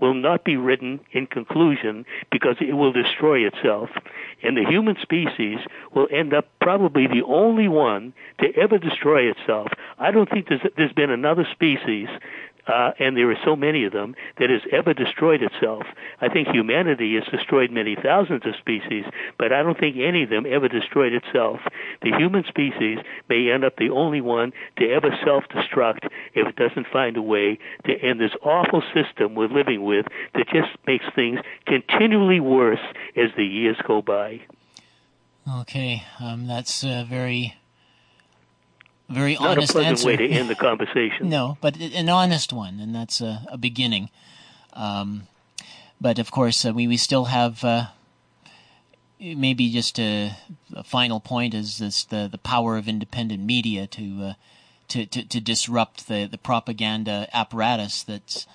will 0.00 0.14
not 0.14 0.44
be 0.44 0.56
written 0.56 1.00
in 1.12 1.26
conclusion 1.26 2.04
because 2.30 2.56
it 2.60 2.74
will 2.74 2.92
destroy 2.92 3.46
itself. 3.46 3.90
And 4.42 4.56
the 4.56 4.64
human 4.64 4.96
species 5.02 5.58
will 5.94 6.08
end 6.10 6.32
up 6.34 6.46
probably 6.60 7.06
the 7.06 7.24
only 7.26 7.68
one 7.68 8.12
to 8.40 8.54
ever 8.56 8.78
destroy 8.78 9.30
itself. 9.30 9.68
I 9.98 10.10
don't 10.10 10.30
think 10.30 10.48
there's, 10.48 10.60
there's 10.76 10.92
been 10.92 11.10
another 11.10 11.46
species 11.50 12.08
uh, 12.68 12.92
and 12.98 13.16
there 13.16 13.30
are 13.30 13.38
so 13.44 13.56
many 13.56 13.84
of 13.84 13.92
them, 13.92 14.14
that 14.38 14.50
has 14.50 14.62
ever 14.72 14.94
destroyed 14.94 15.42
itself. 15.42 15.84
I 16.20 16.28
think 16.28 16.48
humanity 16.48 17.14
has 17.14 17.24
destroyed 17.32 17.70
many 17.70 17.96
thousands 17.96 18.46
of 18.46 18.54
species, 18.56 19.04
but 19.38 19.52
I 19.52 19.62
don't 19.62 19.78
think 19.78 19.96
any 19.96 20.22
of 20.24 20.30
them 20.30 20.44
ever 20.46 20.68
destroyed 20.68 21.12
itself. 21.12 21.60
The 22.02 22.12
human 22.16 22.44
species 22.44 22.98
may 23.28 23.50
end 23.50 23.64
up 23.64 23.76
the 23.76 23.90
only 23.90 24.20
one 24.20 24.52
to 24.78 24.88
ever 24.90 25.10
self 25.24 25.44
destruct 25.48 26.08
if 26.34 26.46
it 26.46 26.56
doesn't 26.56 26.86
find 26.92 27.16
a 27.16 27.22
way 27.22 27.58
to 27.86 27.92
end 28.00 28.20
this 28.20 28.36
awful 28.44 28.82
system 28.94 29.34
we're 29.34 29.48
living 29.48 29.82
with 29.84 30.06
that 30.34 30.46
just 30.52 30.68
makes 30.86 31.04
things 31.14 31.40
continually 31.66 32.40
worse 32.40 32.84
as 33.16 33.30
the 33.36 33.44
years 33.44 33.76
go 33.86 34.02
by. 34.02 34.40
Okay, 35.60 36.02
um, 36.20 36.46
that's 36.46 36.84
uh, 36.84 37.06
very 37.08 37.54
very 39.08 39.34
Not 39.34 39.58
honest 39.58 39.70
a 39.70 39.72
pleasant 39.74 39.90
answer. 39.90 40.06
way 40.06 40.16
to 40.16 40.28
end 40.28 40.50
the 40.50 40.54
conversation. 40.68 41.28
no, 41.28 41.58
but 41.60 41.76
an 41.76 42.08
honest 42.08 42.52
one, 42.52 42.80
and 42.80 42.94
that's 42.94 43.20
a, 43.20 43.46
a 43.50 43.58
beginning. 43.58 44.10
Um, 44.74 45.26
but 46.00 46.18
of 46.18 46.30
course, 46.30 46.64
uh, 46.64 46.72
we 46.72 46.86
we 46.86 46.96
still 46.96 47.26
have 47.26 47.64
uh, 47.64 47.86
maybe 49.18 49.70
just 49.70 49.98
a, 49.98 50.36
a, 50.74 50.84
final 50.84 51.20
point 51.20 51.54
is 51.54 51.78
this 51.78 52.04
the 52.04 52.28
the 52.30 52.38
power 52.38 52.76
of 52.76 52.88
independent 52.88 53.42
media 53.42 53.86
to 53.88 54.22
uh, 54.22 54.32
to, 54.88 55.06
to, 55.06 55.24
to 55.24 55.40
disrupt 55.40 56.08
the 56.08 56.26
the 56.26 56.38
propaganda 56.38 57.28
apparatus 57.32 58.02
that 58.04 58.46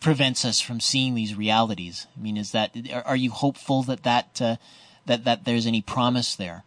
prevents 0.00 0.44
us 0.44 0.60
from 0.60 0.80
seeing 0.80 1.14
these 1.14 1.34
realities. 1.34 2.06
I 2.16 2.20
mean, 2.20 2.36
is 2.36 2.50
that 2.52 2.76
are, 2.92 3.02
are 3.02 3.16
you 3.16 3.30
hopeful 3.30 3.82
that 3.84 4.02
that 4.02 4.42
uh, 4.42 4.56
that 5.06 5.24
that 5.24 5.44
there's 5.44 5.66
any 5.66 5.80
promise 5.80 6.34
there? 6.34 6.64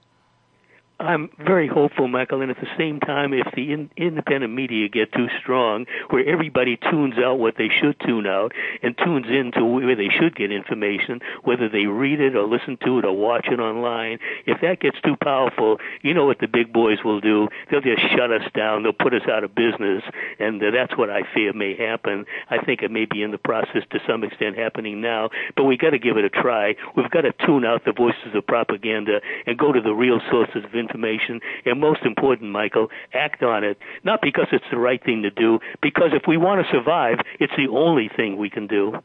I'm 0.98 1.30
very 1.38 1.68
hopeful, 1.68 2.08
Michael, 2.08 2.41
and 2.41 2.50
at 2.50 2.58
the 2.58 2.70
same 2.78 3.02
time, 3.02 3.34
if 3.34 3.48
the 3.54 3.74
in, 3.74 3.89
independent 3.98 4.54
media 4.54 4.88
get 4.88 5.12
too 5.12 5.28
strong, 5.41 5.86
where 6.10 6.26
everybody 6.26 6.78
tunes 6.78 7.16
out 7.18 7.38
what 7.38 7.56
they 7.58 7.68
should 7.68 8.00
tune 8.00 8.26
out 8.26 8.54
and 8.82 8.98
tunes 8.98 9.26
into 9.30 9.66
where 9.66 9.96
they 9.98 10.08
should 10.08 10.36
get 10.36 10.54
information, 10.54 11.20
whether 11.43 11.68
they 11.68 11.86
read 11.86 12.22
it 12.22 12.38
or 12.38 12.43
listen 12.43 12.78
to 12.86 13.00
it 13.00 13.06
or 13.06 13.12
watch 13.12 13.48
it 13.52 13.60
online, 13.60 14.20
if 14.46 14.62
that 14.62 14.80
gets 14.80 14.96
too 15.02 15.18
powerful, 15.22 15.80
you 16.02 16.14
know 16.14 16.26
what 16.26 16.39
the 16.39 16.48
big 16.48 16.72
boys 16.72 17.00
will 17.04 17.20
do? 17.20 17.50
They'll 17.70 17.82
just 17.82 18.02
shut 18.16 18.32
us 18.32 18.50
down. 18.54 18.84
They'll 18.84 18.93
put 18.93 19.14
us 19.14 19.28
out 19.30 19.43
of 19.43 19.54
business, 19.54 20.02
and 20.39 20.62
that's 20.62 20.98
what 20.98 21.10
I 21.10 21.24
fear 21.34 21.52
may 21.52 21.76
happen. 21.76 22.26
I 22.50 22.64
think 22.64 22.84
it 22.84 22.91
may 22.91 23.04
be 23.04 23.22
in 23.22 23.32
the 23.32 23.38
process 23.38 23.84
to 23.91 24.00
some 24.08 24.24
extent 24.24 24.58
happening 24.58 25.02
now, 25.02 25.30
but 25.58 25.66
we've 25.66 25.80
got 25.80 25.89
to 25.89 26.00
give 26.00 26.16
it 26.16 26.24
a 26.24 26.30
try. 26.30 26.76
We've 26.96 27.12
got 27.12 27.22
to 27.22 27.34
tune 27.46 27.66
out 27.66 27.84
the 27.84 27.91
voices 27.91 28.34
of 28.34 28.48
propaganda 28.48 29.20
and 29.46 29.58
go 29.58 29.74
to 29.74 29.82
the 29.82 29.93
real 29.93 30.22
sources 30.32 30.64
of 30.64 30.74
information, 30.74 30.85
and 30.94 31.80
most 31.80 32.02
important, 32.04 32.52
Michael, 32.52 32.90
act 33.14 33.44
on 33.44 33.64
it. 33.64 33.78
Not 34.04 34.22
because 34.22 34.48
it's 34.52 34.66
the 34.72 34.78
right 34.78 35.04
thing 35.04 35.24
to 35.24 35.32
do, 35.32 35.60
because 35.82 36.12
if 36.14 36.24
we 36.28 36.38
want 36.38 36.66
to 36.66 36.72
survive, 36.72 37.20
it's 37.40 37.54
the 37.58 37.68
only 37.68 38.10
thing 38.16 38.38
we 38.38 38.50
can 38.50 38.68
do. 38.68 39.02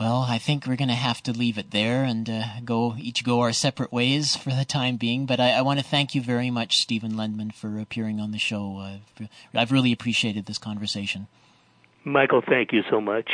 Well, 0.00 0.24
I 0.26 0.38
think 0.38 0.66
we're 0.66 0.76
going 0.76 0.88
to 0.88 0.94
have 0.94 1.22
to 1.24 1.32
leave 1.32 1.58
it 1.58 1.72
there 1.72 2.04
and 2.04 2.28
uh, 2.30 2.42
go 2.64 2.94
each 2.98 3.22
go 3.22 3.40
our 3.40 3.52
separate 3.52 3.92
ways 3.92 4.34
for 4.34 4.48
the 4.48 4.64
time 4.64 4.96
being. 4.96 5.26
But 5.26 5.40
I, 5.40 5.50
I 5.50 5.60
want 5.60 5.78
to 5.78 5.84
thank 5.84 6.14
you 6.14 6.22
very 6.22 6.50
much, 6.50 6.78
Stephen 6.78 7.12
Lendman, 7.12 7.52
for 7.52 7.78
appearing 7.78 8.18
on 8.18 8.30
the 8.30 8.38
show. 8.38 8.78
Uh, 8.78 9.26
I've 9.54 9.70
really 9.70 9.92
appreciated 9.92 10.46
this 10.46 10.56
conversation. 10.56 11.26
Michael, 12.02 12.40
thank 12.40 12.72
you 12.72 12.82
so 12.88 12.98
much. 12.98 13.30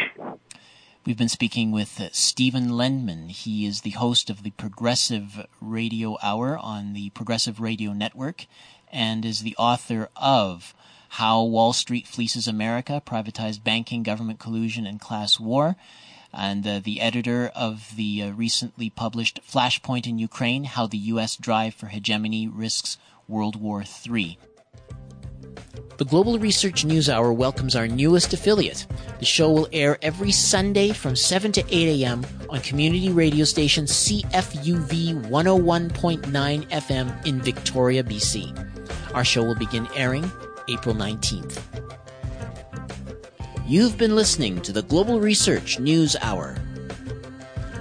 We've 1.07 1.17
been 1.17 1.29
speaking 1.29 1.71
with 1.71 2.01
uh, 2.01 2.09
Stephen 2.11 2.71
Lendman. 2.71 3.29
He 3.29 3.65
is 3.65 3.83
the 3.83 3.91
host 3.91 4.29
of 4.29 4.43
the 4.43 4.51
Progressive 4.51 5.47
Radio 5.61 6.19
Hour 6.21 6.59
on 6.59 6.95
the 6.95 7.11
Progressive 7.11 7.61
Radio 7.61 7.93
Network 7.93 8.47
and 8.91 9.25
is 9.25 9.43
the 9.43 9.55
author 9.57 10.09
of 10.17 10.75
How 11.11 11.45
Wall 11.45 11.73
Street 11.73 12.09
Fleeces 12.09 12.49
America, 12.49 13.01
Privatized 13.07 13.63
Banking, 13.63 14.03
Government 14.03 14.41
Collusion, 14.41 14.85
and 14.85 15.01
Class 15.01 15.39
War, 15.39 15.77
and 16.35 16.67
uh, 16.67 16.81
the 16.81 17.01
editor 17.01 17.53
of 17.55 17.95
the 17.95 18.25
uh, 18.25 18.31
recently 18.33 18.91
published 18.91 19.39
Flashpoint 19.49 20.09
in 20.09 20.19
Ukraine 20.19 20.65
How 20.65 20.89
the 20.89 20.99
U.S. 21.15 21.37
Drive 21.37 21.75
for 21.75 21.87
Hegemony 21.87 22.49
Risks 22.49 22.99
World 23.29 23.55
War 23.55 23.85
III. 23.85 24.39
The 25.97 26.05
Global 26.05 26.39
Research 26.39 26.85
News 26.85 27.09
Hour 27.09 27.33
welcomes 27.33 27.75
our 27.75 27.89
newest 27.89 28.35
affiliate. 28.35 28.87
The 29.19 29.25
show 29.25 29.51
will 29.51 29.69
air 29.73 29.97
every 30.03 30.31
Sunday 30.31 30.91
from 30.91 31.17
7 31.17 31.53
to 31.53 31.65
8 31.69 32.03
a.m. 32.03 32.27
on 32.51 32.61
community 32.61 33.11
radio 33.11 33.47
station 33.47 33.87
CFUV 33.87 35.25
101.9 35.31 36.71
FM 36.71 37.27
in 37.27 37.41
Victoria, 37.41 38.05
BC. 38.05 39.15
Our 39.15 39.25
show 39.25 39.43
will 39.43 39.55
begin 39.55 39.89
airing 39.95 40.31
April 40.69 40.95
19th. 40.95 41.63
You've 43.67 43.97
been 43.97 44.15
listening 44.15 44.61
to 44.63 44.73
the 44.73 44.83
Global 44.83 45.19
Research 45.19 45.81
News 45.81 46.15
Hour. 46.21 46.57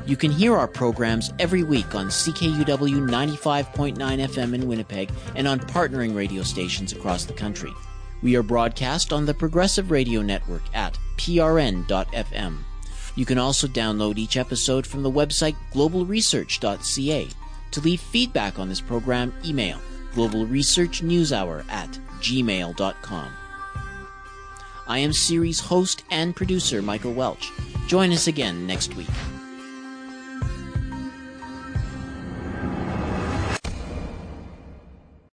You 0.06 0.16
can 0.16 0.30
hear 0.30 0.56
our 0.56 0.68
programs 0.68 1.32
every 1.40 1.64
week 1.64 1.96
on 1.96 2.08
CKUW 2.08 3.10
95.9 3.10 3.96
FM 3.98 4.54
in 4.54 4.68
Winnipeg 4.68 5.10
and 5.34 5.48
on 5.48 5.60
partnering 5.60 6.16
radio 6.16 6.44
stations 6.44 6.94
across 6.94 7.26
the 7.26 7.34
country. 7.34 7.72
We 8.22 8.36
are 8.36 8.44
broadcast 8.44 9.12
on 9.12 9.26
the 9.26 9.34
Progressive 9.34 9.90
Radio 9.90 10.22
Network 10.22 10.62
at 10.76 10.98
prn.fm. 11.18 12.58
You 13.16 13.26
can 13.26 13.40
also 13.40 13.68
download 13.68 14.18
each 14.18 14.38
episode 14.38 14.86
from 14.86 15.02
the 15.02 15.12
website 15.12 15.56
globalresearch.ca. 15.74 17.30
To 17.72 17.82
leave 17.82 18.00
feedback 18.00 18.60
on 18.60 18.70
this 18.70 18.82
program, 18.82 19.34
email 19.44 19.80
globalresearchnewshour 20.14 21.70
at 21.72 21.90
gmail.com. 22.20 23.34
I 24.88 25.00
am 25.00 25.14
series 25.14 25.60
host 25.60 26.04
and 26.12 26.36
producer 26.36 26.84
Michael 26.84 27.14
Welch. 27.14 27.52
Join 27.88 28.12
us 28.12 28.28
again 28.28 28.68
next 28.68 28.96
week. 28.96 29.10